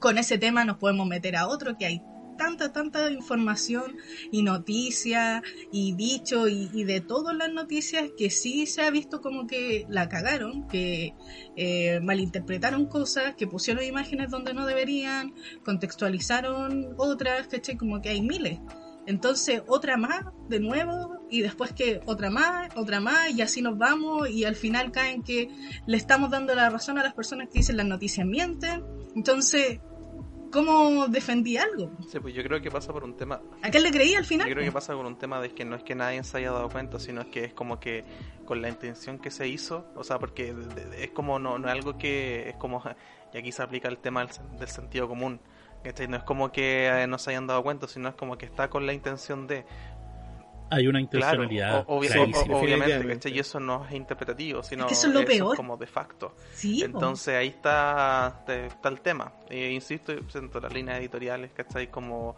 [0.00, 2.02] con ese tema nos podemos meter a otro, que hay
[2.40, 3.98] tanta, tanta información
[4.32, 9.46] y noticias y dicho y, de todas las noticias que sí se ha visto como
[9.46, 11.14] que la cagaron, que
[11.56, 15.34] eh, malinterpretaron cosas, que pusieron imágenes donde no deberían,
[15.66, 17.76] contextualizaron otras, ¿cachai?
[17.76, 18.58] Como que hay miles.
[19.06, 23.76] Entonces, otra más, de nuevo, y después que otra más, otra más, y así nos
[23.76, 25.48] vamos, y al final caen que
[25.86, 28.82] le estamos dando la razón a las personas que dicen las noticias mienten.
[29.14, 29.80] Entonces,
[30.50, 31.90] ¿cómo defendí algo?
[32.08, 34.28] Sí, pues yo creo que pasa por un tema ¿A qué le creí al Yo
[34.28, 34.50] final?
[34.50, 36.68] creo que pasa con un tema de que no es que nadie se haya dado
[36.68, 38.04] cuenta, sino es que es como que
[38.44, 40.54] con la intención que se hizo, o sea, porque
[40.98, 42.82] es como no, no es algo que es como,
[43.32, 45.40] y aquí se aplica el tema del, sen- del sentido común.
[46.08, 48.68] No es como que eh, no se hayan dado cuenta, sino es como que está
[48.68, 49.64] con la intención de,
[50.70, 51.84] Hay una intencionalidad.
[51.88, 52.12] obvia-
[52.50, 53.08] obviamente.
[53.14, 53.32] ¿cachai?
[53.36, 55.56] Y eso no es interpretativo, sino que eso es lo peor.
[55.56, 56.34] como de facto.
[56.52, 56.86] Sí, po.
[56.86, 59.32] Entonces ahí está, está el tema.
[59.48, 61.88] Eh, insisto, siento las líneas editoriales, ¿cachai?
[61.90, 62.36] Como,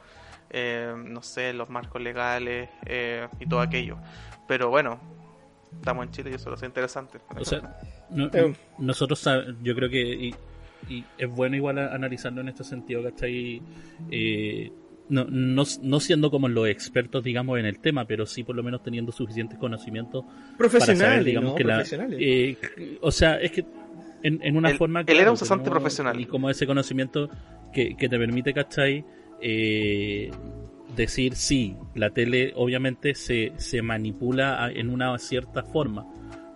[0.51, 3.99] eh, no sé, los marcos legales eh, y todo aquello.
[4.49, 4.99] Pero bueno,
[5.79, 7.19] estamos en Chile y eso lo hace interesante.
[7.39, 7.77] O sea,
[8.11, 8.55] no- Eh.
[8.79, 9.23] nosotros
[9.63, 10.35] yo creo que y,
[10.89, 13.63] y es bueno igual analizarlo en este sentido, ¿cachai?
[14.11, 14.73] Eh,
[15.09, 18.63] no, no, no siendo como los expertos, digamos, en el tema, pero sí por lo
[18.63, 21.57] menos teniendo suficientes conocimientos para Profesionales, saber, digamos, ¿no?
[21.57, 21.75] que la...
[21.77, 22.19] Profesionales.
[22.21, 22.59] eh,
[23.01, 23.65] o sea, es que
[24.23, 25.01] en, en una Él- forma...
[25.01, 26.21] él era un tenemos- profesional.
[26.21, 27.29] Y como ese conocimiento
[27.73, 29.05] que, que te permite, ¿cachai?
[29.41, 30.31] Eh,
[30.97, 36.07] decir, sí, la tele obviamente se, se manipula a- en una cierta forma.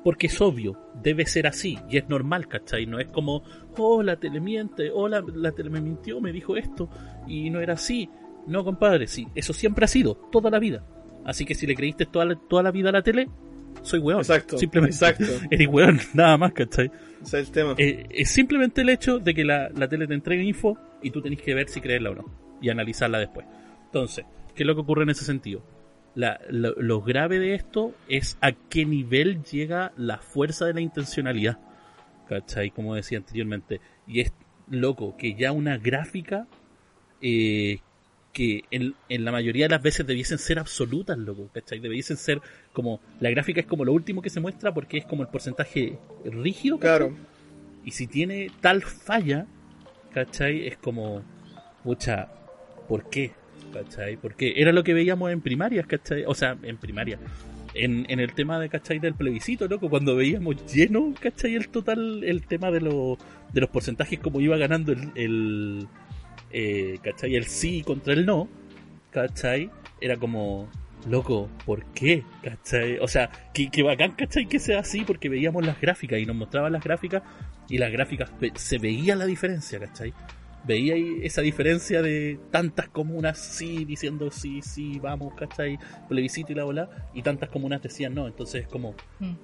[0.04, 2.86] Porque es obvio, debe ser así, y es normal, ¿cachai?
[2.86, 3.42] No es como,
[3.76, 6.88] oh, la tele miente, oh, la, la tele me mintió, me dijo esto,
[7.26, 8.08] y no era así.
[8.46, 10.84] No, compadre, sí, eso siempre ha sido, toda la vida.
[11.24, 13.28] Así que si le creíste toda la, toda la vida a la tele,
[13.82, 14.20] soy weón.
[14.20, 14.94] Exacto, Simplemente.
[14.94, 15.24] exacto.
[15.50, 16.90] Eres weón, nada más, ¿cachai?
[17.22, 17.74] Ese es el tema.
[17.78, 21.20] Eh, es simplemente el hecho de que la, la tele te entregue info y tú
[21.22, 22.24] tenés que ver si creerla o no
[22.62, 23.46] y analizarla después.
[23.86, 24.24] Entonces,
[24.54, 25.62] ¿qué es lo que ocurre en ese sentido?
[26.14, 30.80] La- lo, lo grave de esto es a qué nivel llega la fuerza de la
[30.80, 31.58] intencionalidad.
[32.28, 32.70] ¿Cachai?
[32.70, 33.80] Como decía anteriormente.
[34.06, 34.32] Y es
[34.70, 36.46] loco que ya una gráfica
[37.20, 37.78] eh,
[38.36, 41.80] que en, en la mayoría de las veces debiesen ser absolutas, loco, ¿cachai?
[41.80, 42.42] Debiesen ser
[42.74, 45.96] como, la gráfica es como lo último que se muestra porque es como el porcentaje
[46.26, 46.98] rígido, ¿cachai?
[47.08, 47.16] Claro.
[47.82, 49.46] Y si tiene tal falla,
[50.12, 50.66] ¿cachai?
[50.66, 51.22] Es como,
[51.82, 52.28] pucha,
[52.88, 53.32] ¿por qué?
[53.72, 54.18] ¿Cachai?
[54.18, 56.24] Porque era lo que veíamos en primarias, ¿cachai?
[56.26, 57.18] O sea, en primaria.
[57.72, 58.98] En, en el tema de, ¿cachai?
[58.98, 61.54] Del plebiscito, loco, cuando veíamos lleno, ¿cachai?
[61.54, 63.16] El total, el tema de, lo-
[63.52, 65.86] de los porcentajes, como iba ganando el, el
[66.50, 67.36] eh, ¿cachai?
[67.36, 68.48] El sí contra el no,
[69.10, 69.70] ¿cachai?
[70.00, 70.68] Era como,
[71.08, 72.24] loco, ¿por qué?
[72.42, 72.98] ¿cachai?
[72.98, 74.46] O sea, que, que bacán, ¿cachai?
[74.46, 77.22] Que sea así, porque veíamos las gráficas y nos mostraban las gráficas
[77.68, 80.12] y las gráficas se veía la diferencia, ¿cachai?
[80.64, 85.78] Veía ahí esa diferencia de tantas comunas sí diciendo sí, sí, vamos, ¿cachai?
[86.08, 89.34] Plebiscito y la bola, y tantas comunas decían no, entonces es como Mm.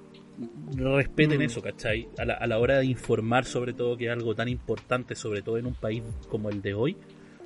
[0.75, 1.43] Respeten Mm.
[1.43, 2.07] eso, ¿cachai?
[2.17, 5.41] A la, a la hora de informar sobre todo que es algo tan importante, sobre
[5.41, 6.97] todo en un país como el de hoy,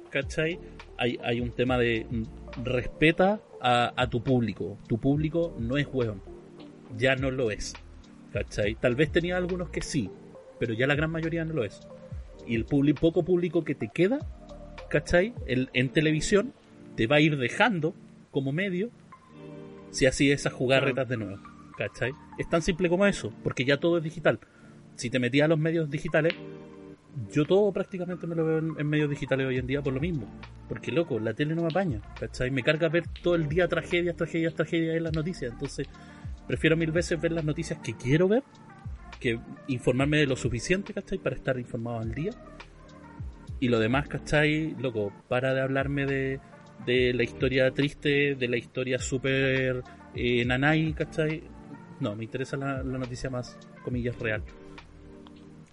[0.09, 0.59] ¿cachai?
[0.97, 4.77] Hay, hay un tema de mm, respeta a, a tu público.
[4.87, 6.21] Tu público no es hueón.
[6.97, 7.73] Ya no lo es.
[8.31, 8.75] ¿Cachai?
[8.75, 10.09] Tal vez tenía algunos que sí,
[10.59, 11.79] pero ya la gran mayoría no lo es.
[12.45, 14.19] Y el poco público que te queda,
[14.89, 15.33] ¿cachai?
[15.47, 16.53] El, en televisión
[16.95, 17.93] te va a ir dejando
[18.31, 18.89] como medio
[19.91, 21.56] si así es a jugar retas de nuevo.
[21.77, 22.11] ¿Cachai?
[22.37, 24.39] Es tan simple como eso, porque ya todo es digital.
[24.95, 26.33] Si te metías a los medios digitales,
[27.31, 30.27] yo todo prácticamente me lo veo en, medios digitales hoy en día por lo mismo.
[30.67, 32.51] Porque, loco, la tele no me apaña, ¿cachai?
[32.51, 35.51] Me carga ver todo el día tragedias, tragedias, tragedias en las noticias.
[35.51, 35.87] Entonces,
[36.47, 38.43] prefiero mil veces ver las noticias que quiero ver
[39.19, 41.17] que informarme de lo suficiente, ¿cachai?
[41.17, 42.31] Para estar informado al día.
[43.59, 44.75] Y lo demás, ¿cachai?
[44.79, 46.39] Loco, para de hablarme de,
[46.85, 49.83] de la historia triste, de la historia súper
[50.13, 51.43] eh, nanay, ¿cachai?
[51.99, 54.43] No, me interesa la, la noticia más, comillas, real.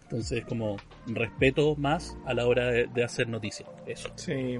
[0.04, 0.76] Entonces, como
[1.06, 3.68] respeto más a la hora de, de hacer noticias.
[3.86, 4.10] Eso.
[4.16, 4.58] Sí.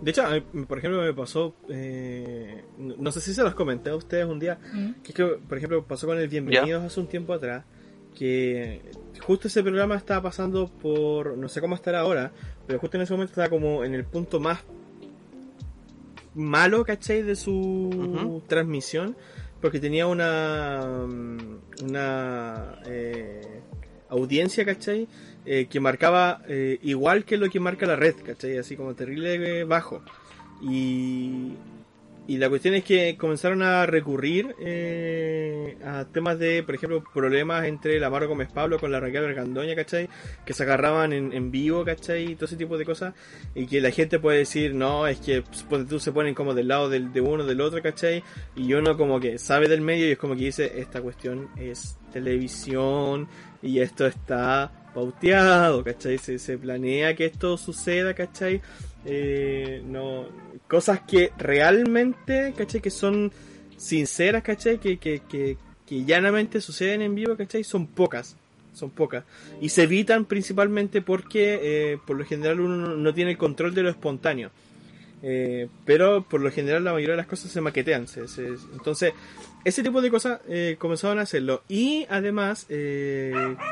[0.00, 0.22] De hecho,
[0.68, 1.54] por ejemplo, me pasó.
[1.68, 4.58] eh, no sé si se los comenté a ustedes un día.
[4.72, 5.02] Mm.
[5.02, 7.64] Que es que, por ejemplo, pasó con el Bienvenidos hace un tiempo atrás.
[8.14, 8.80] que
[9.20, 12.32] justo ese programa estaba pasando por, no sé cómo estará ahora,
[12.66, 14.60] pero justo en ese momento estaba como en el punto más
[16.34, 17.22] malo, ¿cachai?
[17.22, 19.16] De su transmisión,
[19.60, 21.06] porque tenía una,
[21.82, 23.62] una eh,
[24.08, 25.08] audiencia, ¿cachai?
[25.44, 28.58] Eh, que marcaba eh, igual que lo que marca la red, ¿cachai?
[28.58, 30.02] Así como terrible eh, bajo.
[30.62, 31.52] Y,
[32.28, 37.66] y la cuestión es que comenzaron a recurrir eh, a temas de, por ejemplo, problemas
[37.66, 40.08] entre la Maro Gómez Pablo con la Raquel Argandoña, ¿cachai?
[40.44, 42.32] Que se agarraban en, vivo, ¿cachai?
[42.32, 43.14] Y todo ese tipo de cosas.
[43.54, 46.66] Y que la gente puede decir, no, es que pues, tú se ponen como del
[46.66, 48.24] lado del, de uno del otro, ¿cachai?
[48.56, 51.96] Y uno como que sabe del medio y es como que dice, esta cuestión es
[52.12, 53.28] televisión
[53.62, 56.18] y esto está pauteado, ¿cachai?
[56.18, 58.62] Se, se planea que esto suceda, ¿cachai?
[59.06, 60.26] Eh, no,
[60.68, 62.80] cosas que realmente, ¿cachai?
[62.80, 63.32] Que son
[63.76, 64.78] sinceras, ¿cachai?
[64.78, 65.56] Que, que, que,
[66.04, 67.62] llanamente suceden en vivo, ¿cachai?
[67.62, 68.36] Son pocas,
[68.74, 69.24] son pocas.
[69.60, 73.82] Y se evitan principalmente porque eh, por lo general uno no- tiene el control de
[73.82, 74.50] lo espontáneo.
[75.22, 78.06] Eh, pero por lo general la mayoría de las cosas se maquetean.
[78.08, 79.12] se- se- entonces,
[79.64, 81.62] ese tipo de cosas eh, comenzaron a hacerlo.
[81.68, 82.66] Y además,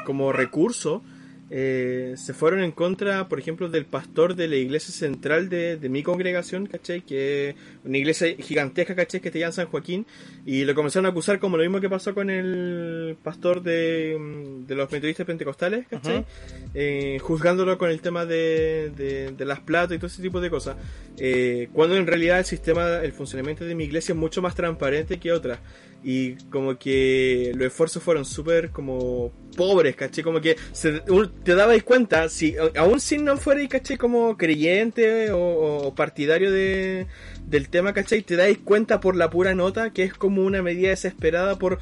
[0.06, 1.02] como recurso,
[1.50, 5.88] eh, se fueron en contra, por ejemplo, del pastor de la iglesia central de, de
[5.88, 7.02] mi congregación, ¿cachai?
[7.02, 9.20] Que es una iglesia gigantesca, ¿cachai?
[9.20, 10.06] Que está en San Joaquín.
[10.46, 14.66] Y lo comenzaron a acusar como lo mismo que pasó con el pastor de, mm,
[14.66, 16.24] de los metodistas pentecostales, ¿cachai?
[16.72, 20.50] Eh, juzgándolo con el tema de, de, de las platas y todo ese tipo de
[20.50, 20.76] cosas.
[21.18, 25.18] Eh, cuando en realidad el sistema, el funcionamiento de mi iglesia es mucho más transparente
[25.20, 25.58] que otras.
[26.06, 30.22] Y como que los esfuerzos fueron súper como pobres, ¿caché?
[30.22, 31.00] Como que se-
[31.42, 33.96] te dabais cuenta, si aún si no fuerais, ¿caché?
[33.96, 37.06] Como creyente o, o partidario de,
[37.46, 38.20] del tema, ¿cachai?
[38.22, 41.78] Te dais cuenta por la pura nota que es como una medida desesperada por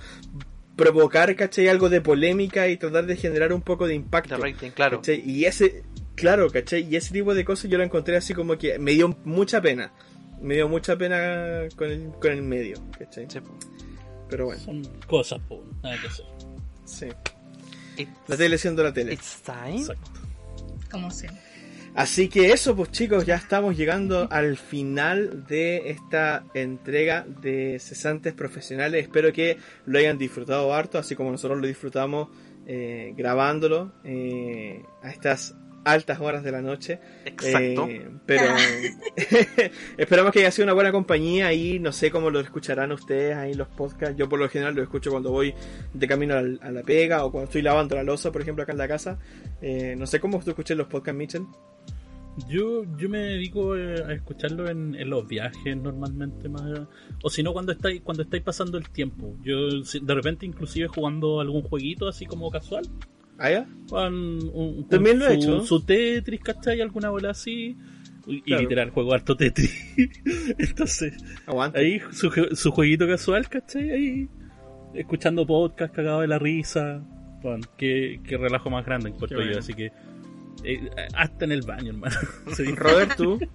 [0.77, 1.69] provocar, ¿cachai?
[1.69, 4.37] Algo de polémica y tratar de generar un poco de impacto.
[4.37, 4.99] De rating, claro.
[4.99, 5.21] ¿cachai?
[5.29, 5.83] Y ese,
[6.15, 6.87] claro, ¿cachai?
[6.89, 9.93] Y ese tipo de cosas yo lo encontré así como que me dio mucha pena.
[10.41, 13.27] Me dio mucha pena con el, con el medio, ¿cachai?
[13.29, 13.39] Sí.
[14.33, 16.25] Pero bueno, Son cosas, po, nada que hacer.
[16.85, 17.07] sí.
[17.99, 19.13] It's, La tele siendo la tele.
[19.13, 19.77] it's time.
[19.79, 20.11] Exacto.
[20.91, 21.41] Como siempre.
[21.95, 28.33] Así que eso, pues chicos, ya estamos llegando al final de esta entrega de cesantes
[28.33, 29.03] profesionales.
[29.05, 32.29] Espero que lo hayan disfrutado harto, así como nosotros lo disfrutamos
[32.67, 35.55] eh, grabándolo eh, a estas
[35.85, 36.99] altas horas de la noche.
[37.25, 37.87] Exacto.
[37.89, 38.45] Eh, pero
[39.97, 41.79] esperamos que haya sido una buena compañía ahí.
[41.79, 44.17] No sé cómo lo escucharán ustedes ahí los podcasts.
[44.17, 45.55] Yo por lo general lo escucho cuando voy
[45.93, 48.73] de camino al- a la pega o cuando estoy lavando la losa, por ejemplo, acá
[48.73, 49.19] en la casa.
[49.61, 51.43] Eh, no sé cómo tú escuchas los podcasts, Mitchell.
[52.49, 56.63] Yo, yo me dedico eh, a escucharlo en, en los viajes normalmente más
[57.23, 59.37] o si no cuando estáis cuando estáis pasando el tiempo.
[59.43, 62.85] Yo de repente inclusive jugando algún jueguito así como casual.
[63.89, 64.15] Con
[64.55, 65.67] un, También lo he su, hecho.
[65.67, 66.81] Su Tetris, ¿cachai?
[66.81, 67.77] Alguna bola así.
[68.27, 68.63] Y, Claro.
[68.63, 69.73] literal, juego harto Tetris.
[70.59, 71.15] Entonces,
[71.75, 73.91] ahí su, su jueguito casual, ¿cachai?
[73.91, 74.29] Ahí
[74.95, 77.03] escuchando podcast, cagado de la risa.
[77.43, 79.53] Bueno, qué, qué relajo más grande encuentro Qué bueno.
[79.55, 79.91] yo, así que
[80.65, 82.17] eh, hasta en el baño, hermano.
[82.55, 82.65] Sí.
[82.75, 83.39] Robert, tú.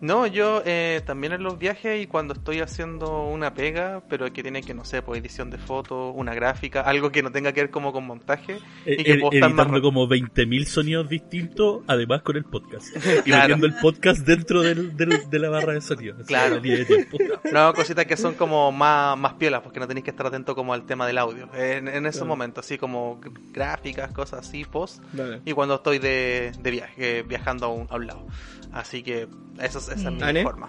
[0.00, 4.42] No, yo eh, también en los viajes y cuando estoy haciendo una pega, pero que
[4.42, 7.60] tiene que, no sé, pues edición de fotos, una gráfica, algo que no tenga que
[7.62, 8.54] ver como con montaje.
[8.84, 12.36] Eh, y que eh, puedo estar más editando ra- como 20.000 sonidos distintos, además con
[12.36, 12.86] el podcast.
[13.26, 13.56] Y Claro.
[13.56, 16.16] metiendo el podcast dentro del, del- de la barra de sonido.
[16.26, 16.60] Claro.
[16.60, 17.06] de.
[17.52, 20.72] No, cositas que son como más, más piolas, porque no tenéis que estar atento como
[20.74, 21.48] al tema del audio.
[21.54, 22.26] En, en esos Claro.
[22.26, 23.20] momentos, así como
[23.52, 25.02] gráficas, cosas así, post.
[25.12, 25.40] Dale.
[25.44, 26.21] Y cuando estoy de,
[26.62, 28.26] de viaje, viajando a un, a un lado.
[28.72, 29.28] Así que
[29.60, 30.42] eso, es- esa es mi ¿Ane?
[30.42, 30.68] forma.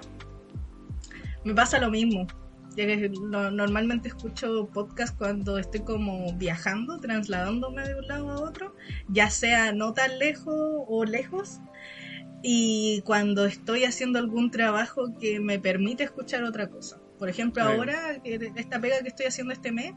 [1.44, 2.28] Me pasa lo mismo.
[2.76, 8.42] Ya que no- normalmente escucho podcast cuando estoy como viajando, trasladándome de un lado a
[8.42, 8.76] otro,
[9.10, 10.56] ya sea no tan lejos
[10.88, 11.60] o lejos.
[12.42, 17.00] Y cuando estoy haciendo algún trabajo que me permite escuchar otra cosa.
[17.20, 17.78] Por ejemplo, Bien.
[17.78, 19.94] ahora, que- esta pega que estoy haciendo este mes,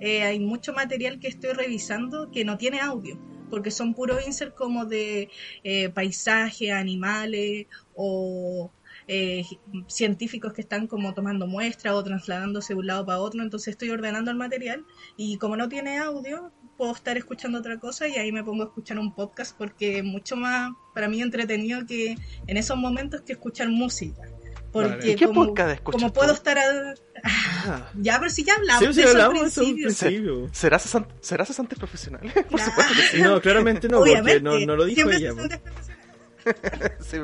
[0.00, 3.18] eh, hay mucho material que estoy revisando que no tiene audio,
[3.50, 5.28] porque son puros inserts como de
[5.64, 8.70] eh, paisajes, animales o
[9.08, 9.44] eh,
[9.88, 13.90] científicos que están como tomando muestras o trasladándose de un lado para otro, entonces estoy
[13.90, 14.84] ordenando el material
[15.16, 18.66] y como no tiene audio, puedo estar escuchando otra cosa y ahí me pongo a
[18.66, 22.16] escuchar un podcast porque es mucho más para mí entretenido que
[22.46, 24.22] en esos momentos que escuchar música.
[24.72, 25.10] Porque Vale.
[25.10, 26.20] ¿Y qué como, podcast escuchas como tú?
[26.20, 27.90] puedo estar a- Ah.
[27.96, 29.86] ya, pero si ya hablamos Sí, de sí, hablamos eso al principio.
[29.86, 30.48] principio.
[30.52, 32.32] ¿Será, cesan- ¿será cesantes profesionales?
[32.50, 33.22] Por supuesto que sí.
[33.22, 35.32] No, claramente no, porque Obviamente, no, no lo dijo siempre ella.
[37.00, 37.18] Sí.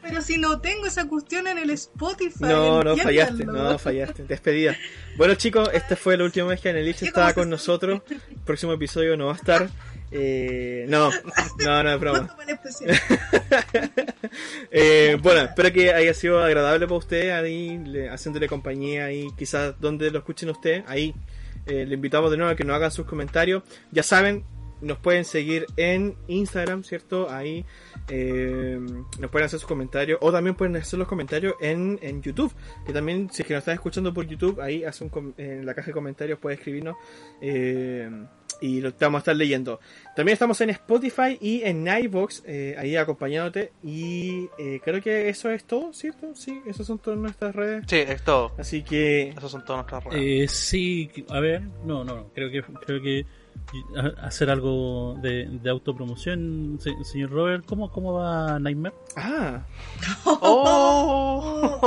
[0.00, 2.36] Pero si no tengo esa cuestión en el Spotify.
[2.40, 4.24] No, no fallaste, no fallaste.
[4.24, 4.76] Despedida.
[5.16, 8.02] Bueno, chicos, este fue la última vez que Anelich Sí, estaba ¿cómo con nosotros.
[8.10, 9.68] El próximo episodio no va a estar.
[10.14, 11.10] Eh, no,
[11.64, 12.36] no, no es broma.
[14.70, 19.78] Eh, bueno, espero que haya sido agradable para usted ahí, le- haciéndole compañía ahí, quizás
[19.80, 21.14] donde lo escuchen usted, ahí
[21.66, 23.62] eh, le invitamos de nuevo a que nos hagan sus comentarios.
[23.90, 24.44] Ya saben,
[24.80, 27.30] nos pueden seguir en Instagram, ¿cierto?
[27.30, 27.64] Ahí
[28.08, 28.78] eh,
[29.18, 32.52] nos pueden hacer sus comentarios o también pueden hacer los comentarios en, en YouTube,
[32.86, 35.64] que también si es que nos están escuchando por YouTube, ahí hace un com- en
[35.66, 36.96] la caja de comentarios puede escribirnos.
[37.40, 38.10] eh,
[38.62, 39.80] y lo te vamos a estar leyendo.
[40.16, 43.72] También estamos en Spotify y en iVoox, eh, ahí acompañándote.
[43.82, 46.34] Y eh, creo que eso es todo, ¿cierto?
[46.34, 47.84] Sí, esas son todas nuestras redes.
[47.88, 48.52] Sí, es todo.
[48.58, 50.50] Así que, Esas son todas nuestras redes.
[50.50, 53.26] Eh, sí, a ver, no, no, no, creo que creo que
[54.22, 58.94] hacer algo de, de autopromoción, se- señor Robert, ¿cómo, cómo va Nightmare?
[59.16, 59.62] ah,
[60.24, 61.78] ¡Oh!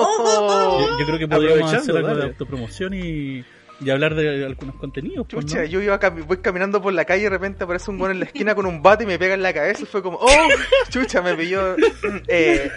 [0.80, 2.26] Yo, yo creo que podríamos hacer algo de dale.
[2.32, 3.44] autopromoción y,
[3.82, 5.28] y hablar de algunos contenidos.
[5.30, 5.66] pues, Chucha, ¿no?
[5.66, 8.20] yo iba cami- voy caminando por la calle y de repente aparece un buen en
[8.20, 10.28] la esquina con un bate y me pega en la cabeza y fue como, ¡oh!
[10.90, 11.76] Chucha, me pilló.
[12.28, 12.70] Eh,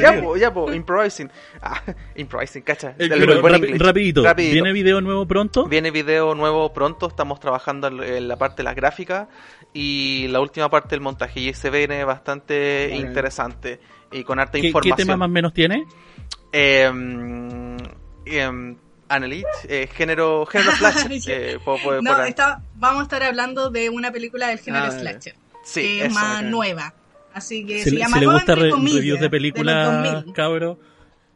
[0.00, 1.30] ya, po, ya, po, improvising.
[1.60, 1.80] Ah,
[2.16, 2.94] improvising, cacha.
[2.96, 3.78] Pero buen inglés.
[3.78, 4.54] rapidito, Rapidito.
[4.54, 5.66] ¿viene video nuevo pronto?
[5.66, 9.28] Viene video nuevo pronto, estamos trabajando en- la parte de las gráficas
[9.72, 13.80] y la última parte del montaje y se viene bastante interesante
[14.12, 14.96] y con harta ¿Qué, qué información.
[14.96, 15.84] tema más o menos tiene?
[16.52, 16.90] Eh,
[18.26, 18.76] eh,
[19.08, 21.12] Annelite, eh, género, género slasher.
[21.28, 21.78] Eh, No,
[22.14, 25.98] por- está- vamos a estar hablando de una película del género Ah, slasher, sí, que
[26.00, 26.14] es eso.
[26.14, 26.50] más bacán.
[26.50, 26.94] nueva.
[27.32, 30.02] Así que Si, se le- llama si le nueva gusta re- comillas, reviews de películas,
[30.14, 30.32] 2000.
[30.34, 30.78] cabros,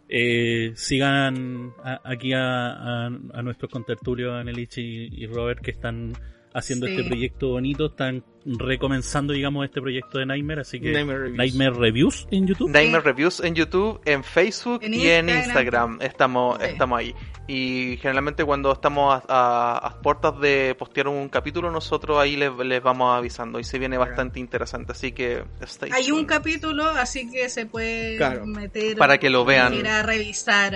[0.08, 6.12] eh, sigan a- aquí a, a- a nuestros contertulios, Anelich y, y Robert, que están
[6.54, 6.92] haciendo Sí.
[6.96, 11.36] este proyecto bonito, están recomenzando, digamos, este proyecto de Nightmare, así que Nightmare Reviews.
[11.38, 12.70] Nightmare Reviews en YouTube.
[12.70, 15.98] Nightmare Reviews en YouTube, en Facebook En y en Instagram.
[16.00, 16.64] Estamos, Sí.
[16.70, 17.14] estamos ahí.
[17.46, 22.50] Y generalmente cuando estamos a, a- a puertas de postear un capítulo, nosotros ahí les,
[22.56, 23.58] les vamos avisando.
[23.60, 24.92] Y se viene bastante interesante.
[24.92, 28.46] Así que stay Hay un capítulo, así que se puede Claro.
[28.46, 29.74] meter Para que lo vean.
[29.74, 30.74] Ir a revisar.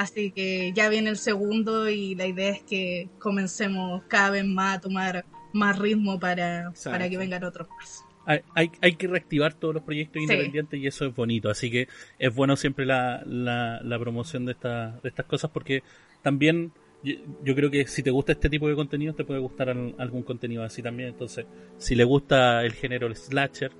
[0.00, 4.78] Así que ya viene el segundo y la idea es que comencemos cada vez más
[4.78, 8.02] a tomar más ritmo para, para que vengan otros más.
[8.24, 10.22] Hay, hay, hay que reactivar todos los proyectos Sí.
[10.22, 11.50] independientes y eso es bonito.
[11.50, 11.86] Así que
[12.18, 15.82] es bueno siempre la, la, la promoción de, esta, de estas cosas porque
[16.22, 16.72] también
[17.02, 17.14] yo,
[17.44, 20.22] yo creo que si te gusta este tipo de contenido te puede gustar al- algún
[20.22, 21.10] contenido así también.
[21.10, 21.44] Entonces,
[21.76, 23.72] si le gusta el género el slasher,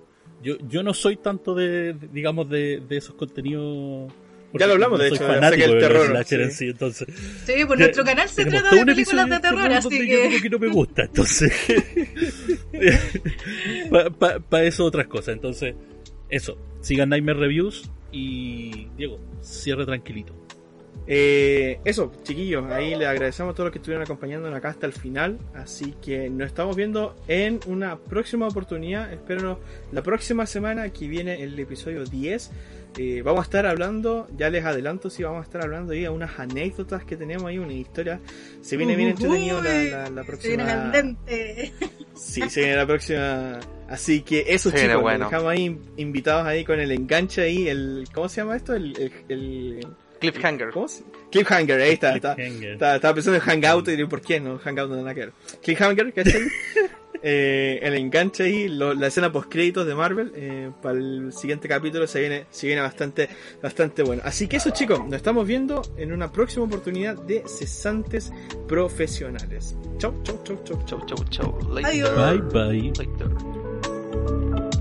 [0.43, 4.13] yo, yo no soy tanto de- digamos, de, de esos contenidos.
[4.53, 6.57] Ya lo hablamos, no de hecho, fanático que el terror, slasher en sí.
[6.57, 7.09] sí, entonces.
[7.47, 10.19] Sí, pues Ya- nuestro canal se trata de películas episodio de terror, donde así yo
[10.19, 10.43] como que...
[10.43, 11.53] que no me gusta, entonces
[14.49, 15.75] para eso otras cosas, entonces
[16.29, 20.35] eso, sigan Nightmare Reviews y Diego, cierre tranquilito.
[21.13, 24.93] Eh, eso, chiquillos, ahí les agradecemos a todos los que estuvieron acompañándonos acá hasta el
[24.93, 25.39] final.
[25.55, 29.13] Así que nos estamos viendo en una próxima oportunidad.
[29.13, 29.59] Espérenos
[29.91, 32.51] la próxima semana que viene el episodio 10.
[32.99, 36.11] Eh, vamos a estar hablando, ya les adelanto, si vamos a estar hablando ahí a
[36.11, 38.21] unas anécdotas que tenemos ahí, una historia.
[38.63, 40.65] Se viene bien entretenido la, la- la Se viene próxima.
[40.67, 41.73] candente.
[42.15, 43.61] Sí, se viene la próxima.
[43.89, 45.19] Así que eso, Se viene chicos, bueno.
[45.25, 48.75] los dejamos ahí invitados ahí con el enganche ahí, el ¿cómo se llama esto?
[48.75, 49.87] El, el, el-
[50.21, 50.71] Cliffhanger.
[50.71, 51.03] ¿cómo se?
[51.31, 52.35] Cliffhanger, ahí está, está.
[52.35, 52.73] Cliffhanger.
[52.73, 54.59] Estaba, estaba pensando en Hangout y digo, ¿por qué no?
[54.59, 55.33] Hangout no tiene nada que ver.
[55.63, 56.43] Cliffhanger, ¿cachai?
[57.23, 61.69] eh, el enganche ahí, lo- la escena post créditos de Marvel, eh, para el siguiente
[61.69, 63.29] capítulo se viene, se viene bastante,
[63.63, 64.23] bastante bueno.
[64.25, 68.33] Así que eso chicos, nos estamos viendo en una próxima oportunidad de cesantes
[68.69, 69.77] profesionales.
[69.99, 71.01] Chau, chau, chau, chau, chau.
[71.07, 71.59] Chau, chau.
[71.71, 72.15] Later.
[72.15, 72.93] Bye bye.
[72.99, 74.80] Later.